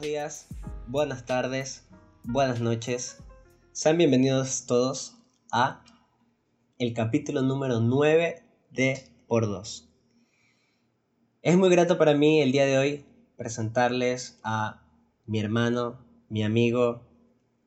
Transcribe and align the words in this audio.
Días, 0.00 0.48
buenas 0.86 1.26
tardes, 1.26 1.86
buenas 2.24 2.60
noches. 2.62 3.22
Sean 3.72 3.98
bienvenidos 3.98 4.64
todos 4.64 5.18
a 5.52 5.84
el 6.78 6.94
capítulo 6.94 7.42
número 7.42 7.80
9 7.80 8.42
de 8.70 9.04
Por 9.28 9.46
2. 9.46 9.90
Es 11.42 11.56
muy 11.58 11.68
grato 11.68 11.98
para 11.98 12.14
mí 12.14 12.40
el 12.40 12.50
día 12.50 12.64
de 12.64 12.78
hoy 12.78 13.04
presentarles 13.36 14.40
a 14.42 14.80
mi 15.26 15.38
hermano, 15.38 15.98
mi 16.30 16.44
amigo, 16.44 17.02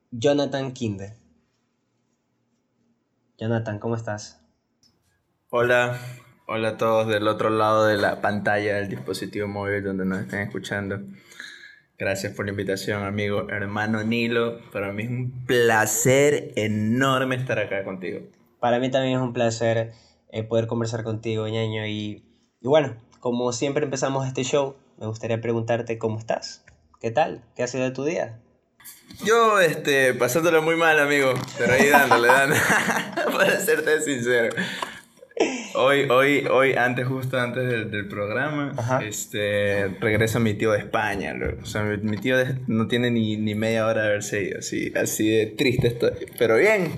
Jonathan 0.09 0.73
Kinde. 0.73 1.15
Jonathan, 3.37 3.77
¿cómo 3.77 3.95
estás? 3.95 4.41
Hola, 5.51 5.99
hola 6.47 6.69
a 6.69 6.77
todos 6.77 7.07
del 7.07 7.27
otro 7.27 7.51
lado 7.51 7.85
de 7.85 7.97
la 7.97 8.21
pantalla 8.21 8.77
del 8.77 8.89
dispositivo 8.89 9.47
móvil 9.47 9.83
donde 9.83 10.05
nos 10.05 10.21
estén 10.21 10.39
escuchando. 10.39 10.99
Gracias 11.97 12.33
por 12.33 12.45
la 12.45 12.51
invitación, 12.51 13.03
amigo 13.03 13.49
hermano 13.49 14.03
Nilo. 14.03 14.59
Para 14.71 14.91
mí 14.91 15.03
es 15.03 15.09
un 15.09 15.45
placer 15.45 16.51
enorme 16.55 17.35
estar 17.35 17.59
acá 17.59 17.83
contigo. 17.83 18.21
Para 18.59 18.79
mí 18.79 18.89
también 18.89 19.17
es 19.17 19.21
un 19.21 19.33
placer 19.33 19.93
eh, 20.29 20.43
poder 20.43 20.67
conversar 20.67 21.03
contigo, 21.03 21.47
ñaño. 21.47 21.85
Y, 21.85 22.23
y 22.61 22.67
bueno, 22.67 22.95
como 23.19 23.53
siempre 23.53 23.83
empezamos 23.85 24.25
este 24.25 24.43
show, 24.43 24.75
me 24.97 25.05
gustaría 25.05 25.39
preguntarte 25.39 25.97
cómo 25.99 26.17
estás. 26.17 26.65
¿Qué 26.99 27.11
tal? 27.11 27.43
¿Qué 27.55 27.63
ha 27.63 27.67
sido 27.67 27.83
de 27.83 27.91
tu 27.91 28.03
día? 28.03 28.39
Yo, 29.23 29.59
este, 29.59 30.13
pasándolo 30.13 30.61
muy 30.61 30.75
mal, 30.75 30.99
amigo. 30.99 31.33
Pero 31.57 31.73
ahí 31.73 31.89
dándole, 31.89 32.27
dándole. 32.27 32.61
Para 33.37 33.59
serte 33.59 34.01
sincero. 34.01 34.55
Hoy, 35.75 36.07
hoy, 36.09 36.45
hoy, 36.51 36.73
antes, 36.73 37.07
justo 37.07 37.39
antes 37.39 37.67
del, 37.67 37.89
del 37.89 38.07
programa, 38.07 38.73
este, 39.03 39.87
regresa 39.99 40.39
mi 40.39 40.53
tío 40.53 40.71
de 40.71 40.79
España. 40.79 41.33
O 41.61 41.65
sea, 41.65 41.83
mi, 41.83 41.97
mi 41.97 42.17
tío 42.17 42.37
de- 42.37 42.57
no 42.67 42.87
tiene 42.87 43.09
ni, 43.09 43.37
ni 43.37 43.55
media 43.55 43.87
hora 43.87 44.03
de 44.03 44.07
haberse 44.09 44.43
ido. 44.43 44.59
Así, 44.59 44.91
así 44.95 45.29
de 45.29 45.47
triste 45.47 45.87
estoy. 45.87 46.11
Pero 46.37 46.57
bien, 46.57 46.91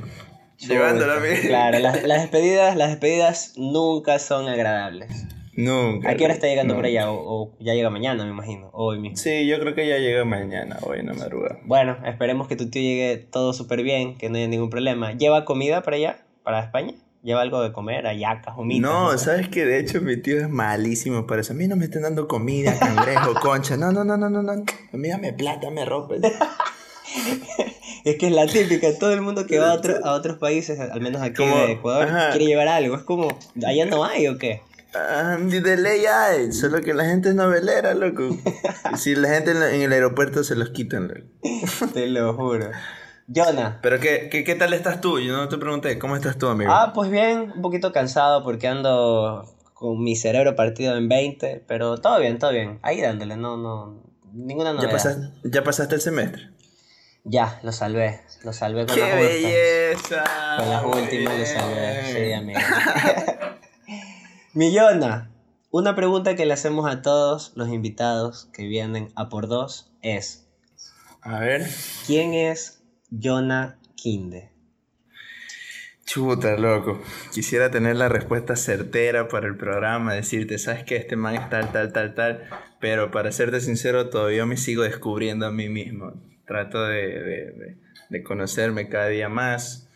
llevándolo 0.58 1.14
a 1.14 1.20
mí. 1.22 1.30
Claro, 1.48 1.80
las, 1.80 2.04
las 2.04 2.22
despedidas, 2.24 2.76
las 2.76 2.90
despedidas 2.90 3.54
nunca 3.56 4.20
son 4.20 4.50
agradables. 4.50 5.26
Nunca. 5.54 6.10
¿A 6.10 6.16
qué 6.16 6.26
hora 6.26 6.34
está 6.34 6.48
llegando 6.48 6.74
no. 6.74 6.80
por 6.80 6.86
allá? 6.86 7.10
O, 7.10 7.16
o 7.44 7.58
ya 7.62 7.74
llega 7.74 7.90
mañana, 7.90 8.26
me 8.26 8.32
imagino. 8.32 8.70
Hoy 8.74 9.00
mismo. 9.00 9.16
Sí, 9.16 9.48
yo 9.48 9.58
creo 9.62 9.74
que 9.74 9.88
ya 9.88 10.00
llega 10.00 10.26
mañana, 10.26 10.78
hoy 10.82 11.00
en 11.00 11.06
la 11.06 11.14
madrugada. 11.14 11.60
Bueno, 11.64 11.98
esperemos 12.06 12.50
que 12.50 12.58
tu 12.58 12.70
tío 12.70 12.82
llegue 12.82 13.18
todo 13.32 13.54
súper 13.54 13.82
bien, 13.82 14.18
que 14.18 14.30
no 14.30 14.36
haya 14.36 14.50
ningún 14.50 14.70
problema. 14.70 15.14
¿Lleva 15.14 15.46
comida 15.46 15.82
para 15.82 15.96
allá? 15.96 16.18
¿Para 16.44 16.60
España? 16.62 16.94
¿Lleva 17.26 17.42
algo 17.42 17.60
de 17.64 17.74
comer? 17.74 18.06
¿Ayacas, 18.06 18.54
humitas? 18.56 18.90
No, 18.90 19.18
sabes 19.18 19.50
que 19.50 19.66
de 19.66 19.80
hecho 19.80 20.00
mi 20.00 20.16
tío 20.16 20.38
es 20.42 20.48
malísimo 20.48 21.26
para 21.26 21.42
eso. 21.42 21.54
A 21.54 21.56
mí 21.56 21.68
no 21.68 21.76
me 21.76 21.86
están 21.86 22.04
dando 22.04 22.28
comida, 22.28 22.78
cangrejo, 22.78 23.34
concha. 23.42 23.76
No, 23.78 23.92
no, 23.92 24.04
no, 24.04 24.16
no, 24.16 24.30
no, 24.30 24.44
no. 24.44 24.52
A 24.52 24.96
mí 24.98 25.10
dame 25.10 25.34
plata, 25.34 25.72
me 25.72 25.84
ropa. 25.86 26.16
Es 28.04 28.18
que 28.18 28.28
es 28.28 28.34
la 28.34 28.46
típica, 28.46 28.88
todo 29.00 29.12
el 29.14 29.22
mundo 29.22 29.48
que 29.48 29.58
va 29.58 29.72
a, 29.72 29.74
otro- 29.74 30.06
a 30.06 30.12
otros 30.14 30.38
países, 30.38 30.80
al 30.80 31.02
menos 31.02 31.24
aquí 31.24 31.38
Como- 31.38 31.58
de 31.58 31.72
Ecuador, 31.72 32.08
ajá. 32.08 32.30
quiere 32.30 32.46
llevar 32.46 32.68
algo. 32.68 32.96
Es 32.96 33.02
como, 33.02 33.36
¿allá 33.66 33.86
no 33.88 34.06
hay 34.06 34.28
o 34.28 34.38
qué? 34.38 34.62
Ah, 34.94 35.38
de 35.40 35.76
ley 35.78 36.06
hay, 36.06 36.52
solo 36.52 36.82
que 36.82 36.94
la 36.94 37.06
gente 37.06 37.30
es 37.30 37.36
novelera, 37.36 37.96
loco. 37.96 38.30
Si 38.98 39.16
la 39.16 39.30
gente 39.30 39.52
en 39.52 39.82
el 39.82 39.92
aeropuerto 39.92 40.44
se 40.44 40.56
los 40.56 40.70
quitan, 40.70 41.08
loco. 41.08 41.22
Te 41.94 42.06
lo 42.08 42.34
juro. 42.36 42.70
Jonah. 43.28 43.80
Pero 43.82 44.00
¿qué, 44.00 44.30
qué, 44.30 44.44
qué 44.44 44.56
tal 44.56 44.74
estás 44.74 45.02
tú? 45.02 45.20
Yo 45.20 45.36
no 45.36 45.50
te 45.50 45.58
pregunté, 45.58 45.98
¿cómo 45.98 46.16
estás 46.16 46.38
tú, 46.38 46.48
amigo? 46.48 46.72
Ah, 46.74 46.92
pues 46.94 47.10
bien, 47.10 47.52
un 47.56 47.62
poquito 47.62 47.92
cansado 47.92 48.44
porque 48.44 48.68
ando 48.68 49.52
con 49.74 50.04
mi 50.04 50.16
cerebro 50.16 50.56
partido 50.56 50.96
en 50.98 51.10
20, 51.10 51.64
pero 51.68 51.98
todo 51.98 52.20
bien, 52.20 52.38
todo 52.40 52.52
bien. 52.52 52.80
Ahí 52.82 53.02
dándole, 53.02 53.36
no, 53.36 53.58
no, 53.58 54.02
ninguna 54.34 54.70
¿Ya, 54.70 54.76
novedad. 54.76 54.92
pasaste, 54.92 55.28
¿Ya 55.44 55.64
pasaste 55.64 55.96
el 55.96 56.02
semestre? 56.02 56.50
Ya, 57.24 57.60
lo 57.64 57.72
salvé, 57.72 58.22
lo 58.44 58.54
salvé 58.54 58.86
con 58.86 58.94
¡Qué 58.96 59.02
las 59.02 59.14
últimas. 59.14 59.34
belleza! 59.34 60.24
Con 60.58 60.70
las 60.70 60.84
Muy 60.84 61.00
últimas 61.02 61.40
lo 61.40 61.46
salvé, 61.46 62.14
sí, 62.28 62.34
amigo. 62.34 62.60
Millona, 64.54 65.32
una 65.72 65.96
pregunta 65.96 66.36
que 66.36 66.46
le 66.46 66.54
hacemos 66.54 66.90
a 66.90 67.02
todos 67.02 67.52
los 67.56 67.70
invitados 67.70 68.48
que 68.54 68.64
vienen 68.68 69.12
a 69.16 69.28
por 69.30 69.48
dos 69.48 69.92
es, 70.04 70.48
A 71.22 71.40
ver. 71.40 71.68
¿quién 72.06 72.34
es 72.36 72.84
Jonah 73.10 73.78
Kinde? 73.96 74.50
Chuta, 76.06 76.56
loco. 76.58 77.02
Quisiera 77.34 77.72
tener 77.72 77.96
la 77.96 78.10
respuesta 78.10 78.56
certera 78.56 79.28
para 79.28 79.48
el 79.48 79.58
programa, 79.58 80.14
decirte, 80.14 80.60
sabes 80.60 80.84
que 80.84 80.98
este 80.98 81.16
man 81.16 81.36
es 81.36 81.50
tal, 81.50 81.72
tal, 81.72 81.92
tal, 81.94 82.14
tal, 82.14 82.44
pero 82.80 83.10
para 83.10 83.32
serte 83.32 83.60
sincero, 83.60 84.10
todavía 84.10 84.46
me 84.46 84.56
sigo 84.58 84.84
descubriendo 84.84 85.48
a 85.48 85.52
mí 85.52 85.68
mismo. 85.68 86.14
Trato 86.46 86.84
de, 86.86 87.24
de- 87.24 87.76
de- 88.10 88.24
conocerme 88.24 88.88
cada 88.88 89.08
día 89.08 89.30
más, 89.30 89.90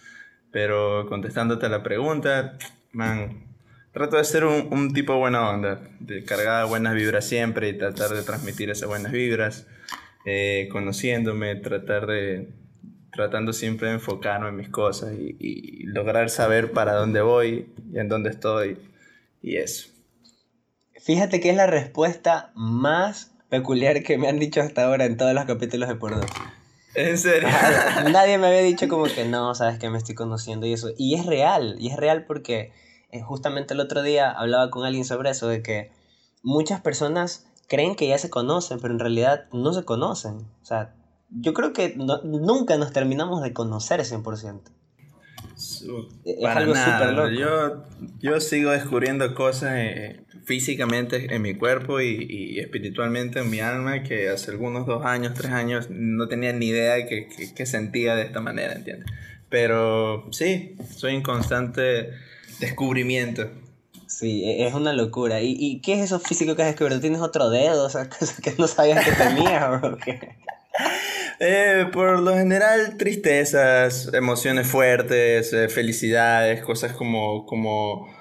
pero 0.52 1.06
contestándote 1.08 1.70
la 1.70 1.84
pregunta, 1.84 2.58
man, 2.92 3.44
trato 3.94 4.18
de 4.18 4.24
ser 4.24 4.46
un, 4.46 4.68
un 4.72 4.92
tipo 4.94 5.16
buena 5.18 5.48
onda, 5.52 5.80
de 6.00 6.24
cargar 6.26 6.66
buenas 6.68 6.96
vibras 6.96 7.26
siempre 7.28 7.70
y 7.70 7.78
tratar 7.78 8.10
de 8.10 8.24
transmitir 8.24 8.72
esas 8.72 8.90
buenas 8.90 9.12
vibras, 9.12 9.68
eh, 10.26 10.68
conociéndome, 10.72 11.56
tratar 11.58 12.08
de, 12.08 12.50
tratando 13.12 13.54
siempre 13.54 13.88
de 13.88 13.96
enfocarme 13.96 14.50
en 14.50 14.56
mis 14.56 14.70
cosas 14.70 15.14
y, 15.14 15.36
y 15.40 15.84
lograr 15.84 16.30
saber 16.30 16.72
para 16.72 16.94
dónde 16.94 17.22
voy 17.22 17.74
y 17.92 18.00
en 18.00 18.10
dónde 18.10 18.30
estoy 18.30 18.78
y 19.42 19.58
eso. 19.58 19.90
Fíjate 21.00 21.40
que 21.40 21.50
es 21.50 21.56
la 21.56 21.68
respuesta 21.68 22.52
más 22.56 23.32
peculiar 23.50 24.04
que 24.04 24.18
me 24.18 24.28
han 24.28 24.40
dicho 24.40 24.62
hasta 24.62 24.86
ahora 24.86 25.06
en 25.06 25.18
todos 25.18 25.34
los 25.34 25.46
capítulos 25.46 25.90
de 25.90 25.96
Por 25.96 26.16
Dos. 26.16 26.30
¿En 26.96 27.18
serio? 27.18 27.50
Nadie 28.12 28.38
me 28.38 28.48
había 28.48 28.62
dicho 28.62 28.88
como 28.88 29.06
que 29.06 29.26
no, 29.26 29.54
sabes 29.56 29.80
que 29.80 29.90
me 29.90 29.98
estoy 29.98 30.16
conociendo 30.16 30.66
y 30.66 30.74
eso. 30.74 30.90
Y 30.98 31.16
es 31.16 31.26
real, 31.26 31.76
y 31.80 31.90
es 31.90 31.98
real 31.98 32.26
porque 32.26 32.74
eh, 33.12 33.22
justamente 33.22 33.74
el 33.74 33.80
otro 33.80 34.02
día 34.02 34.32
hablaba 34.32 34.70
con 34.70 34.86
alguien 34.86 35.06
sobre 35.06 35.30
eso, 35.30 35.48
de 35.48 35.62
que 35.62 35.92
muchas 36.44 36.82
personas 36.82 37.48
creen 37.68 37.96
que 37.96 38.08
ya 38.08 38.18
se 38.18 38.30
conocen, 38.30 38.80
pero 38.80 38.94
en 38.94 39.00
realidad 39.00 39.46
no 39.52 39.74
se 39.74 39.86
conocen. 39.86 40.48
O 40.62 40.66
sea, 40.66 40.96
yo 41.32 41.54
creo 41.54 41.74
que 41.74 41.94
no- 41.96 42.22
nunca 42.24 42.78
nos 42.78 42.92
terminamos 42.94 43.42
de 43.44 43.54
conocer 43.54 44.04
100%. 44.06 44.72
Su- 45.56 46.08
Es 46.26 46.38
Para 46.42 46.60
algo 46.62 46.74
nada. 46.74 47.00
súper 47.00 47.16
loco. 47.16 47.30
Yo, 47.32 47.84
yo 48.22 48.40
sigo 48.40 48.72
descubriendo 48.72 49.34
cosas 49.36 49.72
eh, 49.76 50.22
físicamente 50.46 51.34
en 51.34 51.42
mi 51.42 51.54
cuerpo 51.56 52.00
y, 52.00 52.26
y 52.30 52.60
espiritualmente 52.60 53.40
en 53.40 53.50
mi 53.50 53.60
alma 53.60 54.04
que 54.04 54.30
hace 54.30 54.52
algunos 54.52 54.86
dos 54.86 55.06
años, 55.06 55.34
tres 55.36 55.52
años 55.52 55.88
no 55.90 56.28
tenía 56.28 56.54
ni 56.54 56.68
idea 56.68 56.96
de 56.96 57.06
que, 57.08 57.28
que- 57.28 57.54
que 57.54 57.66
sentía 57.66 58.16
de 58.16 58.24
esta 58.24 58.40
manera, 58.40 58.74
¿entiendes? 58.74 59.10
Pero 59.50 60.28
sí, 60.32 60.76
soy 60.96 61.16
en 61.16 61.24
constante 61.24 62.12
descubrimiento. 62.60 63.50
Sí, 64.08 64.44
e- 64.46 64.66
es 64.68 64.74
una 64.74 64.94
locura. 64.94 65.42
¿Y, 65.42 65.56
y 65.60 65.82
qué 65.82 65.94
es 65.96 66.00
eso 66.06 66.20
físico 66.20 66.56
que 66.56 66.62
has 66.64 66.70
descubierto? 66.70 67.02
¿Tienes 67.02 67.22
otro 67.22 67.50
dedo? 67.50 67.86
O 67.86 67.90
sea, 67.90 68.08
cosas 68.20 68.40
que 68.40 68.54
no 68.58 68.68
sabías 68.68 69.04
que 69.06 69.12
tenías, 69.12 69.82
bro. 69.82 69.98
Eh, 71.40 71.86
por 71.94 72.20
lo 72.20 72.36
general, 72.36 72.98
tristezas, 72.98 74.14
emociones 74.14 74.68
fuertes, 74.68 75.54
eh, 75.54 75.70
felicidades, 75.70 76.62
cosas 76.62 76.94
como, 76.94 77.46
como... 77.46 78.18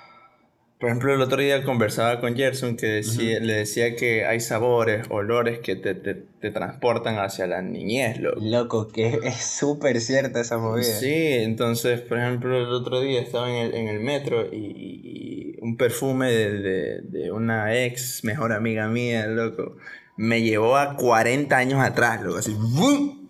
Por 0.79 0.91
ejemplo, 0.91 1.12
el 1.12 1.20
otro 1.20 1.38
día 1.43 1.65
conversaba 1.65 2.20
con 2.20 2.37
Gerson 2.37 2.76
que 2.76 2.87
decía, 2.87 3.41
le 3.41 3.55
decía 3.55 3.97
que 3.97 4.25
hay 4.25 4.38
sabores, 4.38 5.06
olores 5.11 5.59
que 5.59 5.75
te, 5.75 5.97
te, 5.97 6.15
te 6.15 6.53
transportan 6.53 7.19
hacia 7.19 7.49
la 7.49 7.62
niñez, 7.62 8.20
loco. 8.20 8.38
Loco, 8.41 8.87
que 8.87 9.19
es 9.25 9.35
súper 9.44 10.00
cierta 10.00 10.41
esa 10.41 10.56
movida. 10.59 10.85
Sí, 10.85 11.17
entonces, 11.32 12.00
por 12.03 12.21
ejemplo, 12.21 12.56
el 12.56 12.69
otro 12.69 13.00
día 13.00 13.21
estaba 13.21 13.50
en 13.50 13.56
el, 13.56 13.75
en 13.75 13.88
el 13.88 13.99
metro 13.99 14.47
y, 14.53 14.56
y- 14.56 15.55
y 15.56 15.59
un 15.62 15.76
perfume 15.76 16.31
de, 16.31 16.53
de, 16.61 17.00
de 17.03 17.32
una 17.32 17.75
ex 17.76 18.23
mejor 18.23 18.53
amiga 18.53 18.87
mía, 18.87 19.26
loco, 19.26 19.79
me 20.19 20.43
llevó 20.43 20.76
a 20.76 20.97
40 20.97 21.56
años 21.56 21.81
atrás, 21.81 22.20
loco, 22.20 22.38
así, 22.38 22.55
¡bum! 22.55 23.29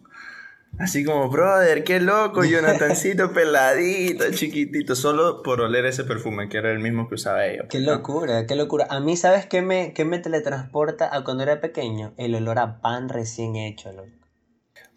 Así 0.79 1.05
como, 1.05 1.29
brother, 1.29 1.83
qué 1.83 1.99
loco, 1.99 2.45
Jonathancito 2.45 3.33
peladito, 3.35 4.31
chiquitito, 4.31 4.95
solo 4.95 5.43
por 5.43 5.61
oler 5.61 5.87
ese 5.87 6.05
perfume, 6.05 6.49
que 6.49 6.59
era 6.59 6.71
el 6.71 6.79
mismo 6.79 7.09
que 7.09 7.17
usaba 7.17 7.47
ella. 7.47 7.67
Qué 7.69 7.81
¿no? 7.81 7.93
locura, 7.93 8.47
qué 8.47 8.55
locura. 8.55 8.87
A 8.89 9.01
mí, 9.01 9.17
¿sabes 9.17 9.47
qué 9.47 9.61
me, 9.61 9.93
qué 9.93 10.05
me 10.05 10.19
teletransporta 10.19 11.15
a 11.15 11.25
cuando 11.25 11.43
era 11.43 11.61
pequeño? 11.61 12.15
El 12.17 12.35
olor 12.37 12.59
a 12.59 12.81
pan 12.81 13.09
recién 13.09 13.57
hecho, 13.57 13.93
loco. 13.93 14.18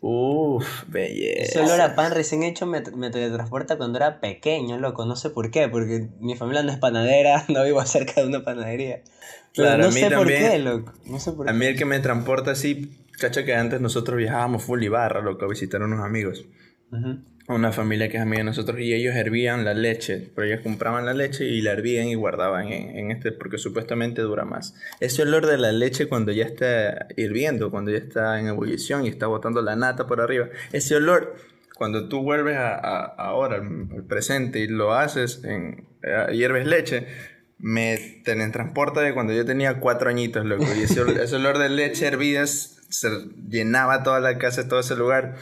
Uf, 0.03 0.65
Ese 0.83 0.92
belleza. 0.92 1.63
olor 1.63 1.80
a 1.81 1.95
pan 1.95 2.12
recién 2.12 2.42
hecho 2.44 2.65
me, 2.65 2.81
me 2.95 3.12
teletransporta 3.12 3.77
cuando 3.77 3.98
era 4.00 4.19
pequeño, 4.19 4.80
loco. 4.80 5.06
No 5.06 5.15
sé 5.15 5.30
por 5.30 5.51
qué, 5.51 5.69
porque 5.69 6.09
mi 6.19 6.36
familia 6.36 6.63
no 6.63 6.71
es 6.71 6.80
panadera, 6.80 7.45
no 7.50 7.63
vivo 7.63 7.86
cerca 7.86 8.21
de 8.21 8.27
una 8.27 8.44
panadería. 8.44 9.01
Pero 9.56 9.68
Claro, 9.68 9.83
no 9.83 9.89
a 9.89 9.92
mí 9.92 10.00
sé 10.00 10.06
por 10.07 10.18
también. 10.18 10.51
qué, 10.51 10.59
loco. 10.59 10.94
No 11.06 11.19
sé 11.19 11.31
por 11.33 11.48
A 11.48 11.51
qué. 11.51 11.57
mí 11.59 11.65
el 11.68 11.77
que 11.77 11.86
me 11.86 12.00
transporta 12.00 12.51
así, 12.51 12.92
cacha 13.19 13.45
que 13.45 13.53
antes 13.53 13.80
nosotros 13.80 14.18
viajábamos 14.18 14.63
full 14.63 14.81
y 14.81 14.88
barra, 14.88 15.21
loco, 15.21 15.45
a 15.45 15.48
visitar 15.48 15.81
a 15.81 15.86
unos 15.86 16.03
amigos. 16.03 16.45
Una 17.53 17.71
familia 17.71 18.09
que 18.09 18.18
es 18.18 18.24
amiga 18.24 18.39
de 18.39 18.45
nosotros 18.45 18.80
y 18.80 18.94
ellos 18.94 19.15
hervían 19.15 19.65
la 19.65 19.74
leche, 19.74 20.31
pero 20.36 20.48
ellos 20.48 20.62
compraban 20.62 21.06
la 21.06 21.13
leche 21.13 21.45
y 21.45 21.62
la 21.62 21.71
hervían 21.71 22.07
y 22.07 22.15
guardaban 22.15 22.68
en, 22.68 22.98
en, 22.98 23.12
este 23.12 23.31
porque 23.31 23.57
supuestamente 23.57 24.21
dura 24.21 24.45
más. 24.45 24.75
Ese 25.00 25.21
olor 25.24 25.45
de 25.45 25.57
la 25.57 25.71
leche 25.71 26.07
cuando 26.07 26.31
ya 26.31 26.45
está 26.45 27.07
hirviendo, 27.18 27.69
cuando 27.71 27.92
ya 27.92 27.98
está 27.98 28.39
en 28.39 28.48
ebullición 28.48 29.06
y 29.06 29.09
está 29.09 29.27
botando 29.27 29.62
la 29.62 29.75
nata 29.75 30.07
por 30.07 30.21
arriba, 30.21 30.50
ese 30.71 30.95
olor 30.95 31.36
cuando 31.81 32.07
tú 32.07 32.21
vuelves 32.21 32.57
a, 32.57 32.75
ahora 33.06 33.56
al 33.56 34.03
presente 34.03 34.59
y 34.59 34.68
lo 34.68 34.94
haces 34.94 35.44
en 35.44 35.88
hierves 36.31 36.68
leche, 36.68 37.07
me 37.57 37.98
transporta 38.24 39.01
de 39.01 39.15
cuando 39.15 39.33
yo 39.33 39.45
tenía 39.45 39.80
cuatro 39.80 40.07
añitos, 40.07 40.45
loco. 40.45 40.65
Y 40.77 40.83
ese, 40.83 41.01
ese 41.24 41.36
olor 41.36 41.57
de 41.57 41.69
leche 41.69 42.06
hervida 42.06 42.45
se 42.45 43.09
llenaba 43.48 44.03
toda 44.03 44.19
la 44.19 44.38
casa, 44.38 44.68
todo 44.68 44.80
ese 44.80 44.95
lugar. 44.95 45.38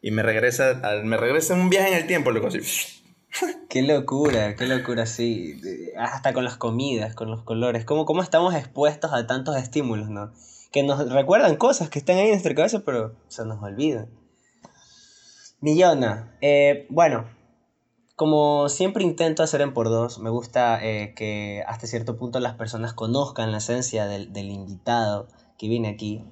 Y 0.00 0.10
me 0.10 0.22
regresa, 0.22 0.80
me 1.04 1.16
regresa 1.16 1.54
un 1.54 1.70
viaje 1.70 1.88
en 1.88 1.94
el 1.98 2.06
tiempo, 2.06 2.30
loco, 2.30 2.48
así. 2.48 2.60
Qué 3.68 3.82
locura, 3.82 4.56
qué 4.56 4.66
locura, 4.66 5.04
sí. 5.04 5.60
Hasta 5.98 6.32
con 6.32 6.44
las 6.44 6.56
comidas, 6.56 7.14
con 7.14 7.30
los 7.30 7.42
colores. 7.42 7.84
¿Cómo, 7.84 8.06
cómo 8.06 8.22
estamos 8.22 8.54
expuestos 8.54 9.12
a 9.12 9.26
tantos 9.26 9.56
estímulos, 9.56 10.08
no? 10.08 10.32
Que 10.72 10.82
nos 10.82 11.10
recuerdan 11.12 11.56
cosas 11.56 11.90
que 11.90 11.98
están 11.98 12.16
ahí 12.16 12.24
en 12.24 12.30
nuestra 12.30 12.54
cabeza, 12.54 12.82
pero 12.84 13.14
se 13.28 13.44
nos 13.44 13.62
olvidan. 13.62 14.08
Millona, 15.60 16.36
eh, 16.40 16.86
bueno, 16.88 17.28
como 18.16 18.68
siempre 18.68 19.04
intento 19.04 19.42
hacer 19.42 19.60
en 19.60 19.74
por 19.74 19.88
dos, 19.88 20.18
me 20.18 20.30
gusta 20.30 20.84
eh, 20.84 21.14
que 21.14 21.62
hasta 21.66 21.86
cierto 21.86 22.16
punto 22.16 22.40
las 22.40 22.54
personas 22.54 22.92
conozcan 22.92 23.52
la 23.52 23.58
esencia 23.58 24.06
del, 24.06 24.32
del 24.32 24.50
invitado 24.50 25.28
que 25.58 25.68
viene 25.68 25.88
aquí. 25.88 26.24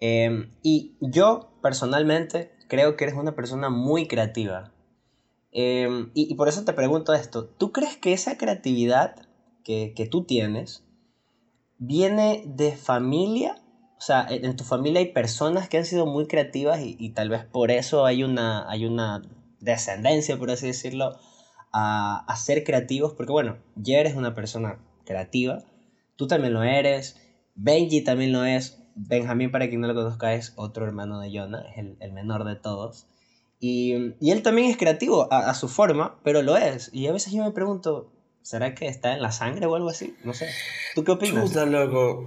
Eh, 0.00 0.50
y 0.62 0.96
yo 1.00 1.58
personalmente 1.62 2.52
creo 2.68 2.96
que 2.96 3.04
eres 3.04 3.16
una 3.16 3.34
persona 3.34 3.70
muy 3.70 4.06
creativa. 4.06 4.72
Em, 5.52 6.10
y, 6.14 6.34
por 6.34 6.48
eso 6.48 6.64
te 6.64 6.72
pregunto 6.72 7.14
esto, 7.14 7.46
¿tú 7.46 7.70
crees 7.72 7.96
que 7.96 8.12
esa 8.12 8.36
creatividad 8.36 9.14
que, 9.62 10.08
tú 10.10 10.24
tienes 10.24 10.84
viene 11.78 12.42
de 12.46 12.72
familia? 12.72 13.54
O 13.96 14.00
sea, 14.00 14.26
en, 14.28 14.56
tu 14.56 14.64
familia 14.64 15.00
hay 15.00 15.12
personas 15.12 15.68
que 15.68 15.78
han 15.78 15.84
sido 15.84 16.06
muy 16.06 16.26
creativas 16.26 16.80
y, 16.82 17.10
tal 17.10 17.28
vez 17.28 17.44
por 17.44 17.70
eso 17.70 18.04
hay 18.04 18.24
una, 18.24 18.68
hay 18.68 18.84
una 18.84 19.22
descendencia, 19.60 20.36
por 20.36 20.50
así 20.50 20.66
decirlo, 20.66 21.16
a, 21.72 22.24
a 22.26 22.36
ser 22.36 22.64
creativos. 22.64 23.14
Porque 23.14 23.32
bueno, 23.32 23.58
ya 23.76 23.98
eres 23.98 24.16
una 24.16 24.34
persona 24.34 24.80
creativa, 25.04 25.62
tú 26.16 26.26
también 26.26 26.52
lo 26.52 26.64
eres, 26.64 27.16
Benji 27.54 28.02
también 28.02 28.32
lo 28.32 28.44
es, 28.44 28.83
Benjamín, 28.94 29.50
para 29.50 29.68
quien 29.68 29.80
no 29.80 29.88
lo 29.88 29.94
conozca, 29.94 30.34
es 30.34 30.52
otro 30.56 30.86
hermano 30.86 31.20
de 31.20 31.36
Jonah, 31.36 31.64
es 31.70 31.84
el, 32.00 32.12
menor 32.12 32.44
de 32.44 32.56
todos. 32.56 33.06
Y, 33.60 34.14
él 34.20 34.42
también 34.42 34.70
es 34.70 34.76
creativo 34.76 35.32
a, 35.32 35.54
su 35.54 35.68
forma, 35.68 36.16
pero 36.22 36.42
lo 36.42 36.56
es. 36.56 36.90
Y 36.92 37.06
a 37.06 37.12
veces 37.12 37.32
yo 37.32 37.42
me 37.42 37.50
pregunto, 37.50 38.10
¿será 38.42 38.74
que 38.74 38.86
está 38.86 39.14
en 39.14 39.22
la 39.22 39.32
sangre 39.32 39.66
o 39.66 39.74
algo 39.74 39.88
así? 39.88 40.14
No 40.24 40.34
sé. 40.34 40.48
¿Tú 40.94 41.04
qué 41.04 41.12
opinas? 41.12 41.48
Chuta, 41.48 41.66
loco. 41.66 42.26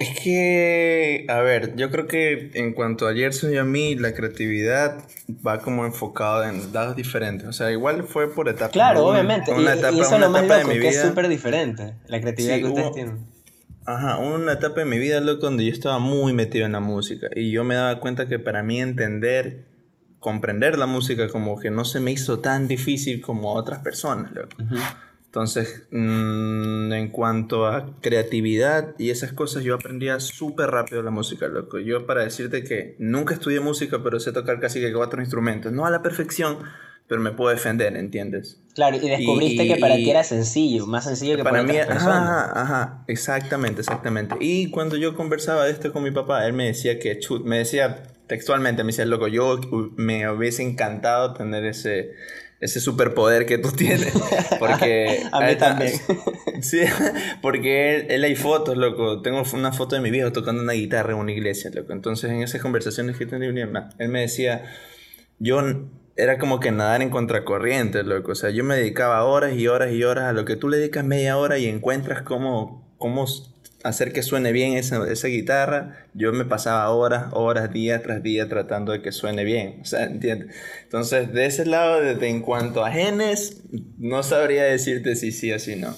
Es 0.00 0.18
que, 0.18 1.26
a 1.28 1.40
ver, 1.40 1.76
yo 1.76 1.90
creo 1.90 2.06
que 2.06 2.52
en 2.54 2.72
cuanto 2.72 3.06
a 3.06 3.12
Gerson 3.12 3.52
y 3.52 3.58
a 3.58 3.64
mí, 3.64 3.96
la 3.96 4.14
creatividad 4.14 5.04
va 5.46 5.60
como 5.60 5.84
enfocada 5.84 6.48
en 6.48 6.72
lados 6.72 6.96
diferentes. 6.96 7.46
O 7.46 7.52
sea, 7.52 7.70
igual 7.70 8.04
fue 8.04 8.32
por 8.32 8.48
etapas. 8.48 8.72
Claro, 8.72 9.06
obviamente. 9.06 9.52
y, 9.52 10.00
eso 10.00 10.14
es 10.14 10.20
lo 10.20 10.30
más 10.30 10.46
loco, 10.46 10.70
que 10.70 10.88
es 10.88 11.02
súper 11.02 11.28
diferente, 11.28 11.96
la 12.06 12.18
creatividad 12.18 12.56
que 12.56 12.64
ustedes 12.64 12.92
tienen. 12.92 13.39
Ajá, 13.86 14.18
una 14.18 14.52
etapa 14.52 14.80
de 14.80 14.86
mi 14.86 14.98
vida, 14.98 15.20
loco, 15.20 15.46
donde 15.46 15.64
yo 15.64 15.72
estaba 15.72 15.98
muy 15.98 16.32
metido 16.32 16.66
en 16.66 16.72
la 16.72 16.80
música. 16.80 17.28
Y 17.34 17.50
yo 17.50 17.64
me 17.64 17.74
daba 17.74 17.98
cuenta 18.00 18.28
que 18.28 18.38
para 18.38 18.62
mí 18.62 18.80
entender, 18.80 19.64
comprender 20.18 20.78
la 20.78 20.86
música, 20.86 21.28
como 21.28 21.58
que 21.58 21.70
no 21.70 21.84
se 21.84 22.00
me 22.00 22.12
hizo 22.12 22.40
tan 22.40 22.68
difícil 22.68 23.20
como 23.20 23.50
a 23.50 23.54
otras 23.54 23.80
personas, 23.80 24.32
loco. 24.32 24.56
Entonces, 25.30 25.86
mm, 25.92 26.92
en 26.92 27.08
cuanto 27.08 27.66
a 27.66 27.94
creatividad 28.00 28.96
y 28.98 29.10
esas 29.10 29.32
cosas, 29.32 29.62
yo 29.62 29.76
aprendía 29.76 30.18
súper 30.18 30.70
rápido 30.70 31.02
la 31.02 31.12
música, 31.12 31.46
loco. 31.46 31.78
Yo, 31.78 32.04
para 32.04 32.24
decirte 32.24 32.64
que 32.64 32.96
nunca 32.98 33.34
estudié 33.34 33.60
música, 33.60 34.02
pero 34.02 34.18
sé 34.18 34.32
tocar 34.32 34.58
casi 34.58 34.80
que 34.80 34.92
cuatro 34.92 35.20
instrumentos. 35.20 35.72
No 35.72 35.86
a 35.86 35.90
la 35.90 36.02
perfección, 36.02 36.58
pero 37.10 37.20
me 37.20 37.32
puedo 37.32 37.50
defender, 37.50 37.96
¿entiendes? 37.96 38.60
Claro, 38.72 38.96
y 38.96 39.00
descubriste 39.00 39.66
que 39.66 39.78
para 39.78 39.96
ti 39.96 40.08
era 40.08 40.22
sencillo, 40.22 40.86
más 40.86 41.06
sencillo 41.06 41.36
que 41.36 41.42
para, 41.42 41.64
mí. 41.64 41.76
Ajá, 41.76 42.52
ajá, 42.54 43.04
exactamente, 43.08 43.80
exactamente. 43.80 44.36
Y 44.38 44.70
cuando 44.70 44.96
yo 44.96 45.16
conversaba 45.16 45.64
de 45.64 45.72
esto 45.72 45.92
con 45.92 46.04
mi 46.04 46.12
papá, 46.12 46.46
él 46.46 46.52
me 46.52 46.66
decía 46.66 47.00
que, 47.00 47.18
me 47.42 47.58
decía 47.58 48.04
textualmente, 48.28 48.84
me 48.84 48.92
decía, 48.92 49.06
loco, 49.06 49.26
yo 49.26 49.58
me 49.96 50.30
hubiese 50.30 50.62
encantado 50.62 51.34
tener 51.34 51.64
ese, 51.64 52.12
ese 52.60 52.78
superpoder 52.78 53.44
que 53.44 53.58
tú 53.58 53.72
tienes. 53.76 54.12
Porque. 54.60 55.24
a 55.32 55.40
mí 55.40 55.56
también. 55.56 55.94
sí, 56.62 56.82
porque 57.42 57.96
él, 57.96 58.06
él, 58.08 58.22
hay 58.22 58.36
fotos, 58.36 58.76
loco. 58.76 59.20
Tengo 59.20 59.42
una 59.52 59.72
foto 59.72 59.96
de 59.96 60.00
mi 60.00 60.12
viejo 60.12 60.30
tocando 60.30 60.62
una 60.62 60.74
guitarra 60.74 61.14
en 61.14 61.18
una 61.18 61.32
iglesia, 61.32 61.72
loco. 61.74 61.92
Entonces, 61.92 62.30
en 62.30 62.40
esas 62.40 62.62
conversaciones 62.62 63.16
que 63.16 63.26
tenía, 63.26 63.50
él 63.98 64.08
me 64.10 64.20
decía, 64.20 64.62
yo 65.40 65.60
era 66.20 66.38
como 66.38 66.60
que 66.60 66.70
nadar 66.70 67.02
en 67.02 67.10
contracorriente, 67.10 68.02
loco. 68.02 68.32
O 68.32 68.34
sea, 68.34 68.50
yo 68.50 68.62
me 68.62 68.76
dedicaba 68.76 69.24
horas 69.24 69.54
y 69.54 69.66
horas 69.68 69.92
y 69.92 70.04
horas 70.04 70.24
a 70.24 70.32
lo 70.32 70.44
que 70.44 70.56
tú 70.56 70.68
le 70.68 70.76
dedicas 70.76 71.04
media 71.04 71.38
hora 71.38 71.58
y 71.58 71.66
encuentras 71.66 72.22
cómo, 72.22 72.94
cómo 72.98 73.26
hacer 73.82 74.12
que 74.12 74.22
suene 74.22 74.52
bien 74.52 74.74
esa, 74.74 75.10
esa 75.10 75.28
guitarra. 75.28 76.06
Yo 76.12 76.32
me 76.32 76.44
pasaba 76.44 76.90
horas, 76.90 77.26
horas, 77.32 77.72
día 77.72 78.02
tras 78.02 78.22
día 78.22 78.48
tratando 78.48 78.92
de 78.92 79.00
que 79.00 79.12
suene 79.12 79.44
bien. 79.44 79.78
O 79.80 79.84
sea, 79.86 80.04
¿entiendes? 80.04 80.54
Entonces, 80.82 81.32
de 81.32 81.46
ese 81.46 81.64
lado, 81.64 82.00
desde 82.00 82.28
en 82.28 82.42
cuanto 82.42 82.84
a 82.84 82.90
genes, 82.90 83.62
no 83.98 84.22
sabría 84.22 84.64
decirte 84.64 85.16
si 85.16 85.32
sí 85.32 85.52
o 85.52 85.58
si 85.58 85.76
no. 85.76 85.94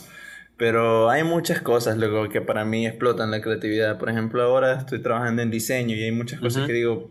Pero 0.57 1.11
hay 1.11 1.25
muchas 1.25 1.61
cosas 1.61 1.97
luego 1.97 2.29
que 2.29 2.41
para 2.41 2.65
mí 2.65 2.87
explotan 2.87 3.33
la 3.33 3.41
creatividad. 3.41 3.99
Por 3.99 4.11
ejemplo, 4.11 4.41
ahora 4.43 4.79
estoy 4.79 5.03
trabajando 5.03 5.43
en 5.43 5.51
diseño 5.51 5.97
y 5.97 6.05
hay 6.05 6.13
muchas 6.13 6.39
cosas 6.39 6.69
que 6.69 6.73
digo, 6.73 7.11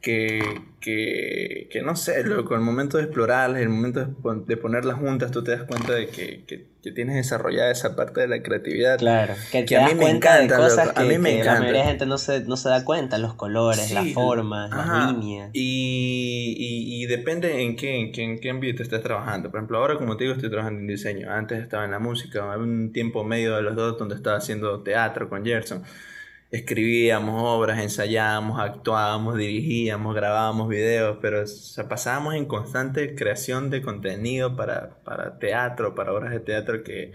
que, 0.00 0.40
que, 0.80 1.68
que, 1.70 1.82
no 1.82 1.96
sé, 1.96 2.22
loco, 2.22 2.54
el 2.54 2.60
momento 2.60 2.98
de 2.98 3.04
explorarlas, 3.04 3.60
el 3.60 3.68
momento 3.68 4.06
de, 4.46 4.56
ponerlas 4.56 4.96
juntas, 4.96 5.30
tú 5.30 5.42
te 5.42 5.50
das 5.52 5.64
cuenta 5.64 5.92
de 5.92 6.08
que, 6.08 6.44
que, 6.46 6.68
tienes 6.92 7.16
desarrollada 7.16 7.70
esa 7.70 7.94
parte 7.94 8.22
de 8.22 8.28
la 8.28 8.42
creatividad. 8.42 8.96
Claro, 8.96 9.34
que, 9.50 9.76
a 9.76 9.86
mí 9.88 9.94
me 9.94 10.08
encanta, 10.08 10.56
de 10.56 10.62
cosas 10.62 10.92
que, 10.92 11.00
a 11.00 11.04
mí 11.04 11.18
me 11.18 11.40
encanta. 11.40 11.54
la 11.54 11.60
mayoría 11.60 11.82
de 11.82 11.88
gente 11.88 12.06
no 12.06 12.16
se, 12.16 12.40
no 12.44 12.56
se 12.56 12.70
da 12.70 12.82
cuenta, 12.82 13.18
los 13.18 13.34
colores, 13.34 13.90
las 13.90 14.10
formas, 14.14 14.70
las 14.70 15.12
líneas. 15.12 15.50
Y, 15.52 16.54
y, 16.56 17.02
y, 17.02 17.06
depende 17.06 17.62
en 17.62 17.76
qué, 17.76 18.00
en, 18.00 18.12
qué, 18.12 18.22
en 18.22 18.38
qué 18.38 18.48
ámbito 18.48 18.82
estés 18.82 19.02
trabajando. 19.02 19.50
Por 19.50 19.58
ejemplo, 19.58 19.76
ahora 19.76 19.98
como 19.98 20.16
te 20.16 20.24
digo, 20.24 20.34
estoy 20.34 20.48
trabajando 20.48 20.80
en 20.80 20.86
diseño. 20.86 21.30
Antes 21.30 21.60
estaba 21.60 21.84
en 21.84 21.90
la 21.90 21.98
música, 21.98 22.50
había 22.50 22.64
un 22.64 22.90
tiempo 22.92 23.22
medio 23.22 23.56
de 23.56 23.62
los 23.62 23.76
dos 23.76 23.98
donde 23.98 24.14
estaba 24.14 24.38
haciendo 24.38 24.80
teatro 24.80 25.28
con 25.28 25.44
Gerson 25.44 25.84
escribíamos 26.50 27.42
obras, 27.44 27.78
ensayábamos, 27.78 28.58
actuábamos, 28.58 29.36
dirigíamos, 29.36 30.14
grabábamos 30.14 30.68
videos, 30.68 31.18
pero 31.20 31.42
o 31.42 31.88
pasábamos 31.88 32.34
en 32.34 32.46
constante 32.46 33.14
creación 33.14 33.70
de 33.70 33.82
contenido 33.82 34.56
para, 34.56 34.90
para 35.04 35.38
teatro, 35.38 35.94
para 35.94 36.12
obras 36.12 36.32
de 36.32 36.40
teatro 36.40 36.82
que, 36.82 37.12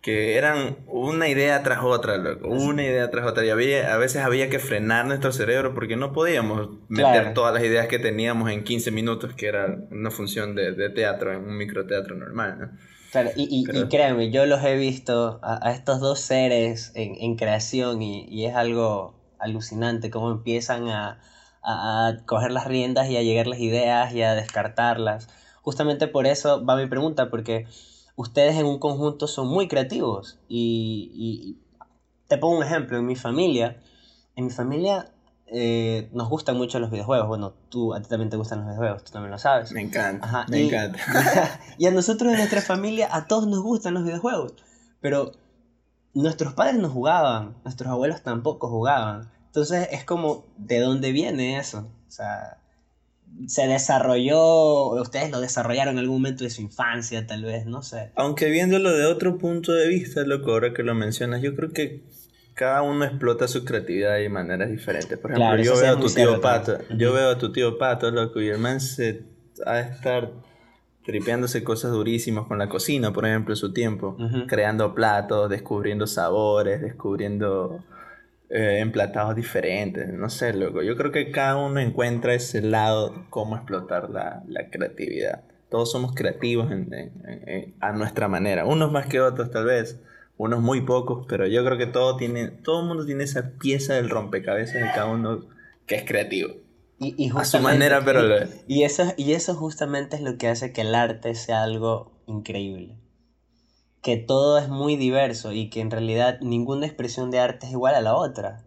que 0.00 0.36
eran 0.36 0.76
una 0.86 1.28
idea 1.28 1.62
tras 1.64 1.82
otra, 1.82 2.14
una 2.42 2.84
idea 2.84 3.10
tras 3.10 3.26
otra. 3.26 3.44
Y 3.44 3.50
había, 3.50 3.92
a 3.92 3.98
veces 3.98 4.22
había 4.22 4.48
que 4.48 4.60
frenar 4.60 5.06
nuestro 5.06 5.32
cerebro 5.32 5.74
porque 5.74 5.96
no 5.96 6.12
podíamos 6.12 6.70
meter 6.88 7.34
todas 7.34 7.52
las 7.52 7.64
ideas 7.64 7.88
que 7.88 7.98
teníamos 7.98 8.50
en 8.50 8.62
15 8.62 8.92
minutos, 8.92 9.34
que 9.34 9.48
era 9.48 9.78
una 9.90 10.12
función 10.12 10.54
de, 10.54 10.72
de 10.72 10.90
teatro, 10.90 11.32
en 11.32 11.40
un 11.40 11.56
microteatro 11.56 12.14
normal. 12.14 12.58
¿no? 12.60 12.70
Claro, 13.10 13.30
y, 13.36 13.48
y, 13.50 13.88
créanme, 13.88 14.30
yo 14.30 14.44
los 14.44 14.62
he 14.62 14.76
visto 14.76 15.38
a, 15.42 15.72
estos 15.72 16.00
dos 16.00 16.20
seres 16.20 16.92
en, 16.94 17.14
en 17.18 17.36
creación 17.36 18.02
y, 18.02 18.26
y, 18.28 18.44
es 18.44 18.54
algo 18.54 19.14
alucinante 19.38 20.10
cómo 20.10 20.30
empiezan 20.30 20.88
a, 20.88 21.18
a, 21.62 22.16
coger 22.26 22.50
las 22.50 22.66
riendas 22.66 23.08
y 23.08 23.16
a 23.16 23.22
llegar 23.22 23.46
las 23.46 23.60
ideas 23.60 24.12
y 24.12 24.22
a 24.22 24.34
descartarlas. 24.34 25.28
Justamente 25.62 26.06
por 26.06 26.26
eso 26.26 26.64
va 26.64 26.76
mi 26.76 26.86
pregunta, 26.86 27.30
porque 27.30 27.66
ustedes 28.14 28.56
en 28.56 28.66
un 28.66 28.78
conjunto 28.78 29.26
son 29.26 29.48
muy 29.48 29.68
creativos 29.68 30.38
y, 30.46 31.10
y 31.14 31.56
te 32.26 32.36
pongo 32.36 32.58
un 32.58 32.64
ejemplo, 32.64 32.98
en 32.98 33.06
mi 33.06 33.16
familia, 33.16 33.80
en 34.36 34.44
mi 34.44 34.50
familia 34.50 35.10
eh, 35.50 36.08
nos 36.12 36.28
gustan 36.28 36.56
mucho 36.56 36.78
los 36.78 36.90
videojuegos. 36.90 37.28
Bueno, 37.28 37.54
tú, 37.68 37.94
a 37.94 38.00
ti 38.00 38.08
también 38.08 38.30
te 38.30 38.36
gustan 38.36 38.58
los 38.60 38.68
videojuegos, 38.68 39.04
tú 39.04 39.12
también 39.12 39.30
lo 39.30 39.38
sabes. 39.38 39.72
Me 39.72 39.80
encanta, 39.80 40.46
me 40.48 40.66
encanta. 40.66 40.98
y 41.78 41.86
a 41.86 41.90
nosotros 41.90 42.32
en 42.32 42.38
nuestra 42.38 42.60
familia, 42.60 43.08
a 43.10 43.26
todos 43.26 43.46
nos 43.46 43.60
gustan 43.60 43.94
los 43.94 44.04
videojuegos. 44.04 44.54
Pero 45.00 45.32
nuestros 46.14 46.54
padres 46.54 46.78
no 46.78 46.88
jugaban, 46.88 47.56
nuestros 47.64 47.90
abuelos 47.90 48.22
tampoco 48.22 48.68
jugaban. 48.68 49.30
Entonces 49.46 49.88
es 49.92 50.04
como, 50.04 50.44
¿de 50.56 50.80
dónde 50.80 51.12
viene 51.12 51.58
eso? 51.58 51.88
O 52.06 52.10
sea, 52.10 52.58
se 53.46 53.66
desarrolló, 53.66 55.00
ustedes 55.00 55.30
lo 55.30 55.40
desarrollaron 55.40 55.94
en 55.94 56.00
algún 56.00 56.16
momento 56.16 56.44
de 56.44 56.50
su 56.50 56.62
infancia, 56.62 57.26
tal 57.26 57.44
vez, 57.44 57.66
no 57.66 57.82
sé. 57.82 58.10
Aunque 58.16 58.50
viéndolo 58.50 58.92
de 58.92 59.06
otro 59.06 59.38
punto 59.38 59.72
de 59.72 59.88
vista, 59.88 60.22
loco, 60.22 60.52
ahora 60.52 60.72
que 60.74 60.82
lo 60.82 60.94
mencionas, 60.94 61.42
yo 61.42 61.54
creo 61.54 61.70
que 61.70 62.02
cada 62.58 62.82
uno 62.82 63.04
explota 63.04 63.46
su 63.46 63.64
creatividad 63.64 64.16
de 64.16 64.28
maneras 64.28 64.68
diferentes. 64.68 65.16
Por 65.16 65.30
ejemplo, 65.30 65.62
yo 65.62 65.76
veo 65.80 65.92
a 65.92 66.00
tu 66.00 66.08
tío 66.08 66.40
Pato, 66.40 66.78
yo 66.90 67.12
veo 67.12 67.30
a 67.30 67.38
tu 67.38 67.52
tío 67.52 67.78
Pato, 67.78 68.10
loco, 68.10 68.40
y 68.40 68.48
el 68.48 68.58
man 68.58 68.80
se, 68.80 69.22
ha 69.64 69.76
de 69.76 69.82
estar 69.82 70.32
tripeándose 71.04 71.62
cosas 71.62 71.92
durísimas 71.92 72.48
con 72.48 72.58
la 72.58 72.68
cocina, 72.68 73.12
por 73.12 73.26
ejemplo, 73.26 73.52
en 73.52 73.56
su 73.56 73.72
tiempo, 73.72 74.16
creando 74.48 74.92
platos, 74.92 75.48
descubriendo 75.48 76.08
sabores, 76.08 76.82
descubriendo 76.82 77.84
eh, 78.50 78.78
emplatados 78.80 79.36
diferentes, 79.36 80.12
no 80.12 80.28
sé, 80.28 80.52
loco. 80.52 80.82
Yo 80.82 80.96
creo 80.96 81.12
que 81.12 81.30
cada 81.30 81.56
uno 81.56 81.78
encuentra 81.78 82.34
ese 82.34 82.60
lado, 82.60 83.24
cómo 83.30 83.54
explotar 83.54 84.10
la, 84.10 84.42
la 84.48 84.68
creatividad. 84.68 85.44
Todos 85.70 85.92
somos 85.92 86.12
creativos 86.12 86.68
a 87.80 87.92
nuestra 87.92 88.26
manera, 88.26 88.64
unos 88.64 88.90
más 88.90 89.06
que 89.06 89.20
otros 89.20 89.52
tal 89.52 89.66
vez, 89.66 90.00
unos 90.38 90.62
muy 90.62 90.80
pocos, 90.82 91.26
pero 91.28 91.46
yo 91.46 91.64
creo 91.64 91.76
que 91.76 91.86
todo 91.86 92.16
tiene, 92.16 92.48
todo 92.48 92.80
el 92.80 92.86
mundo 92.86 93.04
tiene 93.04 93.24
esa 93.24 93.52
pieza 93.58 93.94
del 93.94 94.08
rompecabezas 94.08 94.74
de 94.74 94.90
cada 94.94 95.06
uno 95.06 95.44
que 95.86 95.96
es 95.96 96.04
creativo. 96.04 96.54
Y, 97.00 97.30
a 97.36 97.44
su 97.44 97.60
manera, 97.60 98.04
pero... 98.04 98.20
Y, 98.66 98.82
eso, 98.82 99.04
y 99.16 99.32
eso 99.32 99.54
justamente 99.54 100.16
es 100.16 100.22
lo 100.22 100.36
que 100.36 100.48
hace 100.48 100.72
que 100.72 100.80
el 100.80 100.94
arte 100.94 101.34
sea 101.34 101.62
algo 101.62 102.12
increíble. 102.26 102.96
Que 104.02 104.16
todo 104.16 104.58
es 104.58 104.68
muy 104.68 104.96
diverso 104.96 105.52
y 105.52 105.70
que 105.70 105.80
en 105.80 105.90
realidad 105.90 106.38
ninguna 106.40 106.86
expresión 106.86 107.30
de 107.30 107.40
arte 107.40 107.66
es 107.66 107.72
igual 107.72 107.94
a 107.94 108.00
la 108.00 108.14
otra. 108.14 108.64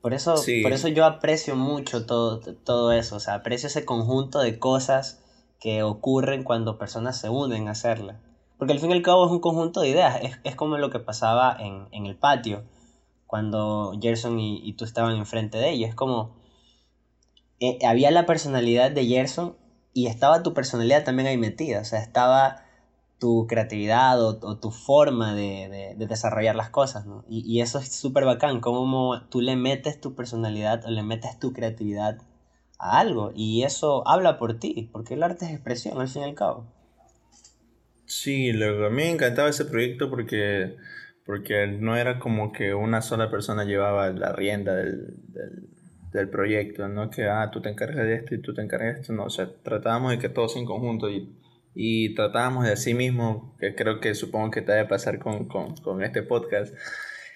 Por 0.00 0.12
eso, 0.12 0.34
por 0.62 0.72
eso 0.72 0.88
yo 0.88 1.06
aprecio 1.06 1.56
mucho 1.56 2.04
todo, 2.04 2.40
todo 2.40 2.92
eso, 2.92 3.16
o 3.16 3.20
sea, 3.20 3.34
aprecio 3.34 3.68
ese 3.68 3.86
conjunto 3.86 4.40
de 4.40 4.58
cosas 4.58 5.22
que 5.58 5.82
ocurren 5.82 6.42
cuando 6.42 6.78
personas 6.78 7.18
se 7.18 7.30
unen 7.30 7.68
a 7.68 7.70
hacerla. 7.70 8.20
Porque 8.64 8.72
al 8.72 8.80
fin 8.80 8.92
y 8.92 8.94
al 8.94 9.02
cabo 9.02 9.26
es 9.26 9.30
un 9.30 9.40
conjunto 9.40 9.82
de 9.82 9.90
ideas, 9.90 10.18
es, 10.42 10.56
como 10.56 10.78
lo 10.78 10.88
que 10.88 10.98
pasaba 10.98 11.54
en, 11.60 12.06
el 12.06 12.16
patio, 12.16 12.64
cuando 13.26 13.92
Gerson 14.00 14.40
y, 14.40 14.66
y 14.66 14.72
tú 14.72 14.86
estaban 14.86 15.16
enfrente 15.16 15.58
de 15.58 15.68
ellos. 15.68 15.90
Es 15.90 15.94
como, 15.94 16.34
eh, 17.60 17.78
había 17.86 18.10
la 18.10 18.24
personalidad 18.24 18.90
de 18.90 19.04
Gerson 19.04 19.54
y 19.92 20.06
estaba 20.06 20.42
tu 20.42 20.54
personalidad 20.54 21.04
también 21.04 21.28
ahí 21.28 21.36
metida, 21.36 21.80
o 21.80 21.84
sea, 21.84 22.00
estaba 22.00 22.62
tu 23.18 23.46
creatividad 23.46 24.18
o, 24.22 24.56
tu 24.56 24.70
forma 24.70 25.34
de, 25.34 25.94
desarrollar 25.98 26.56
las 26.56 26.70
cosas, 26.70 27.04
¿no? 27.04 27.22
Y, 27.28 27.60
eso 27.60 27.78
es 27.78 27.94
súper 27.94 28.24
bacán, 28.24 28.62
como 28.62 29.20
tú 29.28 29.42
le 29.42 29.56
metes 29.56 30.00
tu 30.00 30.14
personalidad 30.14 30.86
o 30.86 30.90
le 30.90 31.02
metes 31.02 31.38
tu 31.38 31.52
creatividad 31.52 32.16
a 32.78 32.98
algo 32.98 33.30
y 33.34 33.64
eso 33.64 34.08
habla 34.08 34.38
por 34.38 34.58
ti, 34.58 34.88
porque 34.90 35.12
el 35.12 35.22
arte 35.22 35.44
es 35.44 35.50
expresión 35.50 36.00
al 36.00 36.08
fin 36.08 36.22
y 36.22 36.24
al 36.24 36.34
cabo. 36.34 36.64
Sí, 38.22 38.52
luego 38.52 38.86
a 38.86 38.90
mí 38.90 38.96
me 38.96 39.10
encantaba 39.10 39.48
ese 39.48 39.64
proyecto 39.64 40.10
porque, 40.10 40.76
porque 41.24 41.66
no 41.66 41.96
era 41.96 42.18
como 42.18 42.52
que 42.52 42.74
una 42.74 43.02
sola 43.02 43.30
persona 43.30 43.64
llevaba 43.64 44.10
la 44.10 44.32
rienda 44.32 44.74
del 44.74 45.14
del 46.14 46.28
proyecto, 46.30 46.88
no 46.88 47.10
que, 47.10 47.24
ah, 47.24 47.50
tú 47.52 47.60
te 47.60 47.68
encargas 47.68 48.06
de 48.06 48.14
esto 48.14 48.36
y 48.36 48.40
tú 48.40 48.54
te 48.54 48.62
encargas 48.62 48.94
de 48.94 49.00
esto, 49.00 49.12
no, 49.12 49.24
o 49.24 49.30
sea, 49.30 49.50
tratábamos 49.64 50.12
de 50.12 50.20
que 50.20 50.28
todos 50.28 50.56
en 50.56 50.64
conjunto 50.64 51.10
y, 51.10 51.36
y 51.74 52.14
tratábamos 52.14 52.64
de 52.64 52.72
así 52.72 52.94
mismo, 52.94 53.56
que 53.58 53.74
creo 53.74 53.98
que 53.98 54.14
supongo 54.14 54.52
que 54.52 54.62
te 54.62 54.70
debe 54.72 54.88
pasar 54.88 55.18
con, 55.18 55.48
con, 55.48 55.74
con 55.74 56.04
este 56.04 56.22
podcast, 56.22 56.72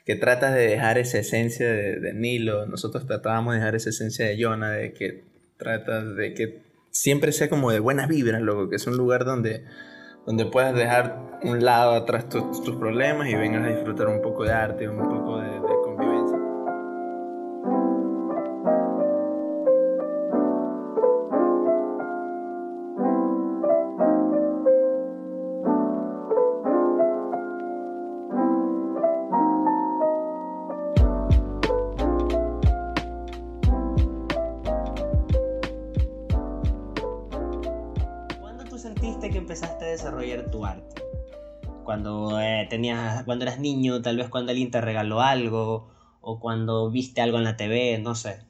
que 0.07 0.15
tratas 0.15 0.55
de 0.55 0.69
dejar 0.69 0.97
esa 0.97 1.19
esencia 1.19 1.69
de, 1.69 1.99
de, 1.99 2.15
Nilo, 2.15 2.67
nosotros 2.67 3.05
tratábamos 3.05 3.55
de 3.55 3.59
dejar 3.59 3.75
esa 3.75 3.91
esencia 3.91 4.27
de 4.27 4.41
Jonah, 4.41 4.71
de 4.71 4.93
que 4.93 5.25
tratas 5.57 6.15
de 6.15 6.35
que 6.35 6.63
siempre 6.93 7.33
sea 7.33 7.49
como 7.49 7.73
de 7.73 7.81
buenas 7.81 8.07
vibras, 8.07 8.41
loco, 8.41 8.71
que 8.71 8.77
es 8.77 8.87
un 8.87 8.97
lugar 8.97 9.25
donde, 9.25 9.65
donde 10.29 10.45
puedas 10.45 10.75
dejar 10.75 11.17
un 11.43 11.65
lado 11.65 11.95
atrás 11.95 12.29
tus, 12.29 12.63
tus 12.63 12.77
problemas 12.77 13.29
y 13.29 13.35
vengas 13.35 13.65
a 13.65 13.69
disfrutar 13.69 14.09
un 14.09 14.21
poco 14.21 14.45
de 14.45 14.53
arte, 14.53 14.87
un 14.87 14.99
poco 14.99 15.39
de 15.39 15.59
tenías, 42.69 43.25
cuando 43.25 43.45
eras 43.45 43.59
niño, 43.59 44.03
tal 44.03 44.17
vez 44.17 44.29
cuando 44.29 44.51
alguien 44.51 44.71
te 44.71 44.81
regaló 44.81 45.21
algo 45.21 45.89
o 46.21 46.41
cuando 46.41 46.91
viste 46.91 47.21
algo 47.21 47.39
en 47.39 47.45
la 47.45 47.57
TV, 47.57 47.99
no 47.99 48.15
sé. 48.15 48.41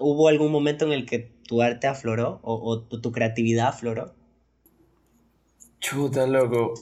¿Hubo 0.00 0.28
algún 0.28 0.50
momento 0.50 0.86
en 0.86 0.92
el 0.92 1.06
que 1.06 1.18
tu 1.46 1.62
arte 1.62 1.86
afloró 1.86 2.40
o, 2.42 2.80
tu 2.80 3.12
creatividad 3.12 3.68
afloró? 3.68 4.14
Chuta, 5.80 6.26
loco. 6.26 6.74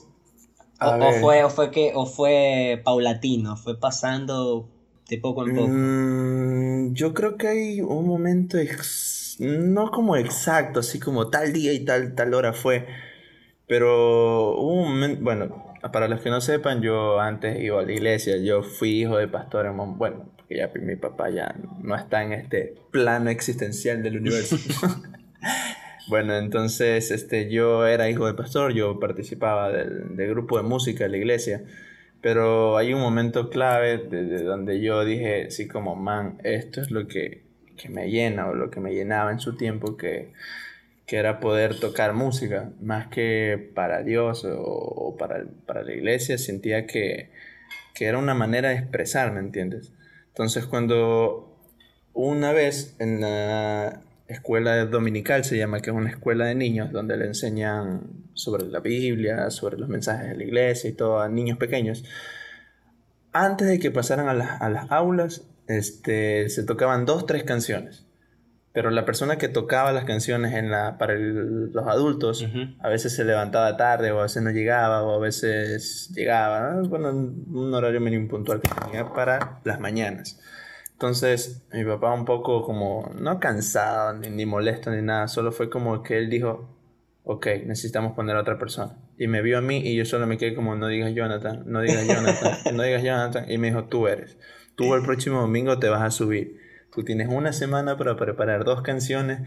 O, 0.79 1.11
fue, 1.19 1.43
o, 1.43 1.49
fue 1.49 1.69
que, 1.69 1.91
o 1.93 2.05
fue 2.05 2.81
paulatino, 2.83 3.55
fue 3.55 3.79
pasando 3.79 4.69
de 5.07 5.17
poco 5.17 5.45
en 5.45 5.55
poco. 5.55 5.67
Mm, 5.69 6.93
yo 6.93 7.13
creo 7.13 7.37
que 7.37 7.47
hay 7.47 7.81
un 7.81 8.07
momento, 8.07 8.57
no 9.39 9.91
como 9.91 10.15
exacto, 10.15 10.79
así 10.79 10.99
como 10.99 11.29
tal 11.29 11.53
día 11.53 11.73
y 11.73 11.85
tal, 11.85 12.15
tal 12.15 12.33
hora 12.33 12.53
fue, 12.53 12.87
pero 13.67 14.55
hubo 14.57 14.73
un 14.73 14.89
momento, 14.89 15.23
bueno, 15.23 15.70
para 15.89 16.07
los 16.07 16.21
que 16.21 16.29
no 16.29 16.41
sepan, 16.41 16.81
yo 16.81 17.19
antes 17.19 17.59
iba 17.59 17.79
a 17.79 17.83
la 17.83 17.91
iglesia, 17.91 18.37
yo 18.37 18.61
fui 18.61 19.01
hijo 19.01 19.17
de 19.17 19.27
pastor 19.27 19.65
en 19.65 19.75
bueno, 19.97 20.29
porque 20.35 20.57
ya 20.57 20.69
mi 20.79 20.95
papá 20.95 21.29
ya 21.31 21.55
no 21.81 21.95
está 21.95 22.23
en 22.23 22.33
este 22.33 22.75
plano 22.91 23.31
existencial 23.31 24.03
del 24.03 24.17
universo. 24.17 24.57
bueno, 26.07 26.35
entonces 26.35 27.09
este, 27.09 27.49
yo 27.49 27.87
era 27.87 28.09
hijo 28.09 28.27
de 28.27 28.35
pastor, 28.35 28.73
yo 28.73 28.99
participaba 28.99 29.71
del, 29.71 30.29
grupo 30.29 30.57
de 30.57 30.63
música 30.63 31.05
de 31.05 31.09
la 31.09 31.17
iglesia, 31.17 31.63
pero 32.21 32.77
hay 32.77 32.93
un 32.93 33.01
momento 33.01 33.49
clave 33.49 33.97
de, 33.97 34.43
donde 34.43 34.81
yo 34.81 35.03
dije, 35.03 35.49
sí, 35.49 35.67
como, 35.67 35.95
man, 35.95 36.37
esto 36.43 36.79
es 36.81 36.91
lo 36.91 37.07
que, 37.07 37.43
que 37.75 37.89
me 37.89 38.11
llena 38.11 38.47
o 38.47 38.53
lo 38.53 38.69
que 38.69 38.79
me 38.79 38.93
llenaba 38.93 39.31
en 39.31 39.39
su 39.39 39.57
tiempo, 39.57 39.97
que 39.97 40.31
que 41.05 41.17
era 41.17 41.39
poder 41.39 41.79
tocar 41.79 42.13
música, 42.13 42.71
más 42.81 43.07
que 43.07 43.71
para 43.75 44.03
Dios 44.03 44.45
o, 44.47 45.15
para, 45.17 45.45
para, 45.65 45.83
la 45.83 45.93
iglesia, 45.93 46.37
sentía 46.37 46.87
que, 46.87 47.29
que, 47.93 48.05
era 48.05 48.17
una 48.17 48.33
manera 48.33 48.69
de 48.69 48.75
expresar, 48.75 49.31
¿me 49.33 49.39
entiendes? 49.39 49.91
Entonces 50.29 50.65
cuando 50.65 51.57
una 52.13 52.53
vez 52.53 52.95
en 52.99 53.21
la 53.21 54.01
escuela 54.27 54.85
dominical 54.85 55.43
se 55.43 55.57
llama, 55.57 55.81
que 55.81 55.89
es 55.89 55.95
una 55.95 56.09
escuela 56.09 56.45
de 56.45 56.55
niños, 56.55 56.91
donde 56.91 57.17
le 57.17 57.25
enseñan 57.25 58.01
sobre 58.33 58.65
la 58.67 58.79
Biblia, 58.79 59.49
sobre 59.49 59.77
los 59.77 59.89
mensajes 59.89 60.29
de 60.29 60.37
la 60.37 60.43
iglesia 60.43 60.89
y 60.89 60.93
todo 60.93 61.19
a 61.19 61.27
niños 61.27 61.57
pequeños, 61.57 62.05
antes 63.33 63.67
de 63.67 63.79
que 63.79 63.91
pasaran 63.91 64.29
a, 64.29 64.33
las, 64.33 64.61
a 64.61 64.69
las 64.69 64.91
aulas, 64.91 65.43
este, 65.67 66.49
se 66.49 66.63
tocaban 66.63 67.05
dos, 67.05 67.25
tres 67.25 67.43
canciones 67.43 68.05
pero 68.73 68.89
la 68.89 69.03
persona 69.03 69.37
que 69.37 69.49
tocaba 69.49 69.91
las 69.91 70.05
canciones 70.05 70.53
en 70.53 70.71
la, 70.71 70.97
para 70.97 71.15
los 71.15 71.87
adultos 71.87 72.47
a 72.79 72.87
veces 72.87 73.13
se 73.13 73.25
levantaba 73.25 73.75
tarde 73.75 74.11
o 74.11 74.19
a 74.19 74.23
veces 74.23 74.43
no 74.43 74.51
llegaba 74.51 75.03
o 75.03 75.15
a 75.15 75.19
veces 75.19 76.09
llegaba, 76.15 76.81
bueno, 76.83 77.09
un 77.09 77.73
horario 77.73 77.99
mínimo 77.99 78.29
puntual 78.29 78.61
que 78.61 78.69
tenía 78.69 79.11
para 79.13 79.59
las 79.65 79.79
mañanas. 79.81 80.39
Entonces 80.93 81.63
mi 81.73 81.83
papá 81.83 82.13
un 82.13 82.23
poco 82.23 82.63
como, 82.63 83.11
no 83.19 83.39
cansado 83.39 84.13
ni, 84.13 84.29
ni 84.29 84.45
molesto 84.45 84.89
ni 84.89 85.01
nada, 85.01 85.27
solo 85.27 85.51
fue 85.51 85.69
como 85.69 86.01
que 86.01 86.17
él 86.17 86.29
dijo, 86.29 86.69
ok, 87.23 87.47
necesitamos 87.65 88.13
poner 88.13 88.37
a 88.37 88.41
otra 88.41 88.57
persona. 88.57 88.95
Y 89.17 89.27
me 89.27 89.41
vio 89.41 89.57
a 89.57 89.61
mí 89.61 89.79
y 89.79 89.97
yo 89.97 90.05
solo 90.05 90.27
me 90.27 90.37
quedé 90.37 90.55
como, 90.55 90.77
no 90.77 90.87
digas 90.87 91.13
Jonathan, 91.13 91.63
no 91.65 91.81
digas 91.81 92.07
Jonathan, 92.07 92.57
no 92.73 92.83
digas 92.83 93.03
Jonathan. 93.03 93.51
Y 93.51 93.57
me 93.57 93.67
dijo, 93.67 93.83
tú 93.85 94.07
eres. 94.07 94.37
Tú 94.75 94.95
el 94.95 95.03
próximo 95.03 95.41
domingo 95.41 95.77
te 95.77 95.89
vas 95.89 96.01
a 96.01 96.09
subir 96.09 96.60
Tú 96.93 97.03
tienes 97.03 97.29
una 97.29 97.53
semana 97.53 97.97
para 97.97 98.15
preparar 98.15 98.63
dos 98.65 98.81
canciones 98.81 99.39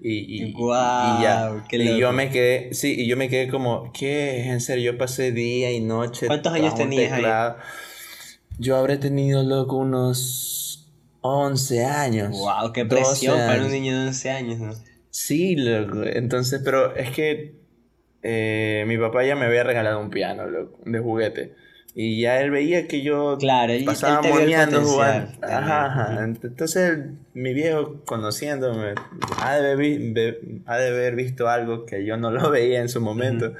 y, 0.00 0.44
y, 0.44 0.52
ya. 0.52 1.62
y 1.72 1.98
yo 1.98 2.12
me 2.12 2.30
quedé, 2.30 2.74
sí, 2.74 2.94
y 2.98 3.06
yo 3.06 3.16
me 3.16 3.28
quedé 3.28 3.48
como, 3.48 3.92
¿qué? 3.92 4.44
En 4.50 4.60
serio, 4.60 4.92
yo 4.92 4.98
pasé 4.98 5.32
día 5.32 5.72
y 5.72 5.80
noche. 5.80 6.26
¿Cuántos 6.26 6.52
años 6.52 6.74
tenías 6.74 7.12
ahí? 7.12 7.24
Yo 8.58 8.76
habré 8.76 8.98
tenido, 8.98 9.42
loco, 9.42 9.76
unos 9.76 10.90
11 11.20 11.84
años. 11.84 12.30
¡Wow! 12.30 12.72
¡Qué 12.72 12.84
presión 12.84 13.36
para 13.38 13.64
un 13.64 13.70
niño 13.70 13.98
de 13.98 14.08
11 14.08 14.30
años, 14.30 14.58
¿no? 14.58 14.74
Sí, 15.10 15.56
loco. 15.56 16.02
Entonces, 16.04 16.60
pero 16.64 16.94
es 16.94 17.10
que 17.10 17.56
eh, 18.22 18.84
mi 18.86 18.98
papá 18.98 19.24
ya 19.24 19.34
me 19.34 19.46
había 19.46 19.64
regalado 19.64 19.98
un 20.00 20.10
piano, 20.10 20.46
loco, 20.46 20.78
de 20.84 20.98
juguete. 20.98 21.54
Y 21.98 22.20
ya 22.20 22.42
él 22.42 22.50
veía 22.50 22.86
que 22.88 23.00
yo 23.00 23.38
claro, 23.40 23.72
pasaba 23.86 24.20
moneando 24.20 24.82
jugando. 24.82 25.30
Ajá, 25.40 26.22
Entonces 26.42 26.98
mi 27.32 27.54
viejo 27.54 28.02
conociéndome 28.04 28.92
ha 29.38 29.56
de, 29.56 29.72
haber, 30.66 31.16
visto 31.16 31.48
algo 31.48 31.86
que 31.86 32.04
yo 32.04 32.18
no 32.18 32.30
lo 32.32 32.50
veía 32.50 32.82
en 32.82 32.90
su 32.90 33.00
momento. 33.00 33.54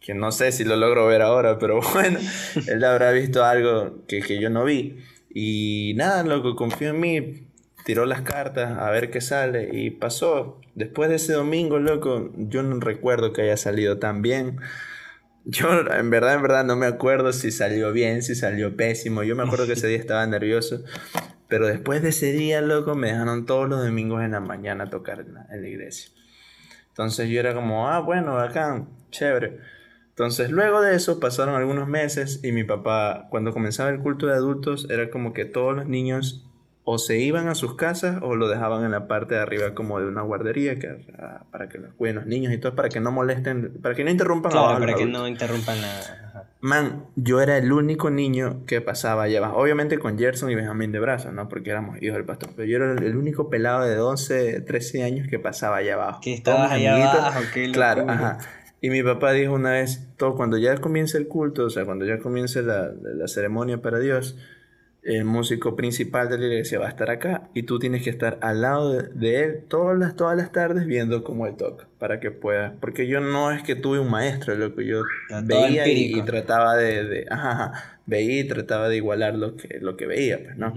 Que 0.00 0.14
no 0.14 0.32
sé 0.32 0.50
si 0.50 0.64
lo 0.64 0.74
logro 0.74 1.06
ver 1.06 1.22
ahora, 1.22 1.60
pero 1.60 1.80
bueno, 1.94 2.18
él 2.66 2.82
habrá 2.82 3.12
visto 3.12 3.44
algo 3.44 4.04
que, 4.08 4.20
que 4.20 4.40
yo 4.40 4.50
no 4.50 4.64
vi. 4.64 4.98
Y 5.32 5.92
nada, 5.94 6.24
loco, 6.24 6.56
confío 6.56 6.90
en 6.90 6.98
mí. 6.98 7.46
tiró 7.84 8.04
las 8.04 8.22
cartas 8.22 8.76
a 8.78 8.90
ver 8.90 9.12
qué 9.12 9.20
sale 9.20 9.70
y 9.72 9.90
pasó. 9.90 10.60
Después 10.74 11.08
de 11.08 11.16
ese 11.16 11.34
domingo, 11.34 11.78
loco, 11.78 12.32
yo 12.36 12.64
no 12.64 12.80
recuerdo 12.80 13.32
que 13.32 13.42
haya 13.42 13.56
salido 13.56 13.98
tan 13.98 14.22
bien. 14.22 14.58
Yo 15.44 15.68
en 15.72 16.10
verdad, 16.10 16.34
en 16.34 16.42
verdad 16.42 16.64
no 16.64 16.74
me 16.76 16.86
acuerdo 16.86 17.32
si 17.32 17.50
salió 17.50 17.92
bien, 17.92 18.22
si 18.22 18.34
salió 18.34 18.76
pésimo. 18.76 19.22
Yo 19.22 19.36
me 19.36 19.42
acuerdo 19.42 19.66
que 19.66 19.72
ese 19.74 19.88
día 19.88 19.98
estaba 19.98 20.26
nervioso. 20.26 20.82
Pero 21.48 21.66
después 21.66 22.02
de 22.02 22.08
ese 22.08 22.32
día, 22.32 22.60
loco, 22.62 22.94
me 22.94 23.08
dejaron 23.08 23.44
todos 23.44 23.68
los 23.68 23.84
domingos 23.84 24.22
en 24.22 24.32
la 24.32 24.40
mañana 24.40 24.84
a 24.84 24.90
tocar 24.90 25.20
en 25.20 25.34
la, 25.34 25.46
en 25.50 25.62
la 25.62 25.68
iglesia. 25.68 26.10
Entonces 26.88 27.28
yo 27.28 27.40
era 27.40 27.54
como, 27.54 27.88
ah, 27.88 28.00
bueno, 28.00 28.34
bacán, 28.34 28.88
chévere. 29.10 29.58
Entonces 30.10 30.50
luego 30.50 30.80
de 30.80 30.94
eso 30.94 31.18
pasaron 31.18 31.56
algunos 31.56 31.88
meses 31.88 32.38
y 32.44 32.52
mi 32.52 32.62
papá, 32.62 33.26
cuando 33.30 33.52
comenzaba 33.52 33.90
el 33.90 33.98
culto 33.98 34.26
de 34.26 34.34
adultos, 34.34 34.86
era 34.88 35.10
como 35.10 35.32
que 35.32 35.44
todos 35.44 35.74
los 35.74 35.88
niños 35.88 36.46
o 36.84 36.98
se 36.98 37.18
iban 37.18 37.48
a 37.48 37.54
sus 37.54 37.76
casas 37.76 38.18
o 38.22 38.36
lo 38.36 38.48
dejaban 38.48 38.84
en 38.84 38.90
la 38.90 39.08
parte 39.08 39.34
de 39.34 39.40
arriba 39.40 39.74
como 39.74 40.00
de 40.00 40.06
una 40.06 40.20
guardería 40.20 40.78
que, 40.78 41.06
para 41.50 41.68
que 41.68 41.78
los 41.78 41.94
cuiden 41.94 42.16
los 42.16 42.26
niños 42.26 42.52
y 42.52 42.58
todo, 42.58 42.74
para 42.74 42.90
que 42.90 43.00
no 43.00 43.10
molesten, 43.10 43.78
para 43.82 43.94
que 43.94 44.04
no 44.04 44.10
interrumpan 44.10 44.52
claro, 44.52 44.78
para 44.78 44.94
que 44.94 45.06
no 45.06 45.26
interrumpan 45.26 45.80
la... 45.80 46.46
Man, 46.60 47.06
yo 47.16 47.40
era 47.40 47.56
el 47.56 47.72
único 47.72 48.10
niño 48.10 48.64
que 48.66 48.80
pasaba 48.80 49.24
allá 49.24 49.38
abajo, 49.38 49.58
obviamente 49.58 49.98
con 49.98 50.18
Gerson 50.18 50.50
y 50.50 50.54
Benjamín 50.54 50.92
de 50.92 51.00
brazos, 51.00 51.32
¿no? 51.32 51.48
Porque 51.48 51.70
éramos 51.70 52.00
hijos 52.02 52.16
del 52.16 52.24
pastor, 52.24 52.50
pero 52.54 52.66
yo 52.68 52.76
era 52.76 52.92
el 52.92 53.16
único 53.16 53.50
pelado 53.50 53.84
de 53.84 53.98
11, 53.98 54.60
13 54.60 55.04
años 55.04 55.28
que 55.28 55.38
pasaba 55.38 55.76
allá 55.76 55.94
abajo. 55.94 56.20
Que 56.22 56.34
estaba 56.34 56.70
allá 56.70 57.12
abajo, 57.12 57.40
qué 57.52 57.70
Claro, 57.70 58.06
ajá. 58.08 58.38
Y 58.80 58.90
mi 58.90 59.02
papá 59.02 59.32
dijo 59.32 59.54
una 59.54 59.72
vez, 59.72 60.06
todo, 60.18 60.34
cuando 60.34 60.58
ya 60.58 60.76
comience 60.76 61.16
el 61.16 61.26
culto, 61.28 61.64
o 61.64 61.70
sea, 61.70 61.86
cuando 61.86 62.04
ya 62.04 62.18
comience 62.18 62.60
la, 62.62 62.92
la 63.02 63.28
ceremonia 63.28 63.80
para 63.80 63.98
Dios, 63.98 64.36
el 65.04 65.24
músico 65.24 65.76
principal 65.76 66.30
de 66.30 66.38
la 66.38 66.46
iglesia 66.46 66.78
va 66.78 66.86
a 66.86 66.88
estar 66.88 67.10
acá 67.10 67.50
y 67.52 67.64
tú 67.64 67.78
tienes 67.78 68.02
que 68.02 68.10
estar 68.10 68.38
al 68.40 68.62
lado 68.62 68.92
de, 68.92 69.44
él 69.44 69.64
todas 69.68 69.98
las, 69.98 70.16
todas 70.16 70.36
las 70.36 70.50
tardes 70.50 70.86
viendo 70.86 71.22
cómo 71.24 71.46
él 71.46 71.56
toca 71.56 71.86
para 71.98 72.20
que 72.20 72.30
puedas. 72.30 72.72
Porque 72.80 73.06
yo 73.06 73.20
no 73.20 73.52
es 73.52 73.62
que 73.62 73.76
tuve 73.76 73.98
un 73.98 74.10
maestro, 74.10 74.54
lo 74.54 74.74
que 74.74 74.86
yo 74.86 75.02
veía 75.42 75.86
y, 75.86 76.22
trataba 76.22 76.76
de, 76.76 77.26
ajá, 77.30 77.98
veía 78.06 78.40
y 78.40 78.44
trataba 78.48 78.88
de 78.88 78.96
igualar 78.96 79.34
lo 79.34 79.56
que, 79.56 79.78
lo 79.80 79.96
que 79.96 80.06
veía, 80.06 80.42
pues, 80.42 80.56
¿no? 80.56 80.74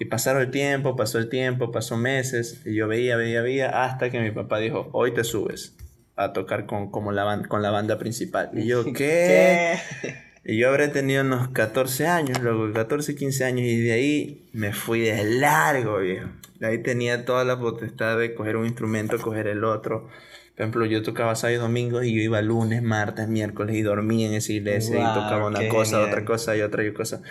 Y 0.00 0.06
pasaron 0.06 0.42
el 0.42 0.50
tiempo, 0.50 0.96
pasó 0.96 1.18
el 1.18 1.28
tiempo, 1.28 1.70
pasó 1.70 1.96
meses, 1.96 2.62
y 2.64 2.74
yo 2.74 2.88
veía, 2.88 3.16
veía, 3.16 3.42
veía, 3.42 3.84
hasta 3.84 4.10
que 4.10 4.18
mi 4.20 4.30
papá 4.30 4.58
dijo, 4.58 4.88
hoy 4.92 5.12
te 5.12 5.24
subes 5.24 5.76
a 6.16 6.32
tocar 6.32 6.66
con, 6.66 6.90
como 6.90 7.12
la, 7.12 7.42
con 7.48 7.62
la 7.62 7.70
banda 7.70 7.98
principal. 7.98 8.50
Y 8.54 8.66
yo, 8.66 8.84
¿qué? 8.92 9.78
¿Qué? 10.00 10.31
Y 10.44 10.58
yo 10.58 10.68
habré 10.68 10.88
tenido 10.88 11.22
unos 11.22 11.48
14 11.50 12.08
años, 12.08 12.40
luego 12.40 12.72
14, 12.72 13.14
15 13.14 13.44
años, 13.44 13.60
y 13.60 13.80
de 13.80 13.92
ahí 13.92 14.48
me 14.52 14.72
fui 14.72 15.00
de 15.00 15.24
largo, 15.24 15.98
viejo. 15.98 16.28
De 16.58 16.66
ahí 16.66 16.78
tenía 16.82 17.24
toda 17.24 17.44
la 17.44 17.58
potestad 17.58 18.18
de 18.18 18.34
coger 18.34 18.56
un 18.56 18.66
instrumento, 18.66 19.18
coger 19.18 19.46
el 19.46 19.64
otro. 19.64 20.08
Por 20.54 20.60
ejemplo, 20.60 20.84
yo 20.84 21.02
tocaba 21.02 21.34
sábado 21.34 21.56
y 21.56 21.60
domingo 21.60 22.02
y 22.02 22.14
yo 22.14 22.22
iba 22.22 22.42
lunes, 22.42 22.82
martes, 22.82 23.28
miércoles 23.28 23.76
y 23.76 23.82
dormía 23.82 24.28
en 24.28 24.34
esa 24.34 24.52
iglesia 24.52 24.96
y 24.96 25.14
tocaba 25.14 25.46
una 25.46 25.68
cosa, 25.68 26.00
otra 26.00 26.24
cosa 26.24 26.56
y 26.56 26.60
otra 26.60 26.84
y 26.84 26.92
cosa. 26.92 27.22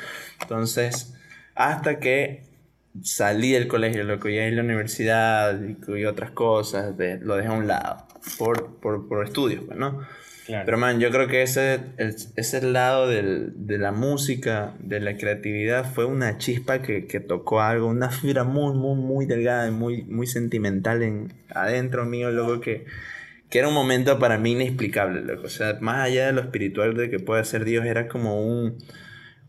Entonces, 0.41 1.13
hasta 1.53 1.99
que 1.99 2.43
salí 3.03 3.51
del 3.51 3.67
colegio, 3.67 4.03
loco, 4.03 4.29
y 4.29 4.37
ahí 4.37 4.51
la 4.51 4.63
universidad 4.63 5.59
y, 5.61 6.05
otras 6.05 6.31
cosas, 6.31 6.95
lo 7.21 7.35
dejé 7.35 7.49
a 7.49 7.53
un 7.53 7.67
lado 7.67 8.05
por, 8.37 8.77
por, 8.79 9.07
por 9.07 9.25
estudios, 9.25 9.63
pues, 9.65 9.77
¿no? 10.51 10.65
Pero 10.65 10.77
man, 10.77 10.99
yo 10.99 11.09
creo 11.11 11.27
que 11.27 11.41
ese, 11.41 11.79
ese 11.97 12.61
lado 12.61 13.07
del, 13.07 13.53
de 13.55 13.77
la 13.77 13.91
música, 13.91 14.75
de 14.79 14.99
la 14.99 15.17
creatividad, 15.17 15.91
fue 15.93 16.05
una 16.05 16.37
chispa 16.37 16.81
que, 16.81 17.07
que, 17.07 17.19
tocó 17.19 17.61
algo, 17.61 17.87
una 17.87 18.09
fibra 18.09 18.43
muy, 18.43 18.73
muy, 18.73 18.95
muy 18.95 19.25
delgada 19.25 19.67
y 19.67 19.71
muy, 19.71 20.03
muy 20.03 20.27
sentimental 20.27 21.03
en, 21.03 21.33
adentro 21.53 22.05
mío, 22.05 22.31
loco, 22.31 22.61
que, 22.61 22.85
que 23.49 23.59
era 23.59 23.67
un 23.67 23.73
momento 23.73 24.19
para 24.19 24.37
mí 24.37 24.51
inexplicable, 24.51 25.21
loco. 25.21 25.47
O 25.47 25.49
sea, 25.49 25.77
más 25.81 25.99
allá 25.99 26.27
de 26.27 26.33
lo 26.33 26.41
espiritual 26.41 26.95
de 26.95 27.09
que 27.09 27.19
puede 27.19 27.43
ser 27.45 27.65
Dios, 27.65 27.85
era 27.85 28.07
como 28.07 28.45
un, 28.45 28.77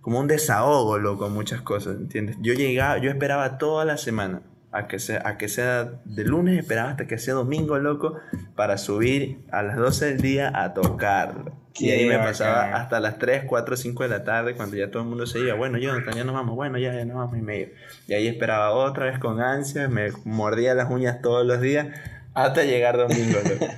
como 0.01 0.21
un 0.21 0.29
desahogo, 0.29 0.99
loco, 0.99 1.29
muchas 1.29 1.63
cosas, 1.63 1.97
¿entiendes? 1.97 2.37
Yo 2.41 2.55
llegaba, 2.55 2.99
yo 2.99 3.11
esperaba 3.11 3.59
toda 3.59 3.85
la 3.85 3.97
semana 3.97 4.43
a 4.73 4.89
que 4.89 4.99
sea, 4.99 5.23
a 5.25 5.37
que 5.37 5.49
sea 5.49 6.01
de 6.05 6.25
lunes, 6.25 6.59
esperaba 6.59 6.91
hasta 6.91 7.07
que 7.07 7.19
sea 7.19 7.35
domingo, 7.35 7.79
loco, 7.79 8.17
para 8.57 8.79
subir 8.79 9.41
a 9.51 9.63
las 9.63 9.77
12 9.77 10.07
del 10.07 10.21
día 10.21 10.51
a 10.55 10.73
tocar. 10.73 11.53
Y 11.75 11.91
ahí 11.91 12.07
me 12.07 12.19
pasaba 12.19 12.75
hasta 12.77 13.01
las 13.01 13.19
3, 13.19 13.45
4, 13.47 13.77
5 13.77 14.03
de 14.03 14.09
la 14.09 14.25
tarde, 14.25 14.55
cuando 14.55 14.77
ya 14.77 14.91
todo 14.91 15.03
el 15.03 15.09
mundo 15.09 15.27
se 15.27 15.41
iba, 15.41 15.55
bueno, 15.55 15.79
yo 15.79 15.93
ya 16.15 16.25
nos 16.25 16.35
vamos, 16.35 16.55
bueno, 16.55 16.79
ya, 16.79 16.95
ya 16.95 17.05
nos 17.05 17.17
vamos 17.17 17.39
y 17.39 17.43
medio. 17.43 17.69
Y 18.07 18.15
ahí 18.15 18.27
esperaba 18.29 18.71
otra 18.73 19.07
vez 19.07 19.19
con 19.19 19.41
ansia, 19.41 19.89
me 19.89 20.11
mordía 20.25 20.75
las 20.75 20.91
uñas 20.91 21.21
todos 21.23 21.47
los 21.47 21.61
días, 21.61 21.89
hasta 22.35 22.65
llegar 22.65 22.97
domingo, 22.97 23.39
loco. 23.45 23.67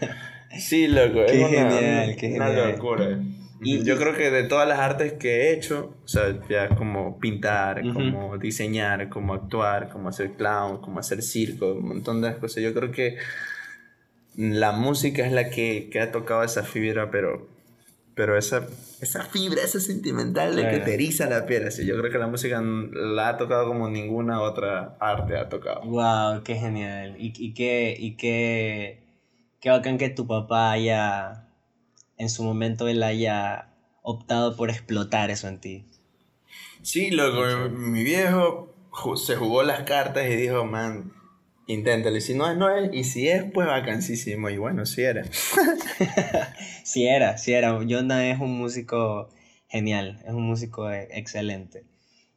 Sí, 0.56 0.86
loco, 0.86 1.24
qué 1.26 1.44
genial, 1.48 2.14
qué 2.14 2.28
genial. 2.28 2.52
Una 2.52 2.66
locura. 2.70 3.18
Y, 3.64 3.82
yo 3.82 3.96
creo 3.96 4.14
que 4.14 4.30
de 4.30 4.44
todas 4.44 4.68
las 4.68 4.78
artes 4.78 5.14
que 5.14 5.28
he 5.28 5.54
hecho, 5.54 5.94
o 6.04 6.08
sea, 6.08 6.38
ya 6.48 6.68
como 6.68 7.18
pintar, 7.18 7.82
como 7.92 8.36
diseñar, 8.38 9.08
como 9.08 9.34
actuar, 9.34 9.88
como 9.88 10.10
hacer 10.10 10.32
clown, 10.32 10.80
como 10.80 11.00
hacer 11.00 11.22
circo, 11.22 11.72
un 11.72 11.88
montón 11.88 12.20
de 12.20 12.36
cosas, 12.36 12.62
yo 12.62 12.74
creo 12.74 12.92
que 12.92 13.16
la 14.36 14.72
música 14.72 15.24
es 15.24 15.32
la 15.32 15.48
que, 15.48 15.88
que 15.90 16.00
ha 16.00 16.12
tocado 16.12 16.42
esa 16.42 16.62
fibra, 16.62 17.10
pero, 17.10 17.48
pero 18.14 18.36
esa, 18.36 18.66
esa 19.00 19.22
fibra, 19.24 19.62
esa 19.62 19.80
sentimental 19.80 20.56
de 20.56 20.68
que 20.68 20.78
te 20.80 20.94
eriza 20.94 21.28
la 21.28 21.46
piel, 21.46 21.66
así, 21.66 21.86
yo 21.86 21.96
creo 21.98 22.12
que 22.12 22.18
la 22.18 22.26
música 22.26 22.60
la 22.60 23.30
ha 23.30 23.36
tocado 23.38 23.66
como 23.66 23.88
ninguna 23.88 24.42
otra 24.42 24.96
arte 25.00 25.36
ha 25.36 25.48
tocado. 25.48 25.82
¡Wow! 25.82 26.42
¡Qué 26.42 26.56
genial! 26.56 27.16
Y, 27.18 27.32
y 27.36 27.54
qué, 27.54 27.96
y 27.98 28.16
qué, 28.16 29.02
qué 29.60 29.70
bacán 29.70 29.98
que 29.98 30.10
tu 30.10 30.26
papá 30.26 30.72
haya 30.72 31.43
en 32.18 32.30
su 32.30 32.42
momento 32.42 32.88
él 32.88 33.02
haya 33.02 33.74
optado 34.02 34.56
por 34.56 34.70
explotar 34.70 35.30
eso 35.30 35.48
en 35.48 35.60
ti. 35.60 35.86
Sí, 36.82 37.10
loco, 37.10 37.70
mi 37.70 38.04
viejo 38.04 38.74
se 39.16 39.36
jugó 39.36 39.62
las 39.62 39.82
cartas 39.82 40.26
y 40.30 40.36
dijo, 40.36 40.64
man, 40.64 41.12
inténtalo. 41.66 42.16
Y 42.16 42.20
si 42.20 42.34
no 42.34 42.50
es, 42.50 42.56
no 42.56 42.70
es. 42.70 42.90
Y 42.92 43.04
si 43.04 43.28
es, 43.28 43.44
pues 43.52 43.66
vacancísimo. 43.66 44.50
Y 44.50 44.58
bueno, 44.58 44.86
sí 44.86 45.02
era. 45.02 45.24
sí 46.84 47.06
era, 47.06 47.38
sí 47.38 47.52
era. 47.52 47.78
Jonah 47.88 48.30
es 48.30 48.40
un 48.40 48.56
músico 48.56 49.28
genial, 49.68 50.22
es 50.24 50.32
un 50.32 50.42
músico 50.42 50.90
e, 50.90 51.08
excelente. 51.12 51.84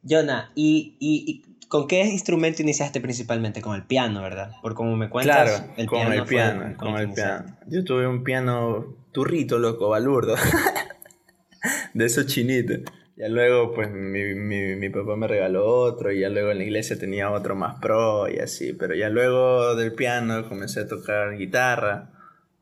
Jonah, 0.08 0.50
¿y, 0.54 0.96
y, 1.00 1.42
con 1.68 1.86
qué 1.86 2.04
instrumento 2.04 2.62
iniciaste 2.62 3.00
principalmente? 3.00 3.60
Con 3.60 3.74
el 3.74 3.84
piano, 3.84 4.22
¿verdad? 4.22 4.52
Por 4.62 4.74
como 4.74 4.96
me 4.96 5.10
cuentas, 5.10 5.50
claro, 5.50 5.72
el 5.76 5.86
con 5.86 6.12
el 6.12 6.24
piano, 6.24 6.76
con, 6.76 6.96
el 6.96 7.12
piano. 7.12 7.56
Yo 7.66 7.84
tuve 7.84 8.06
un 8.06 8.24
piano 8.24 8.96
turrito, 9.12 9.58
loco, 9.58 9.88
balurdo. 9.88 10.34
de 11.94 12.04
esos 12.04 12.26
chinitos. 12.26 12.80
Ya 13.16 13.28
luego, 13.28 13.74
pues, 13.74 13.90
mi, 13.90 14.34
mi, 14.34 14.76
mi, 14.76 14.90
papá 14.90 15.16
me 15.16 15.26
regaló 15.26 15.66
otro 15.66 16.12
y 16.12 16.20
ya 16.20 16.28
luego 16.28 16.52
en 16.52 16.58
la 16.58 16.64
iglesia 16.64 16.98
tenía 16.98 17.30
otro 17.30 17.56
más 17.56 17.80
pro 17.80 18.28
y 18.28 18.38
así. 18.38 18.72
Pero 18.74 18.94
ya 18.94 19.08
luego 19.08 19.74
del 19.74 19.92
piano 19.92 20.48
comencé 20.48 20.80
a 20.80 20.88
tocar 20.88 21.36
guitarra. 21.36 22.12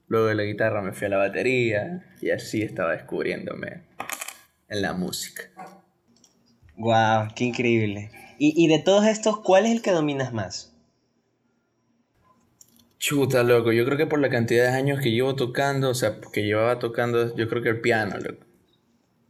Luego 0.08 0.26
de 0.28 0.34
la 0.34 0.44
guitarra 0.44 0.80
me 0.80 0.92
fui 0.92 1.06
a 1.06 1.10
la 1.10 1.18
batería 1.18 2.14
y 2.22 2.30
así 2.30 2.62
estaba 2.62 2.92
descubriéndome 2.92 3.82
en 4.68 4.82
la 4.82 4.94
música. 4.94 5.42
Wow, 6.76 7.28
qué 7.34 7.44
increíble. 7.44 8.10
Y, 8.38 8.54
y 8.56 8.68
de 8.68 8.82
todos 8.82 9.06
estos, 9.06 9.40
¿cuál 9.40 9.66
es 9.66 9.72
el 9.72 9.82
que 9.82 9.90
dominas 9.90 10.32
más? 10.32 10.75
Chuta, 12.98 13.42
loco, 13.42 13.72
yo 13.72 13.84
creo 13.84 13.98
que 13.98 14.06
por 14.06 14.20
la 14.20 14.30
cantidad 14.30 14.70
de 14.70 14.76
años 14.76 15.00
que 15.00 15.10
llevo 15.10 15.36
tocando, 15.36 15.90
o 15.90 15.94
sea, 15.94 16.18
que 16.32 16.44
llevaba 16.44 16.78
tocando, 16.78 17.36
yo 17.36 17.48
creo 17.48 17.62
que 17.62 17.68
el 17.68 17.80
piano, 17.80 18.16
loco. 18.18 18.46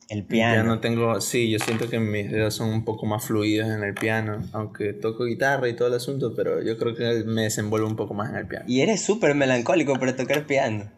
El 0.09 0.25
piano. 0.25 0.63
no 0.63 0.79
tengo, 0.79 1.21
sí, 1.21 1.51
yo 1.51 1.59
siento 1.59 1.91
que 1.91 1.99
mis 1.99 2.31
dedos 2.31 2.55
son 2.55 2.69
un 2.69 2.85
poco 2.85 3.07
más 3.07 3.25
fluidos 3.25 3.69
en 3.69 3.83
el 3.83 3.95
piano, 3.95 4.49
aunque 4.53 4.93
toco 4.93 5.25
guitarra 5.25 5.69
y 5.69 5.75
todo 5.75 5.89
el 5.89 5.95
asunto, 5.95 6.33
pero 6.37 6.63
yo 6.63 6.79
creo 6.79 6.95
que 6.95 7.25
me 7.25 7.43
desenvuelvo 7.43 7.89
un 7.89 7.97
poco 7.97 8.15
más 8.15 8.31
en 8.31 8.37
el 8.37 8.47
piano. 8.47 8.67
Y 8.69 8.83
eres 8.83 9.05
súper 9.05 9.35
melancólico 9.35 9.99
para 9.99 10.15
tocar 10.15 10.47
piano. 10.47 10.93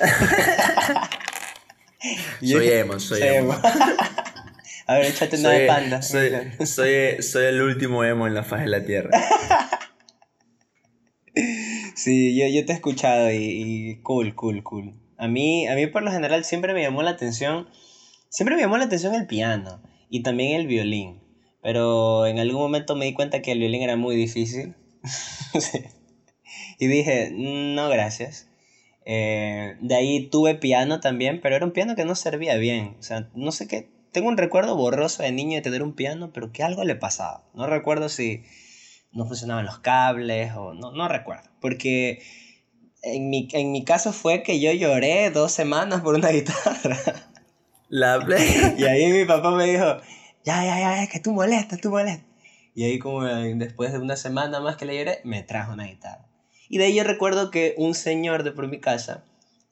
soy 2.40 2.68
emo, 2.68 2.98
soy, 2.98 3.22
emo. 3.22 3.54
A 4.86 4.94
ver, 4.94 5.06
échate 5.06 5.38
una 5.38 5.50
de 5.50 5.66
panda. 5.66 6.00
Soy, 6.00 6.30
soy, 6.64 7.22
soy 7.22 7.46
el 7.46 7.60
último 7.60 8.04
emo 8.04 8.26
en 8.26 8.32
la 8.32 8.42
faz 8.42 8.60
de 8.60 8.68
la 8.68 8.84
tierra. 8.84 9.10
Sí, 12.06 12.36
yo, 12.36 12.46
yo 12.46 12.64
te 12.64 12.70
he 12.70 12.74
escuchado 12.76 13.32
y, 13.32 13.98
cool, 14.04 14.32
cool, 14.36 14.62
cool. 14.62 14.94
A 15.16 15.26
mí, 15.26 15.66
a 15.66 15.74
mí 15.74 15.88
por 15.88 16.04
lo 16.04 16.12
general 16.12 16.44
siempre 16.44 16.72
me 16.72 16.80
llamó 16.80 17.02
la 17.02 17.10
atención, 17.10 17.68
siempre 18.28 18.54
me 18.54 18.62
llamó 18.62 18.78
la 18.78 18.84
atención 18.84 19.12
el 19.16 19.26
piano 19.26 19.82
y 20.08 20.22
también 20.22 20.52
el 20.52 20.68
violín. 20.68 21.18
Pero 21.62 22.28
en 22.28 22.38
algún 22.38 22.60
momento 22.60 22.94
me 22.94 23.06
di 23.06 23.12
cuenta 23.12 23.42
que 23.42 23.50
el 23.50 23.58
violín 23.58 23.82
era 23.82 23.96
muy 23.96 24.14
difícil. 24.14 24.76
Y 26.78 26.86
dije, 26.86 27.32
no, 27.32 27.88
gracias. 27.88 28.46
Eh, 29.04 29.74
de 29.80 29.94
ahí 29.96 30.28
tuve 30.28 30.54
piano 30.54 31.00
también, 31.00 31.40
pero 31.40 31.56
era 31.56 31.66
un 31.66 31.72
piano 31.72 31.96
que 31.96 32.04
no 32.04 32.14
servía 32.14 32.56
bien. 32.56 32.94
O 33.00 33.02
sea, 33.02 33.28
no 33.34 33.50
sé 33.50 33.66
qué. 33.66 33.88
Tengo 34.12 34.28
un 34.28 34.36
recuerdo 34.36 34.76
borroso 34.76 35.24
de 35.24 35.32
niño 35.32 35.56
de 35.56 35.62
tener 35.62 35.82
un 35.82 35.94
piano, 35.94 36.30
pero 36.32 36.52
que 36.52 36.62
algo 36.62 36.84
le 36.84 36.94
pasaba. 36.94 37.42
No 37.52 37.66
recuerdo 37.66 38.08
si 38.08 38.44
no 39.16 39.26
funcionaban 39.26 39.64
los 39.64 39.78
cables 39.78 40.52
o 40.54 40.74
no, 40.74 40.92
no 40.92 41.08
recuerdo. 41.08 41.48
Porque 41.60 42.22
en 43.02 43.30
mi, 43.30 43.48
en 43.52 43.72
mi 43.72 43.84
caso 43.84 44.12
fue 44.12 44.42
que 44.42 44.60
yo 44.60 44.72
lloré 44.72 45.30
dos 45.30 45.52
semanas 45.52 46.02
por 46.02 46.14
una 46.14 46.28
guitarra. 46.32 46.98
La. 47.88 48.18
Y 48.78 48.84
ahí 48.84 49.10
mi 49.12 49.24
papá 49.24 49.50
me 49.52 49.64
dijo, 49.64 49.96
ya, 50.44 50.64
ya, 50.64 50.78
ya, 50.78 51.02
es 51.02 51.08
que 51.08 51.18
tú 51.18 51.32
molestas, 51.32 51.80
tú 51.80 51.90
molestas. 51.90 52.26
Y 52.74 52.84
ahí 52.84 52.98
como 52.98 53.24
después 53.24 53.92
de 53.92 53.98
una 53.98 54.16
semana 54.16 54.60
más 54.60 54.76
que 54.76 54.84
le 54.84 54.98
lloré, 54.98 55.20
me 55.24 55.42
trajo 55.42 55.72
una 55.72 55.86
guitarra. 55.86 56.26
Y 56.68 56.76
de 56.78 56.84
ahí 56.84 56.94
yo 56.94 57.04
recuerdo 57.04 57.50
que 57.50 57.74
un 57.78 57.94
señor 57.94 58.42
de 58.42 58.52
por 58.52 58.68
mi 58.68 58.80
casa 58.80 59.24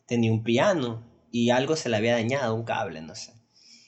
tenía 0.06 0.32
un 0.32 0.42
piano 0.42 1.02
y 1.30 1.50
algo 1.50 1.76
se 1.76 1.90
le 1.90 1.98
había 1.98 2.14
dañado, 2.14 2.54
un 2.54 2.64
cable, 2.64 3.02
no 3.02 3.14
sé. 3.14 3.33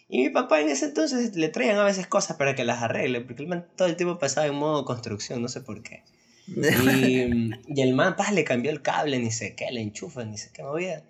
Y 0.09 0.23
mi 0.23 0.31
papá 0.31 0.61
en 0.61 0.69
ese 0.69 0.87
entonces 0.87 1.35
le 1.35 1.49
traían 1.49 1.79
a 1.79 1.85
veces 1.85 2.07
cosas 2.07 2.37
para 2.37 2.55
que 2.55 2.65
las 2.65 2.83
arregle, 2.83 3.21
porque 3.23 3.43
el 3.43 3.49
man 3.49 3.67
todo 3.77 3.89
el 3.89 3.97
tiempo 3.97 4.19
pasaba 4.19 4.47
en 4.47 4.55
modo 4.55 4.85
construcción, 4.85 5.43
no 5.43 5.49
sé 5.49 5.61
por 5.61 5.83
qué. 5.83 6.05
Y, 6.47 6.55
y 7.75 7.81
el 7.81 7.95
man, 7.95 8.15
le 8.33 8.45
cambió 8.45 8.71
el 8.71 8.83
cable, 8.83 9.19
ni 9.19 9.33
sé 9.33 9.55
qué, 9.57 9.71
le 9.73 9.81
enchufa, 9.81 10.25
ni 10.25 10.39
sé 10.39 10.51
qué 10.53 10.63
movía. 10.63 11.03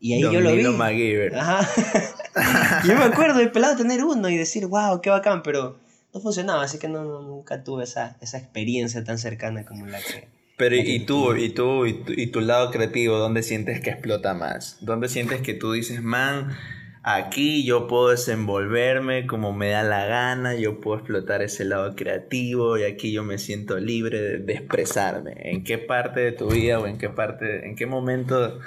Y 0.00 0.14
ahí 0.14 0.20
yo 0.20 0.40
lo 0.40 0.54
vi. 0.54 0.64
MacGyver. 0.64 1.36
Ajá. 1.36 2.82
yo 2.86 2.96
me 2.96 3.04
acuerdo 3.04 3.38
de 3.38 3.46
pelado 3.46 3.76
tener 3.76 4.04
uno 4.04 4.28
y 4.28 4.36
decir, 4.36 4.66
wow, 4.66 5.00
qué 5.00 5.10
bacán, 5.10 5.42
pero 5.42 5.78
no 6.12 6.20
funcionaba, 6.20 6.64
así 6.64 6.78
que 6.78 6.88
no, 6.88 7.22
nunca 7.22 7.64
tuve 7.64 7.84
esa, 7.84 8.16
esa 8.20 8.36
experiencia 8.36 9.02
tan 9.04 9.18
cercana 9.18 9.64
como 9.64 9.86
la 9.86 9.98
que... 9.98 10.28
Pero 10.58 10.76
la 10.76 10.82
que 10.82 10.90
y 10.90 11.06
tú, 11.06 11.34
y 11.36 11.50
tú, 11.50 11.86
y 11.86 11.94
tu, 11.94 12.12
y 12.12 12.26
tu 12.26 12.40
lado 12.40 12.70
creativo, 12.70 13.16
¿dónde 13.16 13.42
sientes 13.42 13.80
que 13.80 13.90
explota 13.90 14.34
más? 14.34 14.76
¿Dónde 14.80 15.08
sientes 15.08 15.40
que 15.40 15.54
tú 15.54 15.72
dices, 15.72 16.02
man, 16.02 16.54
aquí 17.02 17.64
yo 17.64 17.86
puedo 17.88 18.10
desenvolverme 18.10 19.26
como 19.26 19.52
me 19.52 19.70
da 19.70 19.82
la 19.82 20.06
gana, 20.06 20.54
yo 20.54 20.80
puedo 20.80 20.98
explotar 20.98 21.42
ese 21.42 21.64
lado 21.64 21.94
creativo 21.94 22.78
y 22.78 22.84
aquí 22.84 23.12
yo 23.12 23.24
me 23.24 23.38
siento 23.38 23.78
libre 23.78 24.20
de, 24.20 24.38
de 24.38 24.52
expresarme? 24.54 25.34
¿En 25.36 25.64
qué 25.64 25.78
parte 25.78 26.20
de 26.20 26.32
tu 26.32 26.48
vida 26.48 26.78
o 26.78 26.86
en 26.86 26.98
qué 26.98 27.08
parte, 27.08 27.66
en 27.66 27.76
qué 27.76 27.86
momento 27.86 28.60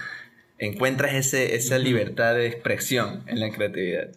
encuentras 0.57 1.13
ese, 1.13 1.55
esa 1.55 1.77
libertad 1.77 2.35
de 2.35 2.47
expresión 2.47 3.23
en 3.27 3.39
la 3.39 3.51
creatividad? 3.51 4.09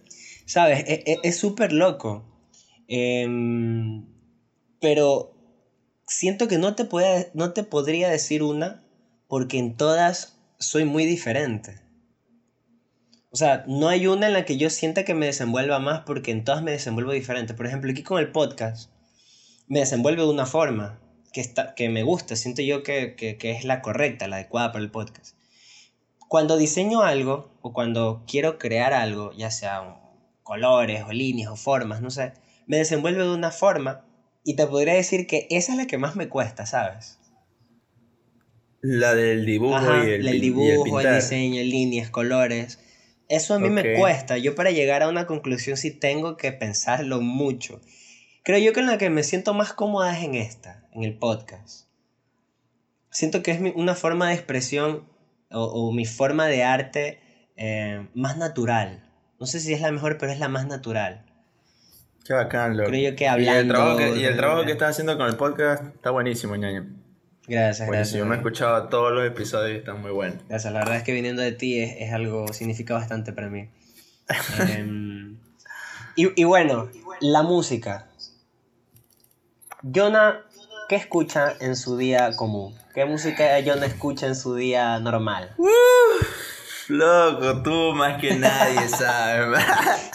¿Sabes? 0.47 0.85
E- 0.89 1.05
e- 1.07 1.19
Es 1.23 1.39
súper 1.39 1.73
loco. 1.73 2.25
Em, 2.89 4.07
pero 4.81 5.35
siento 6.07 6.49
que 6.49 6.59
no 6.59 6.75
te, 6.75 6.85
puede, 6.85 7.31
no 7.35 7.53
te 7.53 7.65
podría 7.65 8.09
decir 8.09 8.43
una 8.43 8.83
porque 9.29 9.59
en 9.59 9.77
todas 9.77 10.39
soy 10.59 10.85
muy 10.85 11.05
diferente. 11.05 11.88
O 13.31 13.37
sea, 13.37 13.65
no 13.67 13.89
hay 13.89 14.07
una 14.07 14.27
en 14.29 14.33
la 14.33 14.45
que 14.45 14.57
yo 14.57 14.71
sienta 14.71 15.05
que 15.05 15.15
me 15.15 15.27
desenvuelva 15.27 15.79
más 15.79 16.01
porque 16.07 16.31
en 16.31 16.45
todas 16.45 16.63
me 16.63 16.71
desenvuelvo 16.71 17.13
diferente. 17.13 17.55
Por 17.55 17.67
ejemplo, 17.67 17.91
aquí 17.91 18.03
con 18.03 18.19
el 18.19 18.33
podcast 18.33 18.91
me 19.67 19.81
desenvuelvo 19.81 20.23
de 20.23 20.31
una 20.31 20.47
forma 20.47 20.99
que, 21.33 21.43
está, 21.43 21.75
que 21.75 21.91
me 21.91 22.03
gusta, 22.03 22.37
siento 22.37 22.63
yo 22.63 22.83
que, 22.83 23.15
que, 23.17 23.37
que 23.37 23.51
es 23.51 23.65
la 23.65 23.83
correcta, 23.83 24.29
la 24.29 24.37
adecuada 24.37 24.73
para 24.73 24.83
el 24.83 24.91
podcast. 24.91 25.37
Cuando 26.27 26.57
diseño 26.57 27.03
algo 27.03 27.51
o 27.61 27.73
cuando 27.73 28.25
quiero 28.27 28.59
crear 28.59 28.95
algo, 28.95 29.33
ya 29.33 29.51
sea 29.51 29.83
un- 29.83 30.09
colores 30.43 31.03
o 31.07 31.13
líneas 31.13 31.51
o 31.51 31.57
formas, 31.57 32.01
no 32.01 32.11
sé, 32.11 32.33
me 32.67 32.79
desenvuelvo 32.79 33.23
de 33.23 33.35
una 33.35 33.51
forma 33.51 34.07
y 34.43 34.57
te 34.57 34.67
podría 34.67 34.95
decir 34.95 35.27
que 35.27 35.47
esa 35.51 35.73
es 35.73 35.79
la 35.79 35.87
que 35.87 35.99
más 35.99 36.17
me 36.17 36.31
cuesta, 36.31 36.65
¿sabes? 36.65 37.19
La 38.81 39.15
del 39.15 39.45
dibujo 39.45 39.75
Ajá, 39.77 40.07
y 40.07 40.11
el, 40.13 40.27
el 40.27 40.37
y 40.37 40.41
dibujo, 40.41 41.01
el, 41.01 41.15
diseño, 41.17 41.63
líneas, 41.63 42.09
colores. 42.09 42.79
Eso 43.29 43.55
a 43.55 43.59
mí 43.59 43.69
me 43.69 43.95
cuesta. 43.99 44.39
Yo 44.39 44.55
para 44.55 44.71
llegar 44.71 45.03
a 45.03 45.09
una 45.09 45.27
conclusión 45.27 45.77
sí 45.77 45.91
tengo 45.91 46.37
que 46.37 46.53
pensarlo 46.53 47.21
mucho. 47.21 47.81
Creo 48.43 48.59
yo 48.59 48.73
que 48.73 48.81
en 48.81 48.87
la 48.87 48.97
que 48.99 49.11
me 49.11 49.23
siento 49.23 49.53
más 49.53 49.73
cómoda 49.75 50.17
es 50.17 50.25
en 50.25 50.35
esta, 50.35 50.85
en 50.93 51.05
el 51.05 51.15
podcast. 51.19 51.87
Siento 53.11 53.43
que 53.43 53.51
es 53.51 53.61
mi- 53.61 53.73
una 53.77 53.95
forma 53.95 54.29
de 54.29 54.35
expresión 54.35 55.05
o, 55.51 55.65
o 55.65 55.93
mi 55.93 56.05
forma 56.07 56.47
de 56.47 56.63
arte 56.65 57.21
eh, 57.57 58.07
más 58.15 58.37
natural. 58.37 59.05
No 59.41 59.47
sé 59.47 59.61
si 59.61 59.73
es 59.75 59.81
la 59.81 59.93
mejor, 59.93 60.17
pero 60.19 60.33
es 60.33 60.39
la 60.39 60.49
más 60.49 60.67
natural. 60.67 61.25
Qué 62.25 62.33
bacán, 62.35 62.77
loco. 62.77 62.91
Creo 62.91 63.11
yo 63.11 63.17
que 63.17 63.25
Y 63.25 63.27
el 63.27 63.33
hablando... 63.49 63.75
trabajo 63.75 63.97
que, 63.99 64.17
y 64.21 64.25
el 64.25 64.37
trabajo 64.37 64.65
que 64.65 64.73
estás 64.73 64.91
haciendo 64.91 65.17
con 65.17 65.27
el 65.29 65.37
podcast 65.37 65.85
está 65.95 66.11
buenísimo, 66.11 66.57
ñaño. 66.57 66.87
Gracias, 67.49 67.89
gracias. 67.89 67.89
Buenísimo. 67.89 68.25
Me 68.27 68.35
he 68.35 68.39
escuchado 68.39 68.89
todos 68.89 69.13
los 69.13 69.27
episodios 69.27 69.77
y 69.77 69.79
están 69.79 70.03
muy 70.03 70.11
buenos. 70.11 70.39
Gracias, 70.49 70.73
la 70.73 70.81
verdad 70.81 70.97
es 70.97 71.03
que 71.03 71.13
viniendo 71.13 71.41
de 71.41 71.53
ti 71.53 71.81
es, 71.81 71.97
es 71.99 72.13
algo, 72.13 72.53
significa 72.53 72.95
bastante 72.95 73.33
para 73.33 73.49
mí. 73.49 73.69
Em, 74.59 75.39
y, 76.15 76.41
y 76.41 76.45
bueno, 76.45 76.91
la 77.21 77.43
música. 77.43 78.09
Jonah, 79.83 80.43
¿qué 80.89 80.97
escucha 80.97 81.55
en 81.61 81.77
su 81.77 81.97
día 81.97 82.37
común? 82.37 82.75
¿Qué 82.95 83.07
música 83.07 83.45
Jonah 83.65 83.87
escucha 83.87 84.27
en 84.27 84.35
su 84.35 84.55
día 84.55 84.99
normal? 84.99 85.55
Loco, 86.89 87.63
tú 87.63 87.95
más 87.95 88.21
que 88.21 88.35
nadie 88.35 88.89
sabes. 88.89 89.65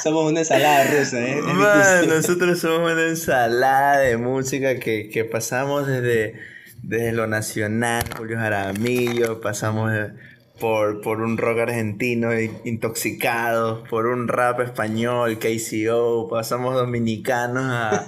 Somos 0.02 0.30
una 0.30 0.40
ensalada 0.40 0.84
rusa, 0.86 1.20
¿eh? 1.20 1.42
Man, 1.42 2.10
nosotros 2.10 2.60
somos 2.60 2.92
una 2.92 3.08
ensalada 3.08 4.00
de 4.00 4.18
música 4.18 4.80
que, 4.80 5.10
que 5.10 5.24
pasamos 5.24 5.88
desde, 5.88 6.53
desde 6.84 7.12
lo 7.14 7.28
nacional, 7.28 8.04
Julio 8.18 8.38
Jaramillo, 8.38 9.42
pasamos 9.42 9.92
eh, 9.94 10.12
por, 10.60 11.02
por 11.02 11.22
un 11.22 11.38
rock 11.38 11.60
argentino 11.60 12.38
i- 12.40 12.52
intoxicados, 12.66 13.88
por 13.90 14.06
un 14.08 14.28
rap 14.28 14.60
español, 14.62 15.40
KCO, 15.40 16.28
pasamos 16.30 16.76
dominicanos 16.76 17.64
a, 17.66 18.06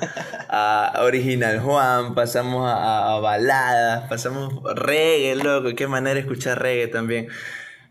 a 0.50 1.04
Original 1.04 1.60
Juan, 1.60 2.16
pasamos 2.16 2.70
a, 2.72 3.20
baladas, 3.20 4.08
pasamos 4.10 4.54
reggae, 4.76 5.36
loco, 5.36 5.76
qué 5.76 5.88
manera 5.88 6.20
escuchar 6.20 6.62
reggae 6.62 6.88
también. 6.88 7.28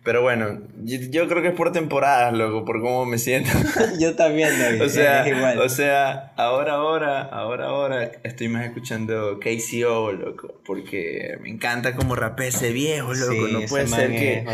Pero 0.04 0.20
bueno, 0.20 0.60
yo, 0.82 0.98
yo 1.10 1.26
creo 1.28 1.40
que 1.40 1.48
es 1.48 1.54
por 1.54 1.72
temporadas, 1.72 2.34
loco, 2.34 2.66
por 2.66 2.82
cómo 2.82 3.06
me 3.06 3.16
siento. 3.16 3.48
Yo 3.98 4.14
también, 4.14 4.50
David. 4.58 4.82
O 4.82 4.88
sea, 4.90 5.26
es 5.26 5.34
igual. 5.34 5.58
o 5.58 5.68
sea, 5.70 6.34
ahora, 6.36 6.74
ahora, 6.74 7.22
ahora, 7.22 7.64
ahora 7.68 8.12
estoy 8.22 8.48
más 8.48 8.66
escuchando 8.66 9.40
KCO, 9.40 10.12
loco, 10.12 10.60
porque 10.66 11.38
me 11.40 11.48
encanta 11.48 11.96
como 11.96 12.16
rapea 12.16 12.48
ese 12.48 12.70
viejo, 12.70 13.14
loco. 13.14 13.46
Sí, 13.46 13.52
no 13.54 13.60
puede 13.62 13.86
ser 13.86 14.10
que, 14.10 14.44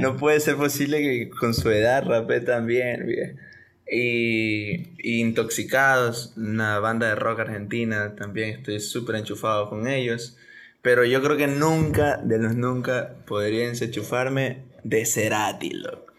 no 0.00 0.16
puede 0.16 0.40
ser 0.40 0.56
posible 0.56 0.98
que 0.98 1.30
con 1.30 1.54
su 1.54 1.70
edad 1.70 2.04
rapee 2.04 2.40
también, 2.40 3.06
viejo. 3.06 3.38
Y, 3.88 4.88
y 4.98 5.20
Intoxicados, 5.20 6.34
una 6.36 6.80
banda 6.80 7.06
de 7.06 7.14
rock 7.14 7.38
argentina, 7.38 8.16
también 8.16 8.50
estoy 8.50 8.80
súper 8.80 9.14
enchufado 9.14 9.70
con 9.70 9.86
ellos. 9.86 10.36
Pero 10.82 11.04
yo 11.04 11.22
creo 11.22 11.36
que 11.36 11.46
nunca, 11.46 12.16
de 12.16 12.38
los 12.38 12.56
nunca, 12.56 13.14
podría 13.26 13.68
desenchufarme 13.68 14.65
de 14.88 15.04
Cerati, 15.06 15.70
loco. 15.70 16.12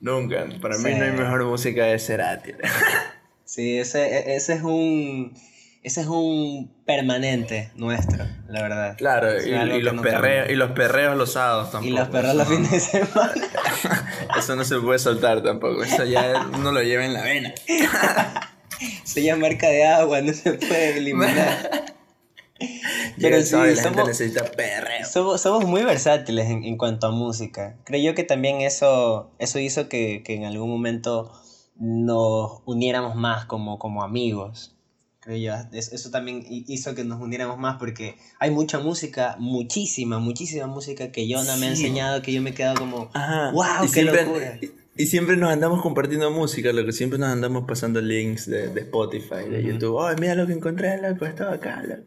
Nunca. 0.00 0.46
Para 0.60 0.76
mí 0.78 0.90
Sí. 0.90 0.94
no 0.96 1.04
hay 1.04 1.12
mejor 1.12 1.44
música 1.44 1.84
de 1.86 1.98
Cerati. 1.98 2.52
Sí, 3.44 3.78
ese, 3.78 4.06
e- 4.06 4.34
ese 4.36 4.54
es 4.54 4.62
un. 4.62 5.34
Ese 5.82 6.00
es 6.00 6.06
un 6.06 6.72
permanente 6.86 7.70
nuestro, 7.74 8.24
la 8.48 8.62
verdad. 8.62 8.96
Claro, 8.96 9.28
y, 9.44 9.50
y 9.50 9.82
los 9.82 9.92
no 9.94 10.00
perreos, 10.00 10.48
y 10.48 10.54
los 10.54 10.70
perreos 10.70 11.16
los 11.18 11.32
sábados 11.32 11.68
Y 11.68 11.72
tampoco. 11.72 11.98
los 11.98 12.08
perros 12.08 12.30
eso 12.30 12.38
los 12.38 12.48
fines 12.48 12.70
de 12.70 12.80
semana. 12.80 13.32
Eso 14.38 14.56
no 14.56 14.64
se 14.64 14.78
puede 14.78 14.98
soltar 15.00 15.42
tampoco. 15.42 15.82
Eso 15.84 16.04
ya 16.04 16.46
uno 16.54 16.72
lo 16.72 16.82
lleva 16.82 17.04
en 17.04 17.12
la 17.12 17.22
vena. 17.22 17.52
Se 19.04 19.22
llama 19.22 19.48
marca 19.48 19.68
de 19.68 19.84
agua, 19.86 20.22
no 20.22 20.32
se 20.32 20.52
puede 20.54 20.96
eliminar. 20.96 21.91
Pero 23.20 23.42
sí, 23.42 23.52
la 23.54 23.64
gente 23.66 23.82
somos, 23.82 24.06
necesita 24.08 24.44
perreo. 24.50 25.06
somos, 25.10 25.40
somos 25.40 25.64
muy 25.64 25.82
versátiles 25.82 26.46
en, 26.50 26.64
en 26.64 26.76
cuanto 26.76 27.06
a 27.06 27.10
música. 27.10 27.76
Creo 27.84 28.02
yo 28.02 28.14
que 28.14 28.24
también 28.24 28.60
eso, 28.60 29.30
eso 29.38 29.58
hizo 29.58 29.88
que, 29.88 30.22
que 30.24 30.34
en 30.34 30.44
algún 30.44 30.70
momento 30.70 31.30
nos 31.76 32.60
uniéramos 32.64 33.14
más 33.16 33.44
como, 33.46 33.78
como 33.78 34.02
amigos. 34.02 34.74
Creo 35.20 35.36
yo. 35.36 35.54
Es- 35.72 35.92
Eso 35.92 36.10
también 36.10 36.44
hi- 36.48 36.64
hizo 36.68 36.94
que 36.94 37.04
nos 37.04 37.20
uniéramos 37.20 37.58
más 37.58 37.76
porque 37.78 38.16
hay 38.40 38.50
mucha 38.50 38.78
música, 38.80 39.36
muchísima, 39.38 40.18
muchísima 40.18 40.66
música 40.66 41.12
que 41.12 41.32
Jonah 41.32 41.56
me 41.56 41.68
ha 41.68 41.76
Sí. 41.76 41.84
enseñado 41.84 42.22
que 42.22 42.32
yo 42.32 42.42
me 42.42 42.54
quedo 42.54 42.74
como, 42.74 43.08
Ajá. 43.14 43.50
¡Wow, 43.52 43.64
Y 43.84 43.86
qué 43.86 43.92
siempre- 43.92 44.24
locura! 44.24 44.58
Y, 44.60 44.70
y 45.02 45.06
siempre 45.06 45.36
nos 45.36 45.50
andamos 45.50 45.80
compartiendo 45.80 46.30
música, 46.30 46.72
lo 46.72 46.84
que 46.84 46.92
siempre 46.92 47.18
nos 47.18 47.28
andamos 47.30 47.64
pasando 47.66 48.00
links 48.00 48.46
de, 48.46 48.68
de 48.68 48.80
Spotify, 48.82 49.48
de 49.48 49.60
Ujú. 49.60 49.68
YouTube. 49.70 49.94
Oh, 49.96 50.10
mira 50.20 50.34
lo 50.34 50.46
que 50.46 50.52
encontré, 50.54 51.00
loco, 51.00 51.24
estaba 51.24 51.54
acá, 51.54 51.82
loco. 51.82 52.02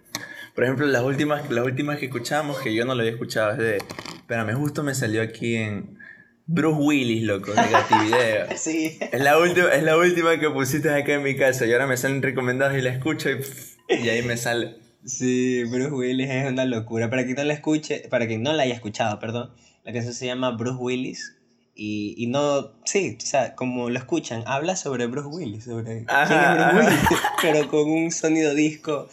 Por 0.55 0.63
ejemplo, 0.63 0.87
las 0.87 1.03
últimas, 1.03 1.49
las 1.51 1.65
últimas 1.65 1.99
que 1.99 2.05
escuchamos, 2.05 2.59
que 2.59 2.73
yo 2.73 2.85
no 2.85 2.95
lo 2.95 3.01
había 3.01 3.11
escuchado, 3.11 3.51
es 3.51 3.57
de. 3.57 3.77
Espérame, 4.15 4.55
justo 4.55 4.83
me 4.83 4.95
salió 4.95 5.21
aquí 5.21 5.55
en. 5.55 5.99
Bruce 6.47 6.79
Willis, 6.79 7.23
loco, 7.23 7.51
de 7.53 7.69
Gativideo. 7.69 8.47
Sí. 8.55 8.97
Es 8.99 9.21
la, 9.21 9.37
última, 9.37 9.69
es 9.69 9.83
la 9.83 9.97
última 9.97 10.39
que 10.39 10.49
pusiste 10.49 10.93
acá 10.93 11.13
en 11.13 11.23
mi 11.23 11.35
casa 11.35 11.65
y 11.65 11.73
ahora 11.73 11.87
me 11.87 11.97
salen 11.97 12.21
recomendados 12.21 12.77
y 12.77 12.81
la 12.81 12.91
escucho 12.91 13.31
y, 13.31 13.35
pff, 13.37 13.77
y 13.89 14.09
ahí 14.09 14.21
me 14.21 14.37
sale. 14.37 14.75
Sí, 15.03 15.63
Bruce 15.65 15.91
Willis 15.91 16.29
es 16.29 16.51
una 16.51 16.65
locura. 16.65 17.09
Para 17.09 17.25
quien 17.25 17.35
no 17.35 17.43
la 17.43 17.53
escuche, 17.53 18.07
para 18.09 18.27
quien 18.27 18.43
no 18.43 18.53
la 18.53 18.63
haya 18.63 18.75
escuchado, 18.75 19.19
perdón, 19.19 19.51
la 19.83 19.91
canción 19.91 20.13
se 20.13 20.27
llama 20.27 20.51
Bruce 20.51 20.77
Willis. 20.79 21.34
Y, 21.77 22.15
y 22.17 22.27
no, 22.27 22.71
sí, 22.85 23.17
o 23.21 23.25
sea, 23.25 23.53
como 23.53 23.89
lo 23.89 23.99
escuchan, 23.99 24.43
habla 24.47 24.77
sobre 24.77 25.07
Bruce 25.07 25.27
Willis, 25.27 25.65
sobre 25.65 26.05
quién 26.05 26.07
es 26.09 26.73
Bruce. 26.73 26.87
Willis, 26.87 27.21
pero 27.41 27.67
con 27.67 27.89
un 27.89 28.11
sonido 28.11 28.53
disco 28.53 29.09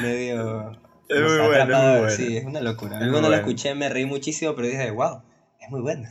medio, 0.00 0.72
Es 1.08 1.20
muy 1.20 1.36
bueno, 1.48 1.62
es 1.62 1.68
muy 1.68 1.98
bueno. 2.00 2.10
Sí, 2.10 2.36
es 2.38 2.44
una 2.46 2.60
locura. 2.62 2.98
Es 2.98 3.10
cuando 3.10 3.28
lo 3.28 3.36
escuché 3.36 3.74
me 3.74 3.90
reí 3.90 4.06
muchísimo, 4.06 4.54
pero 4.54 4.68
dije, 4.68 4.90
wow, 4.90 5.22
es 5.60 5.68
muy 5.70 5.80
bueno. 5.82 6.08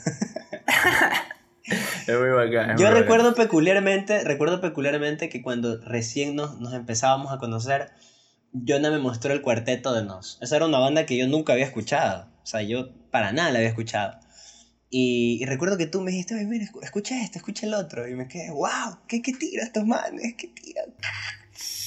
Es 2.08 2.18
muy 2.18 2.30
bacán. 2.30 2.72
es 2.72 2.80
Yo 2.80 2.86
muy 2.86 2.94
bacán. 2.94 2.94
recuerdo 2.94 3.34
peculiarmente, 3.36 4.24
recuerdo 4.24 4.62
peculiarmente 4.62 5.30
que 5.30 5.42
cuando 5.42 5.82
recién 5.82 6.36
nos, 6.36 6.60
nos 6.60 6.74
empezábamos 6.74 7.32
a 7.34 7.40
conocer, 7.40 7.90
Jonah 8.54 8.92
me 8.92 9.00
mostró 9.00 9.34
el 9.34 9.42
cuarteto 9.42 9.94
de 9.94 10.04
Nos. 10.06 10.38
Esa 10.42 10.56
era 10.58 10.66
una 10.66 10.80
banda 10.80 11.06
que 11.06 11.18
yo 11.18 11.28
nunca 11.28 11.54
había 11.54 11.66
escuchado. 11.66 12.28
O 12.44 12.46
sea, 12.46 12.62
yo 12.62 12.90
para 13.12 13.32
nada 13.34 13.52
la 13.52 13.58
había 13.58 13.70
escuchado. 13.70 14.20
Y, 14.89 15.38
y 15.41 15.45
recuerdo 15.45 15.78
que 15.78 15.86
tú 15.86 16.02
me 16.02 16.12
dijiste, 16.12 16.36
"Ay, 16.36 16.45
mira, 16.45 16.65
escu- 16.65 16.84
escucha 16.84 17.21
este, 17.21 17.39
escucha 17.39 17.65
el 17.65 17.73
otro. 17.73 18.08
Y 18.08 18.15
me 18.15 18.28
quedé, 18.28 18.52
wow, 18.52 18.97
¿qué, 19.08 19.21
qué 19.21 19.34
tira 19.34 19.63
estos 19.63 19.86
manes? 19.86 20.36
¿Qué 20.38 20.47
tiran? 20.47 20.86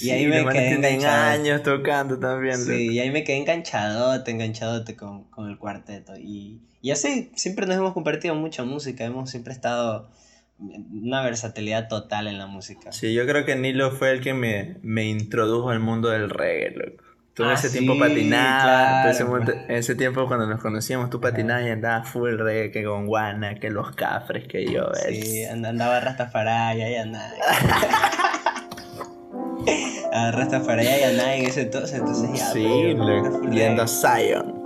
Y 0.02 0.10
ahí 0.10 0.26
me 0.26 0.44
quedé 0.50 0.70
enganchado. 0.72 1.22
años 1.30 1.62
tocando 1.62 2.18
también. 2.18 2.58
loco. 2.60 2.70
Sí, 2.72 2.88
y 2.92 2.98
ahí 2.98 3.10
me 3.10 3.22
quedé 3.24 3.36
enganchadote, 3.38 4.30
enganchadote 4.30 4.96
con, 4.96 5.24
con 5.24 5.48
el 5.48 5.58
cuarteto. 5.58 6.16
Y, 6.18 6.60
y 6.82 6.90
así, 6.90 7.30
siempre 7.34 7.66
nos 7.66 7.76
hemos 7.76 7.92
compartido 7.92 8.34
mucha 8.34 8.64
música, 8.64 9.04
hemos 9.04 9.30
siempre 9.30 9.52
estado 9.52 10.10
una 10.58 11.22
versatilidad 11.22 11.88
total 11.88 12.26
en 12.28 12.36
la 12.38 12.46
música. 12.46 12.92
Sí, 12.92 13.14
yo 13.14 13.26
creo 13.26 13.44
que 13.46 13.56
Nilo 13.56 13.92
fue 13.92 14.10
el 14.10 14.20
que 14.20 14.34
me, 14.34 14.76
me 14.82 15.06
introdujo 15.08 15.70
al 15.70 15.80
mundo 15.80 16.08
del 16.10 16.28
reggae, 16.28 16.70
loco. 16.76 17.04
Tú 17.40 17.44
en 17.46 17.50
Ah, 17.52 17.54
ese 17.54 17.68
sí, 17.70 17.78
tiempo 17.78 17.98
patinabas, 17.98 19.06
ese, 19.06 19.24
claro. 19.24 19.30
momento- 19.40 19.52
en 19.66 19.76
ese 19.76 19.94
tiempo 19.94 20.26
cuando 20.26 20.46
nos 20.46 20.60
conocíamos 20.60 21.08
tú 21.08 21.20
patinabas 21.22 21.64
y 21.64 21.70
andabas 21.70 22.06
full 22.06 22.36
reggae, 22.38 22.70
que 22.70 22.84
con 22.84 23.06
guana, 23.06 23.54
que 23.54 23.70
los 23.70 23.92
cafres, 23.96 24.46
que 24.46 24.66
yo, 24.70 24.90
Sí, 25.08 25.40
es. 25.42 25.50
and- 25.50 25.64
andaba 25.64 26.00
Rastafari 26.00 26.82
y 26.82 26.96
andaba. 26.96 27.30
Ah, 30.12 30.32
Rastafari 30.32 30.84
y 30.86 31.02
andaba 31.04 31.34
en 31.34 31.46
ese 31.46 31.62
entonces, 31.62 31.98
entonces 31.98 32.28
ya. 32.38 32.46
Sí, 32.52 32.94
pues, 32.96 33.52
yendo 33.54 33.82
a. 33.84 33.86
Zion. 33.86 34.59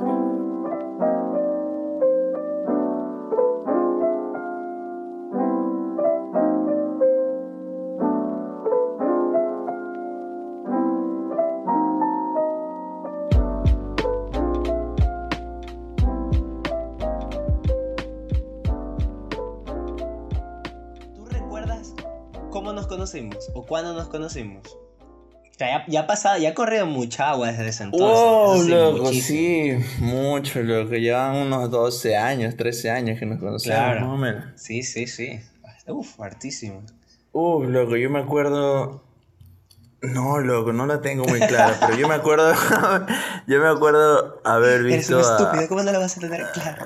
Conocimos 23.22 23.50
o 23.54 23.64
cuándo 23.66 23.92
nos 23.94 24.08
conocimos? 24.08 24.62
O 24.66 25.56
sea, 25.56 25.68
ya, 25.78 25.84
ya 25.86 26.00
ha 26.00 26.06
pasado, 26.08 26.38
ya 26.38 26.50
ha 26.50 26.54
corrido 26.54 26.84
mucha 26.86 27.30
agua 27.30 27.48
desde 27.52 27.68
ese 27.68 27.84
entonces. 27.84 28.18
Eso 28.18 28.64
sí, 28.64 28.70
loco, 28.70 29.02
muchísimo. 29.04 29.84
sí, 29.84 30.02
mucho, 30.02 30.62
loco. 30.62 30.94
Llevan 30.94 31.36
unos 31.36 31.70
12 31.70 32.16
años, 32.16 32.56
13 32.56 32.90
años 32.90 33.20
que 33.20 33.26
nos 33.26 33.38
conocemos, 33.38 33.62
Claro. 33.78 34.00
más 34.00 34.08
o 34.10 34.16
menos. 34.16 34.44
Sí, 34.56 34.82
sí, 34.82 35.06
sí. 35.06 35.40
Uf, 35.86 36.20
hartísimo. 36.20 36.82
Uf, 37.32 37.68
loco, 37.68 37.96
yo 37.96 38.10
me 38.10 38.18
acuerdo. 38.18 39.04
No, 40.02 40.38
loco, 40.40 40.72
no 40.72 40.86
la 40.86 41.00
tengo 41.00 41.24
muy 41.24 41.40
clara, 41.40 41.76
pero 41.80 41.96
yo 41.96 42.06
me 42.08 42.14
acuerdo. 42.14 42.52
yo 43.46 43.60
me 43.60 43.68
acuerdo 43.68 44.40
haber 44.44 44.80
Eres 44.80 45.08
visto. 45.08 45.14
un 45.18 45.24
a- 45.24 45.36
estúpido, 45.36 45.68
¿cómo 45.68 45.82
no 45.82 45.92
lo 45.92 46.00
vas 46.00 46.16
a 46.16 46.20
tener 46.20 46.44
claro? 46.52 46.84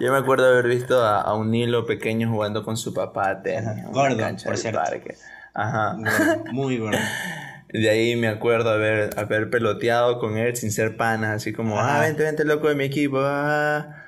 Yo 0.00 0.12
me 0.12 0.18
acuerdo 0.18 0.46
haber 0.46 0.66
visto 0.68 1.02
a, 1.04 1.20
a 1.22 1.34
un 1.34 1.50
Nilo 1.50 1.86
pequeño 1.86 2.30
jugando 2.30 2.62
con 2.64 2.76
su 2.76 2.92
papá 2.92 3.30
a 3.30 3.42
tenis 3.42 3.84
Gordo, 3.90 4.18
cancha 4.18 4.50
por 4.50 4.58
del 4.62 4.72
parque. 4.74 5.14
Ajá. 5.54 5.94
Gordo, 5.98 6.44
Muy 6.52 6.78
gordo. 6.78 6.98
De 7.68 7.90
ahí 7.90 8.14
me 8.14 8.28
acuerdo 8.28 8.70
haber, 8.70 9.10
haber 9.18 9.50
peloteado 9.50 10.18
con 10.20 10.38
él 10.38 10.54
sin 10.56 10.70
ser 10.70 10.96
panas, 10.96 11.30
así 11.36 11.52
como, 11.52 11.78
Ajá. 11.80 11.96
ah, 11.98 12.00
vente, 12.02 12.22
vente, 12.22 12.44
loco 12.44 12.68
de 12.68 12.74
mi 12.76 12.84
equipo. 12.84 13.18
ah". 13.20 14.04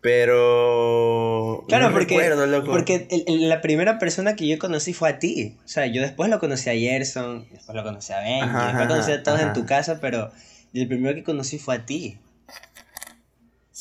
Pero. 0.00 1.64
Claro, 1.68 1.86
no 1.88 1.92
porque, 1.92 2.16
recuerdo, 2.16 2.46
loco. 2.46 2.70
porque 2.70 3.06
el- 3.10 3.24
el- 3.26 3.48
la 3.48 3.60
primera 3.60 3.98
persona 3.98 4.34
que 4.36 4.46
yo 4.48 4.58
conocí 4.58 4.92
fue 4.94 5.08
a 5.10 5.18
ti. 5.18 5.56
O 5.64 5.68
sea, 5.68 5.86
yo 5.86 6.02
después 6.02 6.28
lo 6.30 6.38
conocí 6.38 6.70
a 6.70 6.74
Gerson, 6.74 7.46
después 7.52 7.74
lo 7.76 7.82
conocí 7.82 8.12
a 8.12 8.18
Ajá, 8.18 8.26
después 8.46 8.74
ajá, 8.74 8.88
conocí 8.88 9.12
a 9.12 9.22
todos 9.22 9.38
ajá. 9.40 9.48
en 9.48 9.54
tu 9.54 9.66
casa, 9.66 9.98
pero 10.00 10.30
el 10.74 10.88
primero 10.88 11.14
que 11.14 11.22
conocí 11.24 11.58
fue 11.58 11.76
a 11.76 11.86
ti. 11.86 12.18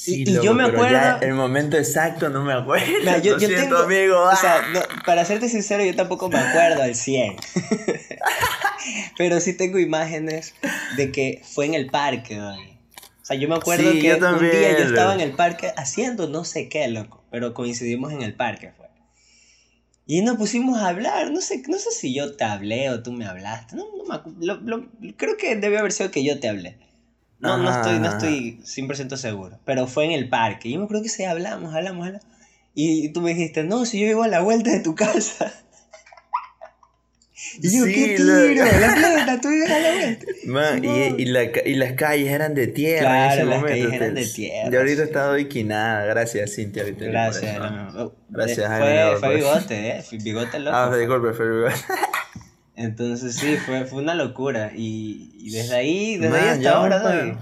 Sí, 0.07 0.23
y- 0.25 0.29
y 0.29 0.33
yo 0.41 0.53
me 0.53 0.65
pero 0.65 0.89
ya 0.89 1.15
acuerdo- 1.15 1.27
el 1.27 1.33
momento 1.33 1.77
exacto 1.77 2.29
no 2.29 2.43
me 2.43 2.53
acuerdo. 2.53 2.85
Mira, 2.99 3.17
yo, 3.19 3.33
yo 3.37 3.47
siento, 3.47 3.61
tengo, 3.61 3.77
amigo. 3.77 4.17
O 4.19 4.27
ah. 4.27 4.35
sea, 4.35 4.61
no, 4.73 4.79
para 5.05 5.25
serte 5.25 5.49
sincero, 5.49 5.83
yo 5.83 5.95
tampoco 5.95 6.29
me 6.29 6.39
acuerdo 6.39 6.81
al 6.83 6.95
100. 6.95 7.35
Pero 9.17 9.39
sí 9.39 9.53
tengo 9.53 9.79
imágenes 9.79 10.53
de 10.95 11.11
que 11.11 11.41
fue 11.43 11.65
en 11.65 11.73
el 11.73 11.87
parque. 11.87 12.39
O 12.39 12.55
sea, 13.23 13.35
yo 13.35 13.49
me 13.49 13.55
acuerdo 13.55 13.91
Sí, 13.91 13.99
que 13.99 14.13
un 14.13 14.39
día 14.39 14.77
yo 14.77 14.85
estaba 14.85 15.13
en 15.13 15.19
loco. 15.19 15.29
el 15.31 15.35
parque 15.35 15.73
haciendo 15.75 16.27
no 16.29 16.43
sé 16.45 16.69
qué, 16.69 16.87
loco. 16.87 17.23
Pero 17.31 17.53
coincidimos 17.53 18.13
en 18.13 18.21
el 18.21 18.33
parque, 18.33 18.71
fue. 18.77 18.87
Y 20.05 20.21
nos 20.21 20.37
pusimos 20.37 20.79
a 20.79 20.87
hablar, 20.87 21.31
no 21.31 21.41
sé, 21.41 21.61
no 21.67 21.77
sé 21.77 21.91
si 21.91 22.13
yo 22.15 22.37
te 22.37 22.45
hablé 22.45 22.89
o 22.89 23.03
tú 23.03 23.11
me 23.11 23.25
hablaste. 23.25 23.75
No, 23.75 23.83
no 23.97 24.05
me 24.05 24.45
lo- 24.45 24.61
lo- 24.61 24.85
creo 25.17 25.35
que 25.35 25.57
debe 25.57 25.77
haber 25.77 25.91
sido 25.91 26.11
que 26.11 26.23
yo 26.23 26.39
te 26.39 26.47
hablé. 26.47 26.77
No, 27.39 27.57
no 27.57 27.69
estoy, 27.71 27.99
no 27.99 28.09
estoy 28.09 28.59
100% 28.63 29.15
seguro. 29.17 29.59
Pero 29.65 29.87
fue 29.87 30.05
en 30.05 30.11
el 30.11 30.27
parque. 30.29 30.71
Yo 30.71 30.79
me 30.79 30.85
acuerdo 30.85 31.03
que 31.03 31.09
sí, 31.09 31.23
hablamos, 31.23 31.73
hablamos, 31.75 32.07
hablamos. 32.07 32.27
Y 32.73 33.09
tú 33.09 33.21
me 33.21 33.33
dijiste, 33.33 33.63
no, 33.63 33.85
si 33.85 33.99
yo 33.99 34.07
vivo 34.07 34.23
a 34.23 34.27
la 34.27 34.41
vuelta 34.41 34.71
de 34.71 34.79
tu 34.79 34.95
casa. 34.95 35.53
Y 37.61 37.77
yo, 37.77 37.85
Sí, 37.85 37.93
¿qué 37.93 38.15
tiro? 38.17 38.65
La 38.65 38.95
plena, 38.95 39.41
tú 39.41 39.49
vives 39.49 39.69
a 39.71 39.79
la 39.79 39.93
vuelta. 39.93 40.25
Man, 40.45 40.83
y, 40.83 41.21
y, 41.21 41.25
la 41.25 41.43
y 41.65 41.75
las 41.75 41.93
calles 41.93 42.29
eran 42.31 42.53
de 42.55 42.67
tierra 42.67 42.99
Claro, 43.09 43.25
en 43.25 43.31
ese 43.31 43.45
las 43.45 43.59
momento. 43.61 43.67
calles 43.67 43.93
eran 44.01 44.13
de 44.15 44.25
tierra, 44.25 44.69
Y 44.71 44.75
ahorita 44.75 45.01
sí. 45.03 45.07
está 45.07 45.25
doiquinada. 45.27 46.05
Gracias, 46.05 46.55
Cintia. 46.55 46.83
Gracias. 46.83 47.43
eso. 47.43 47.69
no, 47.69 48.03
oh, 48.05 48.15
Gracias, 48.29 48.67
Jaime 48.67 49.11
Fue, 49.11 49.19
fue 49.19 49.35
bigote, 49.35 49.87
¿eh? 49.89 50.01
Fue 50.01 50.17
Bigote 50.17 50.59
loco. 50.59 50.75
Ah, 50.75 50.87
fue. 50.89 50.99
disculpe, 50.99 51.33
fue 51.33 51.71
Entonces 52.75 53.35
sí, 53.35 53.55
fue, 53.57 53.85
fue 53.85 54.01
una 54.01 54.15
locura. 54.15 54.71
Y, 54.75 55.31
y 55.47 55.51
desde 55.51 55.75
ahí, 55.75 56.17
desde 56.17 56.29
Man, 56.29 56.43
ahí 56.43 56.49
hasta 56.49 56.71
ahora, 56.77 57.01
para- 57.03 57.39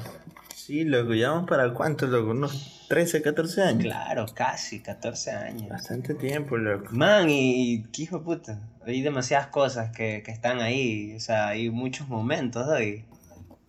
Sí, 0.56 0.84
loco, 0.84 1.14
ya 1.14 1.30
vamos 1.30 1.48
para 1.48 1.74
cuánto, 1.74 2.08
loco, 2.08 2.32
unos 2.32 2.86
13, 2.90 3.22
14 3.22 3.62
años. 3.62 3.84
Claro, 3.84 4.26
casi 4.34 4.80
14 4.82 5.32
años. 5.32 5.70
Bastante 5.70 6.16
tiempo, 6.16 6.58
loco. 6.58 6.88
Man, 6.92 7.30
y, 7.30 7.74
y 7.74 7.84
qué 7.92 8.04
hijo 8.04 8.18
de 8.20 8.26
puta. 8.26 8.60
Hay 8.86 9.02
demasiadas 9.02 9.48
cosas 9.48 9.96
que, 9.96 10.24
que 10.26 10.32
están 10.32 10.62
ahí. 10.62 11.14
O 11.16 11.20
sea, 11.20 11.50
hay 11.50 11.70
muchos 11.70 12.08
momentos, 12.08 12.66
doy. 12.66 13.06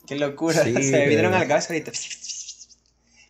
Qué 0.06 0.16
locura. 0.16 0.60
Sí, 0.64 0.72
Se 0.82 0.92
me 0.92 1.06
vinieron 1.08 1.34
a 1.34 1.38
la 1.40 1.46
cabeza 1.46 1.72
ahorita. 1.74 1.92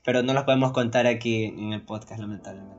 Pero 0.05 0.23
no 0.23 0.33
los 0.33 0.45
podemos 0.45 0.71
contar 0.73 1.09
aquí 1.09 1.45
en 1.47 1.73
el 1.73 1.83
podcast, 1.83 2.21
lamentablemente. 2.21 2.77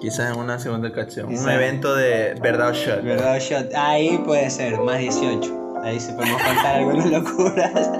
Quizás 0.00 0.32
en 0.34 0.40
una 0.40 0.58
segunda 0.58 0.88
ocasión. 0.88 1.32
Un 1.32 1.48
evento 1.48 1.94
de 1.94 2.34
verdad 2.42 2.70
o 2.70 2.74
shot. 2.74 3.02
¿Verdad, 3.04 3.38
Shot? 3.38 3.72
Ahí 3.76 4.18
puede 4.24 4.50
ser, 4.50 4.80
más 4.80 4.98
18. 4.98 5.61
Ahí 5.82 5.98
sí 5.98 6.12
podemos 6.12 6.40
contar 6.40 6.76
algunas 6.76 7.06
locuras. 7.10 7.90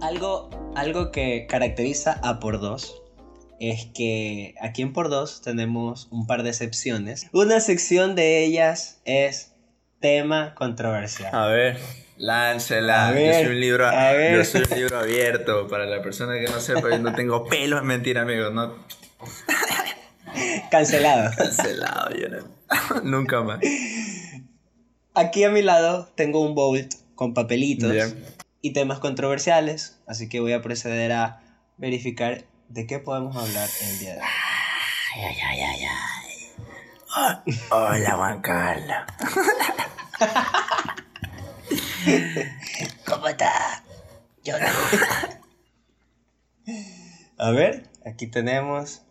Algo, 0.00 0.48
algo 0.76 1.10
que 1.10 1.48
caracteriza 1.48 2.20
a 2.22 2.38
Por 2.38 2.60
Dos 2.60 3.02
es 3.60 3.86
que 3.94 4.54
aquí 4.60 4.82
en 4.82 4.92
Por 4.92 5.08
Dos 5.08 5.40
tenemos 5.42 6.08
un 6.10 6.26
par 6.26 6.42
de 6.42 6.52
secciones. 6.52 7.26
Una 7.32 7.60
sección 7.60 8.14
de 8.14 8.44
ellas 8.44 9.00
es 9.04 9.52
tema 10.00 10.54
controversial. 10.54 11.34
A 11.34 11.46
ver, 11.46 11.78
láncela. 12.16 13.08
A 13.08 13.10
ver, 13.12 13.32
yo 13.32 13.38
soy 13.46 13.54
un 13.54 13.60
libro, 13.60 13.86
a 13.86 14.12
ver. 14.12 14.36
yo 14.36 14.44
soy 14.44 14.62
un 14.70 14.78
libro 14.78 14.98
abierto. 14.98 15.66
Para 15.68 15.86
la 15.86 16.02
persona 16.02 16.34
que 16.38 16.46
no 16.50 16.60
sepa, 16.60 16.90
yo 16.90 16.98
no 16.98 17.14
tengo 17.14 17.46
pelos, 17.46 17.80
es 17.80 17.86
mentira, 17.86 18.22
amigo. 18.22 18.50
No 18.50 18.74
Cancelado. 20.70 21.30
cancelado, 21.36 22.10
yo 22.16 22.28
no- 22.28 23.00
Nunca 23.04 23.42
más. 23.42 23.60
Aquí 25.14 25.44
a 25.44 25.50
mi 25.50 25.62
lado 25.62 26.10
tengo 26.14 26.40
un 26.42 26.54
bowl 26.54 26.86
con 27.14 27.32
papelitos 27.32 27.94
y 28.60 28.72
temas 28.72 28.98
controversiales, 28.98 29.98
así 30.06 30.28
que 30.28 30.40
voy 30.40 30.52
a 30.52 30.60
proceder 30.60 31.12
a 31.12 31.40
verificar 31.78 32.44
de 32.68 32.86
qué 32.86 32.98
podemos 32.98 33.34
hablar 33.36 33.68
el 33.82 33.98
día 33.98 34.14
de 34.14 34.20
hoy. 34.20 34.26
Ay, 35.14 35.36
ay, 35.42 35.60
ay, 35.60 35.84
ay. 35.84 36.52
Hola, 37.70 38.16
Juan 38.16 38.40
Carlos. 38.42 38.96
¿Cómo 43.06 43.28
está? 43.28 43.82
Yo 44.44 44.58
no. 44.58 44.66
A 47.38 47.50
ver, 47.50 47.88
aquí 48.04 48.26
tenemos 48.26 49.02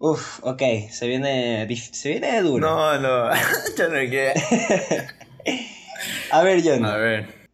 Uf, 0.00 0.38
ok, 0.44 0.62
se 0.90 1.08
viene, 1.08 1.66
se 1.92 2.10
viene 2.10 2.40
duro. 2.40 2.68
No, 2.68 3.00
no, 3.00 3.34
yo 3.76 3.88
no 3.88 3.98
quiero. 4.08 4.40
A 6.30 6.42
ver, 6.44 6.62
John. 6.62 6.84
A 6.84 6.96
ver. 6.96 7.48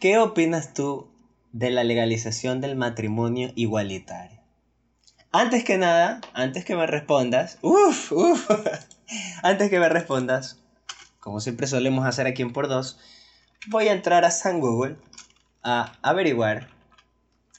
¿Qué 0.00 0.18
opinas 0.18 0.74
tú 0.74 1.15
de 1.58 1.70
la 1.70 1.84
legalización 1.84 2.60
del 2.60 2.76
matrimonio 2.76 3.50
igualitario? 3.54 4.42
Antes 5.32 5.64
que 5.64 5.78
nada, 5.78 6.20
antes 6.34 6.66
que 6.66 6.76
me 6.76 6.86
respondas, 6.86 7.58
uff, 7.62 8.12
uff, 8.12 8.50
antes 9.42 9.70
que 9.70 9.80
me 9.80 9.88
respondas, 9.88 10.60
como 11.18 11.40
siempre 11.40 11.66
solemos 11.66 12.04
hacer 12.04 12.26
aquí 12.26 12.42
en 12.42 12.52
Por 12.52 12.68
Dos, 12.68 12.98
voy 13.68 13.88
a 13.88 13.92
entrar 13.92 14.26
a 14.26 14.30
San 14.30 14.60
Google 14.60 14.98
a 15.62 15.92
averiguar 16.02 16.68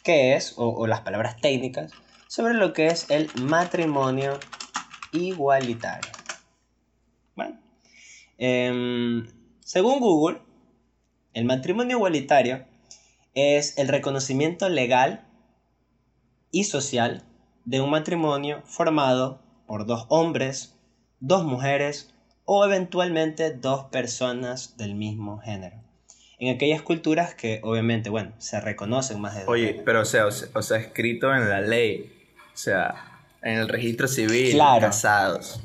qué 0.03 0.35
es, 0.35 0.53
o, 0.57 0.85
las 0.85 1.01
palabras 1.01 1.41
técnicas, 1.41 1.91
sobre 2.27 2.53
lo 2.53 2.73
que 2.73 2.87
es 2.87 3.09
el 3.09 3.31
matrimonio 3.41 4.39
igualitario. 5.11 6.11
Bueno, 7.35 7.59
em, 8.37 9.27
según 9.61 9.99
Google, 9.99 10.39
el 11.33 11.45
matrimonio 11.45 11.97
igualitario 11.97 12.63
es 13.37 13.77
el 13.77 13.87
reconocimiento 13.87 14.67
legal 14.67 15.23
y 16.51 16.63
social 16.63 17.23
de 17.65 17.81
un 17.81 17.91
matrimonio 17.91 18.63
formado 18.65 19.39
por 19.67 19.85
dos 19.85 20.07
hombres, 20.09 20.73
dos 21.19 21.43
mujeres 21.43 22.13
o 22.45 22.65
eventualmente 22.65 23.51
dos 23.51 23.85
personas 23.85 24.75
del 24.77 24.95
mismo 24.95 25.37
género. 25.39 25.75
En 26.39 26.55
aquellas 26.55 26.81
culturas 26.81 27.35
que 27.35 27.59
obviamente, 27.63 28.09
bueno, 28.09 28.31
se 28.39 28.59
reconocen 28.59 29.21
más 29.21 29.35
de 29.35 29.41
dos. 29.41 29.49
Oye, 29.49 29.81
pero 29.85 30.01
o 30.01 30.05
sea, 30.05 30.25
o 30.25 30.61
sea, 30.61 30.77
escrito 30.77 31.31
en 31.33 31.47
la 31.47 31.61
ley, 31.61 32.11
o 32.53 32.57
sea, 32.57 33.21
en 33.43 33.59
el 33.59 33.69
registro 33.69 34.07
civil, 34.07 34.57
casados. 34.57 35.59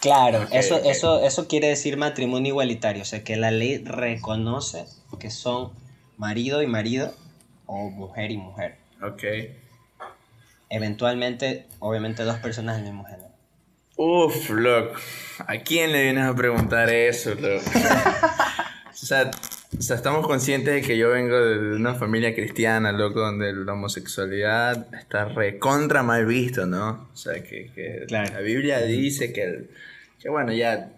Claro, 0.00 0.46
eso, 0.52 0.76
Eso, 0.78 1.20
eso 1.24 1.48
quiere 1.48 1.68
decir 1.68 1.96
matrimonio 1.96 2.50
igualitario, 2.50 3.02
o 3.02 3.04
sea, 3.04 3.24
que 3.24 3.36
la 3.36 3.50
ley 3.50 3.78
reconoce 3.78 4.86
que 5.18 5.30
son 5.30 5.72
marido 6.20 6.62
y 6.62 6.66
marido 6.66 7.14
o 7.64 7.88
mujer 7.88 8.30
y 8.30 8.36
mujer. 8.36 8.76
Ok. 9.02 9.24
Eventualmente, 10.68 11.66
obviamente, 11.78 12.24
dos 12.24 12.38
personas 12.38 12.76
del 12.76 12.84
mismo 12.84 13.04
género. 13.04 13.30
Uf, 13.96 14.50
loco. 14.50 14.96
¿A 15.46 15.56
quién 15.58 15.92
le 15.92 16.02
vienes 16.02 16.24
a 16.24 16.34
preguntar 16.36 16.90
eso, 16.90 17.34
loco? 17.34 17.64
o, 18.90 18.94
sea, 18.94 19.30
o 19.76 19.82
sea, 19.82 19.96
estamos 19.96 20.26
conscientes 20.26 20.74
de 20.74 20.82
que 20.82 20.98
yo 20.98 21.08
vengo 21.08 21.36
de 21.36 21.76
una 21.76 21.94
familia 21.94 22.34
cristiana, 22.34 22.92
loco, 22.92 23.20
donde 23.20 23.54
la 23.54 23.72
homosexualidad 23.72 24.94
está 24.94 25.24
recontra 25.24 26.02
mal 26.02 26.26
visto, 26.26 26.66
¿no? 26.66 27.08
O 27.14 27.16
sea, 27.16 27.42
que, 27.42 28.06
la 28.10 28.40
Biblia 28.40 28.80
dice 28.82 29.32
que, 29.32 29.70
que, 30.18 30.28
bueno, 30.28 30.52
ya, 30.52 30.92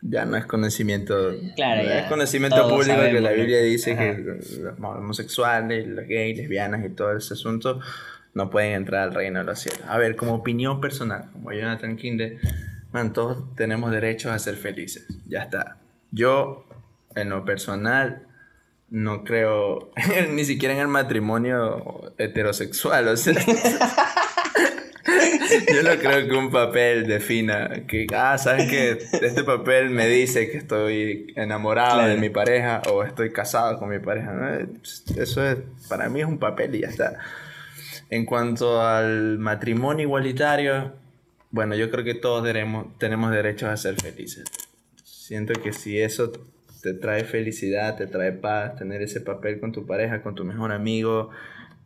ya 0.00 0.24
no 0.24 0.36
es 0.36 0.46
conocimiento, 0.46 1.34
claro, 1.56 1.82
es 1.82 2.04
conocimiento 2.04 2.68
público 2.68 3.00
que 3.00 3.20
la 3.20 3.32
Biblia 3.32 3.60
dice 3.60 3.96
que 3.96 4.40
los 4.60 4.78
homosexuales, 4.78 5.86
los 5.88 6.06
gays, 6.06 6.36
lesbianas 6.36 6.84
y 6.84 6.90
todo 6.90 7.16
ese 7.16 7.34
asunto 7.34 7.80
no 8.34 8.50
pueden 8.50 8.74
entrar 8.74 9.08
al 9.08 9.14
reino 9.14 9.40
de 9.40 9.44
los 9.44 9.58
cielos. 9.58 9.82
A 9.88 9.98
ver, 9.98 10.14
como 10.14 10.34
opinión 10.34 10.80
personal, 10.80 11.30
como 11.32 11.52
Jonathan 11.52 11.96
Kinde, 11.96 12.38
man, 12.92 13.12
todos 13.12 13.54
tenemos 13.56 13.90
derechos 13.90 14.30
a 14.30 14.38
ser 14.38 14.54
felices. 14.54 15.06
Ya 15.26 15.42
está. 15.42 15.78
Yo, 16.12 16.66
en 17.16 17.30
lo 17.30 17.44
personal, 17.44 18.28
no 18.90 19.24
creo 19.24 19.90
ni 20.30 20.44
siquiera 20.44 20.74
en 20.74 20.80
el 20.80 20.88
matrimonio 20.88 22.12
heterosexual. 22.18 23.08
O 23.08 23.16
sea, 23.16 23.34
yo 25.74 25.82
no 25.82 25.98
creo 25.98 26.28
que 26.28 26.34
un 26.36 26.50
papel 26.50 27.06
defina 27.06 27.86
que, 27.86 28.06
ah, 28.14 28.36
sabes 28.38 28.68
que 28.68 28.98
este 29.24 29.44
papel 29.44 29.90
me 29.90 30.06
dice 30.06 30.50
que 30.50 30.58
estoy 30.58 31.32
enamorado 31.36 32.06
de 32.06 32.16
mi 32.16 32.28
pareja 32.28 32.82
o 32.90 33.02
estoy 33.02 33.32
casado 33.32 33.78
con 33.78 33.88
mi 33.88 33.98
pareja. 33.98 34.60
Eso 35.16 35.46
es, 35.46 35.58
para 35.88 36.08
mí 36.08 36.20
es 36.20 36.26
un 36.26 36.38
papel 36.38 36.74
y 36.74 36.80
ya 36.80 36.88
está. 36.88 37.18
En 38.10 38.24
cuanto 38.24 38.80
al 38.82 39.38
matrimonio 39.38 40.04
igualitario, 40.04 40.92
bueno, 41.50 41.74
yo 41.74 41.90
creo 41.90 42.04
que 42.04 42.14
todos 42.14 42.44
tenemos, 42.44 42.98
tenemos 42.98 43.30
derecho 43.30 43.68
a 43.68 43.76
ser 43.76 43.96
felices. 43.96 44.44
Siento 45.04 45.60
que 45.60 45.72
si 45.72 46.00
eso 46.00 46.32
te 46.82 46.94
trae 46.94 47.24
felicidad, 47.24 47.96
te 47.96 48.06
trae 48.06 48.32
paz, 48.32 48.76
tener 48.76 49.02
ese 49.02 49.20
papel 49.20 49.60
con 49.60 49.72
tu 49.72 49.86
pareja, 49.86 50.22
con 50.22 50.34
tu 50.34 50.44
mejor 50.44 50.72
amigo, 50.72 51.30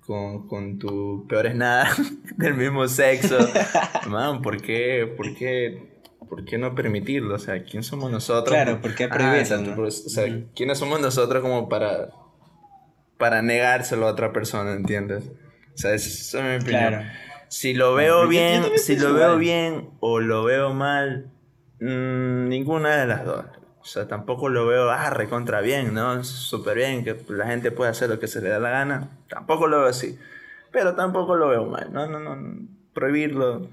con, 0.07 0.49
con 0.49 0.79
tu 0.79 1.27
peor 1.29 1.55
nada 1.55 1.89
del 2.37 2.55
mismo 2.55 2.87
sexo, 2.89 3.39
man, 4.09 4.43
¿por 4.43 4.61
qué, 4.61 5.13
por 5.17 5.35
qué, 5.35 6.01
por 6.29 6.45
qué 6.45 6.59
no 6.59 6.75
permitirlo? 6.75 7.35
O 7.35 7.39
sea, 7.39 7.63
¿quién 7.65 7.83
somos 7.83 8.11
nosotros? 8.11 8.55
Claro, 8.55 8.81
¿por 8.81 8.95
qué 8.95 9.09
prohibirlo? 9.09 9.77
Pues, 9.77 10.05
o 10.07 10.09
sea, 10.09 10.27
¿quiénes 10.55 10.79
somos 10.79 11.01
nosotros 11.01 11.43
como 11.43 11.69
para, 11.69 12.11
para 13.19 13.43
negárselo 13.43 14.07
a 14.09 14.13
otra 14.13 14.33
persona, 14.33 14.73
¿entiendes? 14.73 15.31
O 15.75 15.79
sea, 15.79 15.95
eso 15.95 16.39
es 16.39 16.45
mi 16.45 16.63
opinión. 16.63 17.05
Si 17.49 17.75
lo 17.75 17.95
veo 17.95 18.27
bien, 18.29 18.65
si 18.79 18.97
lo 18.97 19.13
veo 19.13 19.37
bien 19.37 19.91
o 20.01 20.21
lo 20.21 20.45
veo 20.45 20.73
mal, 20.73 21.31
mm, 21.81 22.49
ninguna 22.49 22.97
de 22.97 23.07
las 23.07 23.25
dos. 23.25 23.45
O 23.83 23.85
sea, 23.85 24.07
tampoco 24.07 24.49
lo 24.49 24.65
veo, 24.65 24.91
ah, 24.91 25.11
recontra 25.11 25.61
bien, 25.61 25.93
¿no? 25.93 26.23
Súper 26.23 26.77
bien, 26.77 27.03
que 27.03 27.17
la 27.29 27.49
gente 27.49 27.73
puede 27.73 27.91
hacer 27.91 28.09
lo 28.09 28.21
que 28.21 28.29
se 28.29 28.41
le 28.41 28.49
da 28.49 28.61
la 28.61 28.71
gana. 28.71 29.11
Tampoco 29.29 29.67
lo 29.67 29.81
veo 29.81 29.89
así. 29.89 30.17
Pero 30.71 30.95
tampoco 30.95 31.35
lo 31.35 31.49
veo 31.49 31.67
mal. 31.67 31.93
No, 31.93 32.07
no, 32.07 32.21
no. 32.21 32.69
Prohibirlo, 32.95 33.69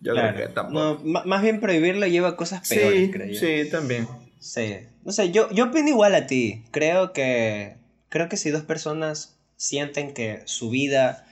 yo 0.00 0.14
creo 0.14 0.34
que 0.34 0.48
tampoco. 0.48 1.00
No, 1.04 1.24
más 1.26 1.42
bien 1.42 1.60
prohibirlo 1.60 2.06
lleva 2.06 2.28
a 2.28 2.36
cosas 2.36 2.66
peores, 2.66 3.10
creo 3.12 3.28
yo. 3.28 3.38
Sí, 3.38 3.70
también. 3.70 4.08
Sí. 4.40 4.78
No 5.04 5.12
sé, 5.12 5.30
yo, 5.32 5.50
yo 5.50 5.66
opino 5.66 5.88
igual 5.88 6.14
a 6.14 6.26
ti. 6.26 6.64
Creo 6.70 7.12
que, 7.12 7.76
creo 8.08 8.30
que 8.30 8.38
si 8.38 8.50
dos 8.50 8.62
personas 8.62 9.36
sienten 9.56 10.14
que 10.14 10.42
su 10.46 10.70
vida 10.70 11.26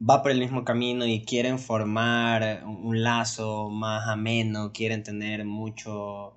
va 0.00 0.22
por 0.22 0.30
el 0.30 0.38
mismo 0.38 0.64
camino 0.64 1.06
y 1.06 1.24
quieren 1.24 1.58
formar 1.58 2.62
un 2.64 3.02
lazo 3.02 3.68
más 3.68 4.08
ameno, 4.08 4.72
quieren 4.72 5.02
tener 5.02 5.44
mucho... 5.44 6.36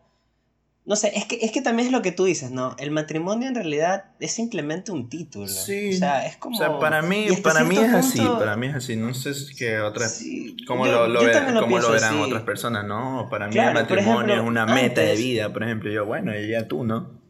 No 0.85 0.97
sé, 0.97 1.13
es 1.15 1.25
que, 1.25 1.39
es 1.41 1.51
que 1.53 1.61
también 1.61 1.87
es 1.87 1.93
lo 1.93 2.01
que 2.01 2.11
tú 2.11 2.25
dices, 2.25 2.51
¿no? 2.51 2.75
El 2.77 2.91
matrimonio 2.91 3.47
en 3.47 3.55
realidad 3.55 4.05
es 4.19 4.33
simplemente 4.33 4.91
un 4.91 5.07
título. 5.07 5.47
Sí. 5.47 5.93
O 5.93 5.97
sea, 5.97 6.25
es 6.25 6.35
como... 6.35 6.57
O 6.57 6.59
sea, 6.59 6.77
para 6.77 7.01
mí, 7.01 7.27
para 7.41 7.63
mí 7.63 7.77
es 7.77 7.93
así, 7.93 8.19
para 8.19 8.57
mí 8.57 8.67
es 8.67 8.75
así. 8.75 8.97
No 8.97 9.13
sé 9.13 9.31
qué 9.57 9.79
otras... 9.79 10.21
cómo 10.67 10.85
lo, 10.85 11.07
lo, 11.07 11.23
verán 11.23 12.19
otras 12.19 12.43
personas, 12.43 12.85
¿no? 12.85 13.27
Para 13.29 13.47
mí 13.47 13.57
el 13.57 13.73
matrimonio 13.73 14.35
es 14.35 14.41
una 14.41 14.65
meta 14.65 15.01
de 15.01 15.15
vida, 15.15 15.53
por 15.53 15.63
ejemplo. 15.63 15.89
Yo, 15.89 16.05
bueno, 16.05 16.37
y 16.37 16.49
ya 16.49 16.67
tú, 16.67 16.83
¿no? 16.83 17.22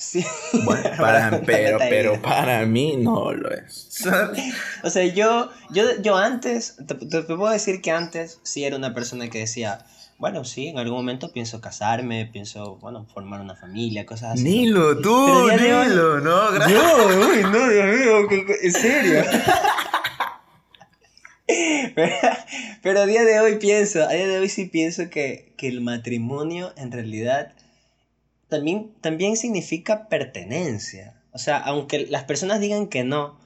Sí. 0.00 0.24
Bueno, 0.64 0.90
para, 0.98 1.42
pero, 1.42 1.78
pero 1.78 2.22
para 2.22 2.64
mí 2.64 2.96
no 2.96 3.32
lo 3.32 3.50
es. 3.50 4.06
o 4.82 4.88
sea, 4.88 5.04
yo, 5.04 5.50
yo, 5.70 5.84
yo 6.00 6.16
antes, 6.16 6.76
te, 6.86 6.94
puedo 6.94 7.50
decir 7.50 7.82
que 7.82 7.90
antes 7.90 8.40
sí 8.42 8.64
era 8.64 8.76
una 8.76 8.94
persona 8.94 9.28
que 9.28 9.40
decía, 9.40 9.84
bueno, 10.16 10.46
sí, 10.46 10.68
en 10.68 10.78
algún 10.78 10.96
momento 10.96 11.32
pienso 11.32 11.60
casarme, 11.60 12.24
pienso, 12.32 12.76
bueno, 12.76 13.06
formar 13.12 13.42
una 13.42 13.56
familia, 13.56 14.06
cosas 14.06 14.32
así. 14.32 14.44
Nilo, 14.44 14.98
tú, 15.02 15.50
Nilo, 15.50 16.20
no, 16.20 16.50
gracias. 16.52 16.82
No, 16.82 17.28
uy, 17.28 17.42
no, 17.42 17.68
Dios 17.68 17.98
mío, 17.98 18.56
en 18.62 18.72
serio. 18.72 19.22
pero, 21.94 22.16
pero, 22.82 23.00
a 23.00 23.06
día 23.06 23.24
de 23.24 23.38
hoy 23.40 23.56
pienso, 23.56 24.02
a 24.02 24.12
día 24.12 24.26
de 24.26 24.38
hoy 24.38 24.48
sí 24.48 24.64
pienso 24.64 25.10
que, 25.10 25.52
que 25.58 25.68
el 25.68 25.82
matrimonio 25.82 26.72
en 26.78 26.90
realidad 26.90 27.52
también, 28.50 28.92
también 29.00 29.36
significa 29.36 30.08
pertenencia. 30.08 31.22
O 31.32 31.38
sea, 31.38 31.56
aunque 31.56 32.06
las 32.06 32.24
personas 32.24 32.60
digan 32.60 32.88
que 32.88 33.04
no, 33.04 33.38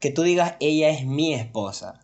que 0.00 0.10
tú 0.10 0.22
digas 0.22 0.54
ella 0.60 0.90
es 0.90 1.04
mi 1.04 1.34
esposa, 1.34 2.00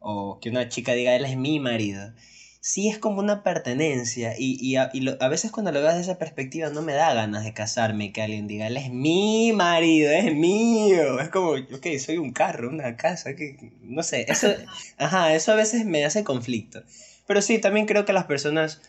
o 0.00 0.38
que 0.40 0.50
una 0.50 0.68
chica 0.68 0.92
diga 0.92 1.16
él 1.16 1.24
es 1.24 1.36
mi 1.36 1.60
marido, 1.60 2.12
sí 2.60 2.88
es 2.88 2.98
como 2.98 3.20
una 3.20 3.42
pertenencia. 3.42 4.34
Y, 4.38 4.76
a, 4.76 4.90
veces 5.28 5.50
cuando 5.50 5.70
lo 5.70 5.80
veo 5.80 5.88
desde 5.88 6.00
esa 6.00 6.18
perspectiva 6.18 6.70
no 6.70 6.82
me 6.82 6.94
da 6.94 7.12
ganas 7.12 7.44
de 7.44 7.52
casarme 7.52 8.12
que 8.12 8.22
alguien 8.22 8.46
diga 8.46 8.66
él 8.66 8.78
es 8.78 8.90
mi 8.90 9.52
marido, 9.52 10.10
es 10.10 10.34
mío. 10.34 11.20
Es 11.20 11.28
como, 11.28 11.50
ok, 11.52 11.86
soy 11.98 12.18
un 12.18 12.32
carro, 12.32 12.70
una 12.70 12.96
casa, 12.96 13.36
que 13.36 13.72
no 13.82 14.02
sé, 14.02 14.26
eso, 14.28 14.48
ajá, 14.98 15.34
eso 15.34 15.52
a 15.52 15.56
veces 15.56 15.84
me 15.84 16.04
hace 16.04 16.24
conflicto. 16.24 16.82
Pero 17.26 17.42
sí, 17.42 17.58
también 17.58 17.86
creo 17.86 18.04
que 18.04 18.12
las 18.12 18.24
personas 18.24 18.80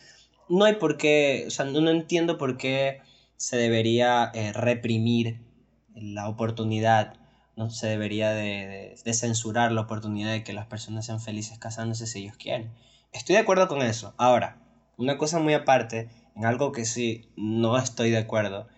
no 0.48 0.64
hay 0.64 0.74
por 0.74 0.96
qué, 0.96 1.44
o 1.46 1.50
sea, 1.50 1.64
no, 1.64 1.90
entiendo 1.90 2.38
por 2.38 2.56
qué 2.56 3.00
se 3.36 3.56
debería 3.56 4.30
eh, 4.34 4.52
reprimir 4.52 5.40
la 5.94 6.28
oportunidad, 6.28 7.14
no 7.56 7.70
se 7.70 7.86
debería 7.86 8.30
de, 8.30 8.94
censurar 9.12 9.72
la 9.72 9.82
oportunidad 9.82 10.32
de 10.32 10.44
que 10.44 10.52
las 10.52 10.66
personas 10.66 11.06
sean 11.06 11.20
felices 11.20 11.58
casándose 11.58 12.06
si 12.06 12.20
ellos 12.20 12.36
quieren. 12.36 12.72
Estoy 13.12 13.34
de 13.34 13.40
acuerdo 13.40 13.66
con 13.68 13.82
eso. 13.82 14.14
Ahora, 14.18 14.58
una 14.96 15.16
cosa 15.16 15.38
muy 15.38 15.54
aparte, 15.54 16.08
en 16.34 16.44
algo 16.44 16.72
que 16.72 16.84
sí 16.84 17.30
no 17.36 17.78
estoy 17.78 18.10
de 18.10 18.18
acuerdo, 18.18 18.68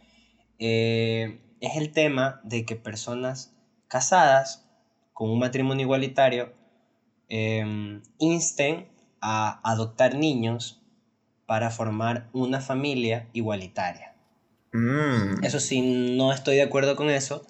eh, 0.59 1.41
es 1.61 1.77
el 1.77 1.93
tema 1.93 2.41
de 2.45 2.65
que 2.65 2.77
personas 2.77 3.53
casadas 3.89 4.69
con 5.13 5.31
un 5.31 5.41
matrimonio 5.41 5.85
igualitario 5.85 6.55
em, 7.29 8.03
insten 8.19 8.89
a 9.21 9.61
adoptar 9.69 10.15
niños 10.15 10.78
para 11.49 11.71
formar 11.71 12.29
una 12.35 12.61
familia 12.61 13.27
igualitaria. 13.33 14.15
Mm. 14.75 15.43
Eso 15.43 15.61
sí, 15.61 15.81
no 16.15 16.31
estoy 16.31 16.57
de 16.57 16.63
acuerdo 16.63 16.95
con 16.95 17.09
eso, 17.09 17.47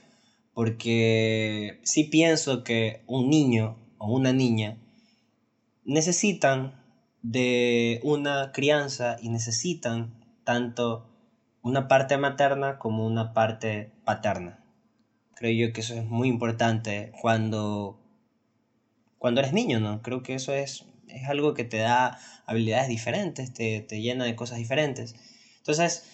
porque 0.55 1.81
sí 1.83 2.05
pienso 2.05 2.63
que 2.63 3.03
un 3.09 3.29
niño 3.29 3.77
o 3.99 4.15
una 4.15 4.33
niña 4.33 4.79
necesitan 5.85 6.81
de 7.23 7.99
una 8.05 8.53
crianza 8.53 9.17
y 9.21 9.31
necesitan 9.31 10.15
tanto 10.45 11.11
una 11.63 11.89
parte 11.89 12.19
materna 12.19 12.79
como 12.79 13.05
una 13.05 13.35
parte 13.35 13.91
paterna. 14.05 14.63
Creo 15.35 15.67
yo 15.67 15.73
que 15.73 15.81
eso 15.81 15.95
es 15.95 16.05
muy 16.05 16.29
importante 16.29 17.11
cuando, 17.21 17.99
cuando 19.19 19.41
eres 19.41 19.53
niño, 19.53 19.81
¿no? 19.81 20.03
Creo 20.03 20.23
que 20.23 20.35
eso 20.35 20.53
es, 20.55 20.85
es 21.11 21.29
algo 21.29 21.55
que 21.55 21.65
te 21.65 21.79
da 21.79 22.19
habilidades 22.47 22.89
diferentes, 22.89 23.53
te, 23.53 23.81
te 23.81 24.01
llena 24.01 24.25
de 24.25 24.37
cosas 24.37 24.59
diferentes. 24.59 25.15
Entonces, 25.59 26.05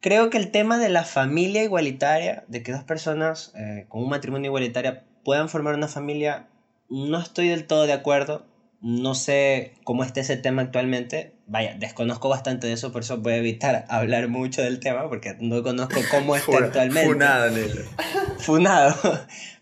creo 0.00 0.30
que 0.30 0.38
el 0.38 0.50
tema 0.50 0.78
de 0.78 0.88
la 0.88 1.04
familia 1.04 1.62
igualitaria, 1.62 2.44
de 2.48 2.62
que 2.62 2.72
dos 2.72 2.84
personas 2.84 3.52
eh, 3.56 3.86
con 3.88 4.02
un 4.02 4.08
matrimonio 4.08 4.48
igualitario 4.48 5.00
puedan 5.24 5.48
formar 5.48 5.74
una 5.74 5.88
familia, 5.88 6.48
no 6.88 7.18
estoy 7.18 7.48
del 7.48 7.66
todo 7.66 7.86
de 7.86 7.92
acuerdo. 7.92 8.46
No 8.80 9.14
sé 9.14 9.74
cómo 9.84 10.04
está 10.04 10.20
ese 10.20 10.36
tema 10.36 10.62
actualmente. 10.62 11.34
Vaya, 11.52 11.74
desconozco 11.78 12.28
bastante 12.28 12.68
de 12.68 12.74
eso, 12.74 12.92
por 12.92 13.02
eso 13.02 13.18
voy 13.18 13.32
a 13.32 13.36
evitar 13.38 13.84
hablar 13.88 14.28
mucho 14.28 14.62
del 14.62 14.78
tema, 14.78 15.08
porque 15.08 15.34
no 15.40 15.62
conozco 15.64 15.98
cómo 16.10 16.36
está 16.36 16.58
actualmente. 16.64 17.08
Funado, 17.12 17.50
Nelo. 17.50 17.82
Funado. 18.38 18.94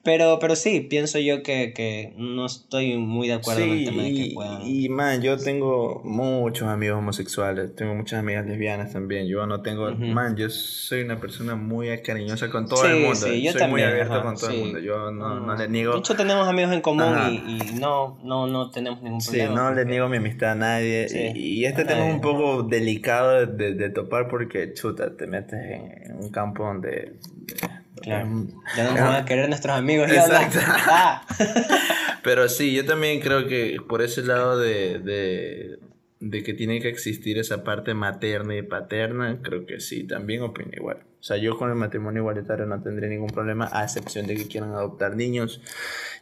Pero, 0.05 0.39
pero 0.39 0.57
sí, 0.57 0.81
pienso 0.81 1.19
yo 1.19 1.43
que, 1.43 1.75
que 1.75 2.15
no 2.17 2.47
estoy 2.47 2.97
muy 2.97 3.29
de 3.29 3.35
acuerdo 3.35 3.63
en 3.65 3.71
el 3.73 3.79
Sí, 3.81 3.85
tema 3.85 4.03
de 4.05 4.15
que 4.15 4.31
puedan. 4.33 4.63
y, 4.65 4.89
man, 4.89 5.21
yo 5.21 5.37
tengo 5.37 6.01
muchos 6.05 6.67
amigos 6.69 6.99
homosexuales, 6.99 7.75
tengo 7.75 7.95
muchas 7.95 8.21
amigas 8.21 8.47
lesbianas 8.47 8.93
también. 8.93 9.27
Yo 9.27 9.45
no 9.47 9.61
tengo, 9.61 9.91
Ujú. 9.91 10.07
man, 10.07 10.35
yo 10.37 10.49
soy 10.49 11.03
una 11.03 11.21
persona 11.21 11.57
muy 11.57 11.89
cariñosa 12.01 12.49
con 12.49 12.69
todo 12.69 12.83
Sí, 12.85 12.89
el 12.91 13.01
mundo. 13.01 13.17
sí, 13.17 13.43
yo 13.43 13.53
soy 13.53 13.61
también, 13.61 13.71
muy 13.87 13.93
abierto 13.93 14.15
ajá, 14.15 14.23
con 14.23 14.37
todo 14.37 14.51
sí. 14.51 14.57
el 14.57 14.63
mundo. 14.63 14.79
Yo 14.79 15.11
no, 15.11 15.41
no 15.41 15.57
le 15.57 15.69
niego, 15.69 15.93
De 15.95 15.99
hecho, 15.99 16.15
tenemos 16.17 16.49
amigos 16.49 16.73
en 16.73 16.81
común 16.81 17.15
y, 17.31 17.35
y 17.35 17.73
no, 17.79 18.19
no, 18.23 18.47
no 18.47 18.71
tenemos 18.71 19.03
ningún 19.03 19.21
sí, 19.21 19.31
problema. 19.31 19.55
no 19.57 19.71
le 19.71 19.77
porque- 19.83 19.91
niego 19.91 20.09
mi 20.09 20.17
amistad 20.19 20.53
a 20.53 20.55
nadie. 20.55 21.09
Sí, 21.09 21.19
y, 21.35 21.39
y 21.61 21.65
este 21.81 21.93
tema 21.95 22.09
es 22.09 22.15
un 22.15 22.21
poco 22.21 22.63
delicado 22.63 23.47
de, 23.47 23.75
de 23.75 23.91
topar 23.91 24.29
porque, 24.29 24.73
chuta, 24.75 25.17
te 25.17 25.27
metes 25.27 25.55
en, 25.61 26.17
un 26.17 26.31
campo 26.31 26.65
donde... 26.65 26.91
de- 26.91 27.79
Claro. 28.01 28.29
de- 28.29 28.53
Ya 28.77 28.85
no 28.85 28.91
nos 28.93 29.01
van 29.01 29.15
a 29.17 29.25
querer 29.25 29.49
nuestros 29.49 29.77
amigos. 29.77 30.11
Exacto. 30.11 30.59
Exacto. 30.59 30.83
Ah. 30.89 31.23
Pero 32.23 32.49
sí, 32.49 32.73
yo 32.75 32.85
también 32.87 33.21
creo 33.21 33.47
que 33.49 33.77
por 33.89 34.03
ese 34.03 34.23
lado 34.23 34.59
de, 34.59 34.99
de, 34.99 35.79
de 36.21 36.43
que 36.43 36.55
tiene 36.55 36.81
que 36.81 36.89
existir 36.89 37.39
esa 37.39 37.63
parte 37.63 37.95
materna 37.95 38.57
y 38.57 38.63
paterna, 38.63 39.41
creo 39.43 39.67
que 39.67 39.81
sí, 39.81 40.07
también 40.07 40.43
opino 40.43 40.71
igual. 40.73 40.99
O 41.21 41.23
sea, 41.23 41.37
yo 41.37 41.57
con 41.57 41.71
el 41.71 41.77
matrimonio 41.77 42.23
igualitario 42.23 42.67
no 42.67 42.81
tendría 42.81 43.09
ningún 43.09 43.31
problema, 43.31 43.69
a 43.73 43.85
excepción 43.85 44.27
de 44.27 44.37
que 44.37 44.47
quieran 44.47 44.71
adoptar 44.73 45.17
niños. 45.17 45.61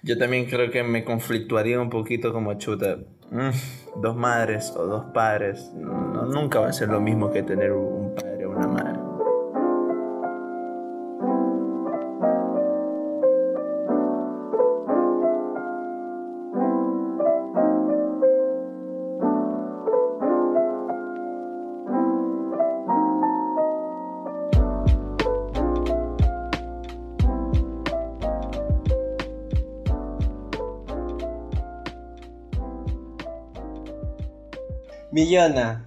Yo 0.02 0.16
también 0.18 0.46
creo 0.46 0.70
que 0.70 0.82
me 0.82 1.04
conflictuaría 1.04 1.80
un 1.80 1.90
poquito 1.90 2.32
como 2.32 2.54
chuta. 2.58 2.98
mm, 3.30 4.00
dos 4.02 4.16
madres 4.16 4.72
o 4.76 4.86
dos 4.86 5.06
padres, 5.12 5.70
nunca 5.74 6.60
va 6.60 6.68
a 6.68 6.72
ser 6.72 6.88
lo 6.88 7.00
mismo 7.00 7.32
que 7.32 7.42
tener 7.42 7.72
un 7.72 8.14
padre 8.14 8.46
o 8.46 8.50
una 8.50 8.68
madre. 8.68 9.05
Millona, 35.16 35.82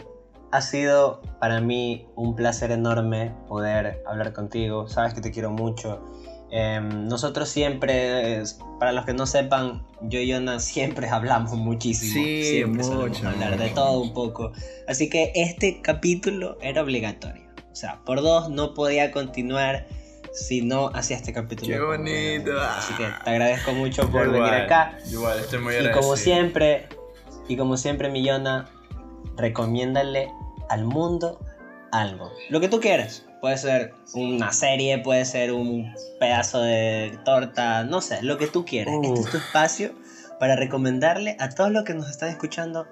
ha 0.51 0.59
sido 0.59 1.21
para 1.39 1.61
mí 1.61 2.07
un 2.15 2.35
placer 2.35 2.71
enorme 2.71 3.31
poder 3.47 4.01
hablar 4.07 4.33
contigo. 4.33 4.87
Sabes 4.87 5.13
que 5.13 5.21
te 5.21 5.29
quiero 5.29 5.51
mucho. 5.51 6.03
Em, 6.49 7.07
nosotros 7.07 7.47
siempre, 7.47 8.41
para 8.79 8.91
los 8.91 9.05
que 9.05 9.13
no 9.13 9.27
sepan, 9.27 9.85
yo 10.01 10.19
y 10.19 10.29
Yona 10.29 10.59
siempre 10.59 11.07
hablamos 11.11 11.53
muchísimo. 11.53 12.11
Sí, 12.11 12.43
siempre 12.43 12.83
mucho, 12.83 13.27
hablar 13.27 13.59
de 13.59 13.69
todo 13.69 14.01
un 14.01 14.15
poco. 14.15 14.51
Así 14.87 15.11
que 15.11 15.31
este 15.35 15.79
capítulo 15.83 16.57
era 16.59 16.81
obligatorio. 16.81 17.43
O 17.71 17.75
sea, 17.75 17.99
por 18.05 18.23
dos 18.23 18.49
no 18.49 18.73
podía 18.73 19.11
continuar 19.11 19.85
si 20.33 20.63
no 20.63 20.87
hacía 20.95 21.17
este 21.17 21.33
capítulo. 21.33 21.71
Qué 21.71 21.79
bonito. 21.79 22.59
Así 22.59 22.95
que 22.95 23.05
te 23.23 23.29
agradezco 23.29 23.73
mucho 23.73 24.09
por 24.09 24.25
Yo 24.25 24.31
venir 24.31 24.47
igual, 24.47 24.61
acá. 24.63 24.97
Igual, 25.07 25.37
estoy 25.37 25.59
muy 25.59 25.75
Y 25.75 25.77
agradecido. 25.77 26.01
como 26.01 26.17
siempre, 26.17 26.87
y 27.47 27.57
como 27.57 27.77
siempre, 27.77 28.09
Millona, 28.09 28.67
recomiéndale 29.39 30.31
al 30.69 30.85
mundo 30.85 31.39
algo. 31.91 32.31
Lo 32.49 32.59
que 32.59 32.67
tú 32.67 32.79
quieras. 32.79 33.25
Puede 33.41 33.57
ser 33.57 33.93
una 34.13 34.51
serie, 34.51 34.99
puede 34.99 35.23
ser 35.23 35.53
un 35.53 35.93
pedazo 36.19 36.61
de 36.61 37.17
torta, 37.23 37.85
no 37.85 38.01
sé, 38.01 38.21
lo 38.21 38.37
que 38.37 38.47
tú 38.47 38.65
quieras. 38.65 38.95
Este 39.01 39.19
es 39.21 39.31
tu 39.31 39.37
espacio 39.37 39.93
para 40.39 40.55
recomendarle 40.57 41.37
a 41.39 41.49
todos 41.49 41.71
los 41.71 41.85
que 41.85 41.93
nos 41.93 42.09
están 42.09 42.29
escuchando 42.29 42.85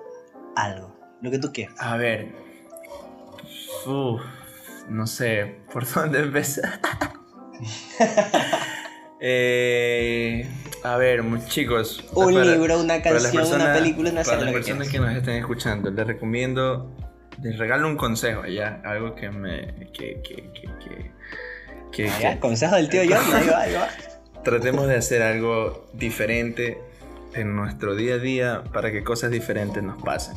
algo. 0.56 0.96
Lo 1.22 1.32
que 1.32 1.40
tú 1.40 1.52
quieras. 1.52 1.76
A 1.80 1.98
ver. 1.98 2.34
Uf, 3.86 4.22
no 4.88 5.06
sé 5.06 5.58
por 5.72 5.86
dónde 5.94 6.20
empezar. 6.20 6.80
Eh, 9.20 10.48
a 10.94 10.98
ver, 10.98 11.24
chicos. 11.48 12.04
Un 12.14 12.34
para- 12.34 12.46
libro, 12.46 12.80
una 12.80 13.00
para 13.02 13.16
las 13.16 13.32
canción, 13.32 13.62
una 13.62 13.74
película, 13.74 14.10
una 14.12 14.24
Para 14.24 14.38
serie, 14.40 14.46
las 14.46 14.54
lo 14.54 14.60
que 14.60 14.66
personas 14.66 14.90
que 14.90 15.00
nos 15.00 15.16
estén 15.16 15.36
escuchando, 15.36 15.92
les 15.92 16.08
recomiendo. 16.08 16.96
Les 17.42 17.58
regalo 17.58 17.88
un 17.88 17.98
consejo 17.98 18.46
ya. 18.48 18.82
Algo 18.86 19.16
que 19.16 19.30
me. 19.30 19.90
que. 19.94 20.22
que. 20.22 20.52
que- 21.92 22.40
consejo 22.40 22.76
del 22.76 22.90
tío 22.90 23.02
John, 23.08 23.36
ahí 23.36 23.48
va, 23.48 23.62
ahí 23.62 23.74
va. 23.74 23.88
tratemos 24.44 24.88
de 24.88 24.96
hacer 24.96 25.22
algo 25.22 25.90
diferente 25.94 26.78
en 27.34 27.56
nuestro 27.56 27.96
día 27.96 28.16
a 28.16 28.18
día 28.20 28.64
para 28.72 28.92
que 28.92 29.04
cosas 29.04 29.32
diferentes 29.32 29.82
nos 29.84 30.02
pasen. 30.02 30.36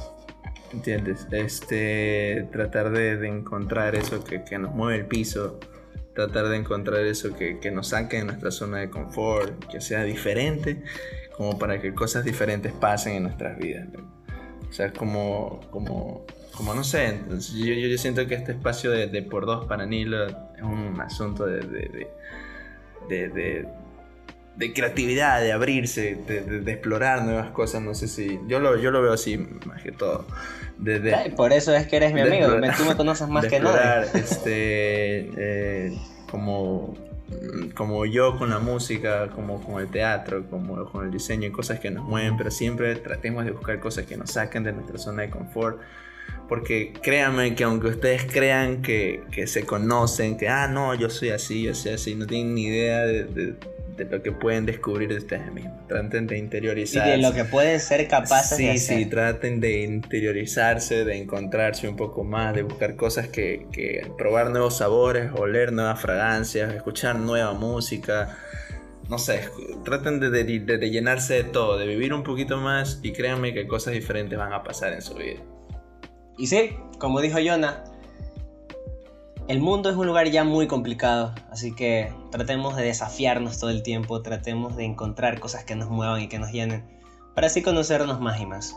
¿Entiendes? 0.73 1.27
Este, 1.33 2.47
tratar 2.53 2.91
de, 2.91 3.17
de 3.17 3.29
encontrar 3.29 3.95
eso 3.97 4.23
que, 4.25 4.45
que 4.45 4.59
nos 4.59 4.73
mueve 4.75 5.01
el 5.01 5.07
piso, 5.07 5.59
tratar 6.27 6.49
de 6.49 6.57
encontrar 6.57 7.01
eso 7.01 7.35
que, 7.35 7.59
que 7.59 7.71
nos 7.71 7.89
saque 7.89 8.18
de 8.18 8.25
nuestra 8.25 8.51
zona 8.51 8.79
de 8.79 8.91
confort, 8.91 9.64
que 9.66 9.81
sea 9.81 10.03
diferente, 10.05 10.83
como 11.37 11.59
para 11.59 11.81
que 11.81 11.95
cosas 11.95 12.25
diferentes 12.25 12.73
pasen 12.73 13.14
en 13.14 13.23
nuestras 13.25 13.59
vidas. 13.59 13.89
O 14.68 14.73
sea, 14.73 14.93
como, 14.93 15.61
como, 15.71 16.27
como 16.55 16.75
no 16.75 16.85
sé, 16.85 17.07
entonces, 17.07 17.55
yo, 17.55 17.75
yo 17.75 17.99
siento 17.99 18.27
que 18.27 18.35
este 18.35 18.53
espacio 18.53 18.91
de, 18.91 19.07
de 19.07 19.23
por 19.23 19.47
dos 19.47 19.66
para 19.66 19.87
Nilo 19.87 20.27
es 20.27 20.62
un 20.62 21.01
asunto 21.01 21.47
de, 21.47 21.61
de, 21.61 23.29
de, 23.29 23.68
de, 24.61 24.73
creatividad, 24.73 25.41
de 25.41 25.53
abrirse, 25.53 26.17
de, 26.27 26.43
de- 26.43 26.61
de 26.61 26.73
explorar 26.73 27.23
nuevas 27.25 27.51
cosas. 27.51 27.83
No 27.83 27.95
sé 27.95 28.07
si. 28.09 28.39
Yo 28.47 28.61
lo, 28.61 28.77
yo 28.79 28.91
lo 28.93 29.03
veo 29.03 29.13
así, 29.15 29.37
más 29.67 29.83
que 29.83 29.91
todo. 29.93 30.25
De, 30.79 31.01
de- 31.01 31.15
Ay, 31.15 31.31
Por 31.31 31.53
eso 31.53 31.75
es 31.75 31.87
que 31.87 31.97
eres 31.97 32.13
mi 32.15 32.21
amigo. 32.21 32.47
Tú 32.77 32.85
me 32.87 32.97
conoces 32.97 33.29
más 33.35 33.43
de 33.43 33.49
que 33.49 33.61
nadie. 33.61 33.77
explorar, 33.77 34.09
este, 34.17 35.31
eh, 35.37 35.99
como, 36.31 36.95
como 37.75 38.07
yo 38.07 38.39
con 38.39 38.51
la 38.51 38.59
música, 38.61 39.29
como 39.35 39.63
con 39.63 39.81
el 39.81 39.89
teatro, 39.89 40.45
como 40.49 40.85
con 40.91 41.05
el 41.07 41.11
diseño 41.11 41.49
y 41.49 41.51
cosas 41.53 41.81
que 41.81 41.91
nos 41.91 42.05
mueven, 42.05 42.37
pero 42.37 42.51
siempre 42.51 42.95
tratemos 42.97 43.45
de 43.45 43.51
buscar 43.53 43.81
cosas 43.81 44.07
que 44.07 44.17
nos 44.17 44.31
saquen 44.31 44.63
de 44.65 44.73
nuestra 44.73 44.99
zona 44.99 45.23
de 45.23 45.31
confort. 45.31 45.79
Porque 46.51 46.93
créanme 47.01 47.55
que 47.55 47.65
aunque 47.65 47.87
ustedes 47.87 48.25
crean 48.31 48.83
que, 48.83 49.23
que 49.31 49.47
se 49.47 49.65
conocen, 49.65 50.37
que, 50.37 50.49
ah, 50.49 50.67
no, 50.67 50.95
yo 50.95 51.09
soy 51.09 51.31
así, 51.31 51.63
yo 51.63 51.75
soy 51.75 51.93
así, 51.93 52.15
no 52.17 52.27
tienen 52.27 52.55
ni 52.57 52.65
idea 52.67 53.07
de, 53.07 53.25
de- 53.25 53.55
de 53.97 54.05
lo 54.07 54.23
que 54.23 54.33
pueden 54.33 54.65
descubrir 54.67 55.11
de 55.11 55.19
ustedes 55.19 55.53
mismos. 55.53 55.87
Traten 55.87 56.27
de 56.27 56.37
Y 56.37 56.41
interiorizar. 56.41 57.07
de 57.07 57.19
lo 57.19 57.33
que 57.35 57.45
pueden 57.45 57.79
ser 57.81 58.09
capaces 58.09 58.57
Sí, 58.57 58.65
de 58.65 58.71
hacer. 58.73 58.99
sí, 58.99 59.07
traten 59.07 59.61
de 59.61 59.83
interiorizarse, 59.83 61.05
de 61.05 61.17
encontrarse 61.19 61.87
un 61.87 61.97
poco 61.97 62.25
más, 62.25 62.55
de 62.55 62.63
buscar 62.63 62.97
cosas 62.97 63.29
que, 63.29 63.67
que 63.73 64.11
probar 64.19 64.51
nuevos 64.51 64.79
sabores, 64.79 65.31
oler 65.37 65.73
nuevas 65.73 66.01
fragancias, 66.01 66.75
escuchar 66.75 67.17
nueva 67.17 67.53
música. 67.53 68.37
No 69.09 69.19
sé, 69.19 69.43
traten 69.85 70.19
de, 70.19 70.31
de- 70.31 70.45
de- 70.61 70.79
de 70.79 70.91
llenarse 70.91 71.35
de 71.35 71.45
todo, 71.45 71.79
de 71.79 71.87
vivir 71.87 72.13
un 72.15 72.23
poquito 72.23 72.57
más 72.59 73.01
y 73.03 73.13
créanme 73.13 73.53
que 73.55 73.67
cosas 73.67 73.93
diferentes 73.93 74.37
van 74.39 74.53
a 74.53 74.63
pasar 74.65 74.95
en 74.95 75.03
su 75.03 75.15
vida. 75.15 75.41
Y 76.41 76.47
sí, 76.47 76.70
como 76.99 77.20
dijo 77.20 77.36
Jonah, 77.45 77.84
el 79.47 79.61
mundo 79.61 79.91
es 79.91 79.97
un 79.97 80.07
lugar 80.07 80.30
ya 80.30 80.43
muy 80.43 80.66
complicado, 80.66 81.34
así 81.51 81.74
que 81.74 82.11
tratemos 82.30 82.76
de 82.76 82.84
desafiarnos 82.84 83.59
todo 83.59 83.68
el 83.68 83.82
tiempo, 83.82 84.22
tratemos 84.22 84.74
de 84.74 84.86
encontrar 84.86 85.38
cosas 85.38 85.64
que 85.64 85.74
nos 85.74 85.91
muevan 85.91 86.22
y 86.22 86.28
que 86.28 86.38
nos 86.38 86.51
llenen, 86.51 86.88
para 87.34 87.49
así 87.49 87.61
conocernos 87.61 88.22
más 88.22 88.41
y 88.41 88.47
más. 88.47 88.74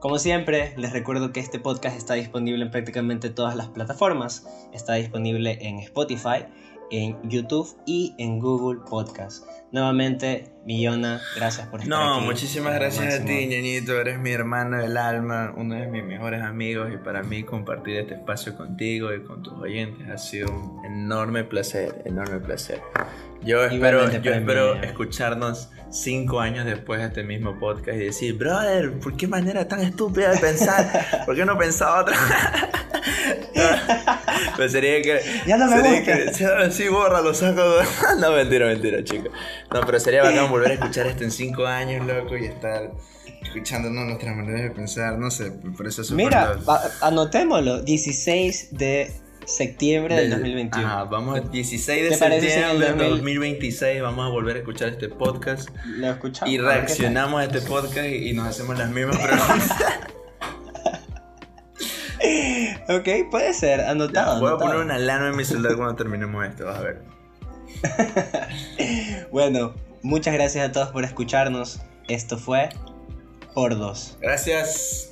Como 0.00 0.18
siempre, 0.18 0.72
les 0.78 0.94
recuerdo 0.94 1.32
que 1.32 1.40
este 1.40 1.58
podcast 1.58 1.98
está 1.98 2.14
disponible 2.14 2.64
en 2.64 2.70
prácticamente 2.70 3.28
todas 3.28 3.56
las 3.56 3.68
plataformas. 3.68 4.46
Está 4.72 4.94
disponible 4.94 5.58
en 5.60 5.80
Spotify, 5.80 6.46
en 6.92 7.18
YouTube 7.28 7.66
y 7.86 8.14
en 8.18 8.38
Google 8.38 8.80
Podcast. 8.88 9.44
Nuevamente, 9.72 10.52
Millona, 10.66 11.20
gracias 11.34 11.66
por 11.68 11.80
estar 11.80 11.98
no, 11.98 12.16
aquí. 12.16 12.26
muchísimas 12.26 12.74
gracias 12.74 13.20
a 13.20 13.24
ti, 13.24 13.46
ñañito. 13.46 13.98
Eres 13.98 14.18
mi 14.18 14.30
hermano 14.30 14.76
del 14.76 14.98
alma, 14.98 15.54
uno 15.56 15.74
de 15.74 15.88
mis 15.88 16.04
mejores 16.04 16.42
amigos 16.42 16.90
y 16.92 16.98
para 16.98 17.22
mí 17.22 17.42
compartir 17.42 17.96
este 17.96 18.14
espacio 18.14 18.54
contigo 18.54 19.12
y 19.14 19.24
con 19.24 19.42
tus 19.42 19.54
oyentes 19.54 20.08
ha 20.10 20.18
sido 20.18 20.52
un 20.52 20.84
enorme 20.84 21.44
placer, 21.44 22.02
enorme 22.04 22.40
placer. 22.40 22.80
Yo 23.42 23.64
espero, 23.64 24.12
yo 24.12 24.20
mí, 24.20 24.28
espero 24.28 24.74
escucharnos 24.82 25.70
cinco 25.90 26.40
años 26.40 26.66
después 26.66 27.00
de 27.00 27.06
este 27.06 27.24
mismo 27.24 27.58
podcast 27.58 27.96
y 27.96 28.04
decir, 28.04 28.36
brother, 28.36 28.92
¿por 29.00 29.16
qué 29.16 29.26
manera 29.26 29.66
tan 29.66 29.80
estúpida 29.80 30.32
de 30.32 30.38
pensar? 30.38 31.24
¿Por 31.24 31.34
qué 31.34 31.44
no 31.44 31.56
pensaba 31.56 32.02
otra? 32.02 32.16
pues 34.56 34.72
sería 34.72 35.00
que... 35.02 35.20
Ya 35.46 35.56
no 35.56 35.66
me 35.68 35.80
gusta. 35.80 36.02
que- 36.04 36.70
sí, 36.72 36.88
borra, 36.88 37.20
lo 37.20 37.34
saco. 37.34 37.62
no, 38.18 38.32
mentira, 38.32 38.66
mentira, 38.66 39.02
chicos. 39.04 39.30
No, 39.72 39.80
pero 39.86 39.98
sería 40.00 40.22
bacán 40.22 40.50
volver 40.50 40.72
a 40.72 40.74
escuchar 40.74 41.06
esto 41.06 41.24
en 41.24 41.30
cinco 41.30 41.66
años, 41.66 42.06
loco, 42.06 42.36
y 42.36 42.44
estar 42.46 42.90
escuchándonos 43.42 44.04
nuestras 44.06 44.36
maneras 44.36 44.62
de 44.62 44.70
pensar. 44.70 45.18
No 45.18 45.30
sé, 45.30 45.52
por 45.76 45.86
eso 45.86 46.02
es 46.02 46.10
Mira, 46.10 46.56
a- 46.66 46.90
anotémoslo, 47.08 47.82
16 47.82 48.68
de 48.72 49.12
septiembre 49.44 50.14
del 50.14 50.30
2021. 50.30 50.86
Ajá, 50.86 51.04
vamos 51.04 51.36
el 51.38 51.50
16 51.50 52.02
de 52.04 52.10
¿Te 52.10 52.16
parece 52.16 52.46
si 52.48 52.52
en 52.58 52.62
el 52.62 52.70
septiembre 52.70 53.04
de 53.04 53.10
2000? 53.10 53.10
2026 53.40 54.02
vamos 54.02 54.26
a 54.26 54.28
volver 54.30 54.54
a 54.56 54.58
escuchar 54.60 54.88
este 54.90 55.08
podcast 55.08 55.68
Lo 55.84 56.10
escuchamos. 56.12 56.54
y 56.54 56.58
a 56.58 56.62
reaccionamos 56.62 57.40
a 57.40 57.44
este 57.46 57.60
podcast 57.62 58.06
y, 58.06 58.30
y 58.30 58.32
nos 58.34 58.46
hacemos 58.46 58.78
las 58.78 58.88
mismas 58.90 59.16
preguntas. 59.18 59.68
Ok, 62.88 63.30
puede 63.30 63.54
ser, 63.54 63.80
anotado. 63.80 64.40
Voy 64.40 64.52
a 64.52 64.56
poner 64.56 64.76
una 64.76 64.94
alarma 64.94 65.28
en 65.28 65.36
mi 65.36 65.44
celular 65.44 65.76
cuando 65.76 65.96
terminemos 65.96 66.44
esto, 66.44 66.66
vas 66.66 66.78
a 66.78 66.82
ver. 66.82 67.02
Bueno, 69.30 69.74
muchas 70.02 70.34
gracias 70.34 70.68
a 70.68 70.72
todos 70.72 70.90
por 70.90 71.04
escucharnos. 71.04 71.80
Esto 72.08 72.36
fue 72.36 72.68
Por 73.54 73.78
Dos. 73.78 74.18
Gracias. 74.20 75.11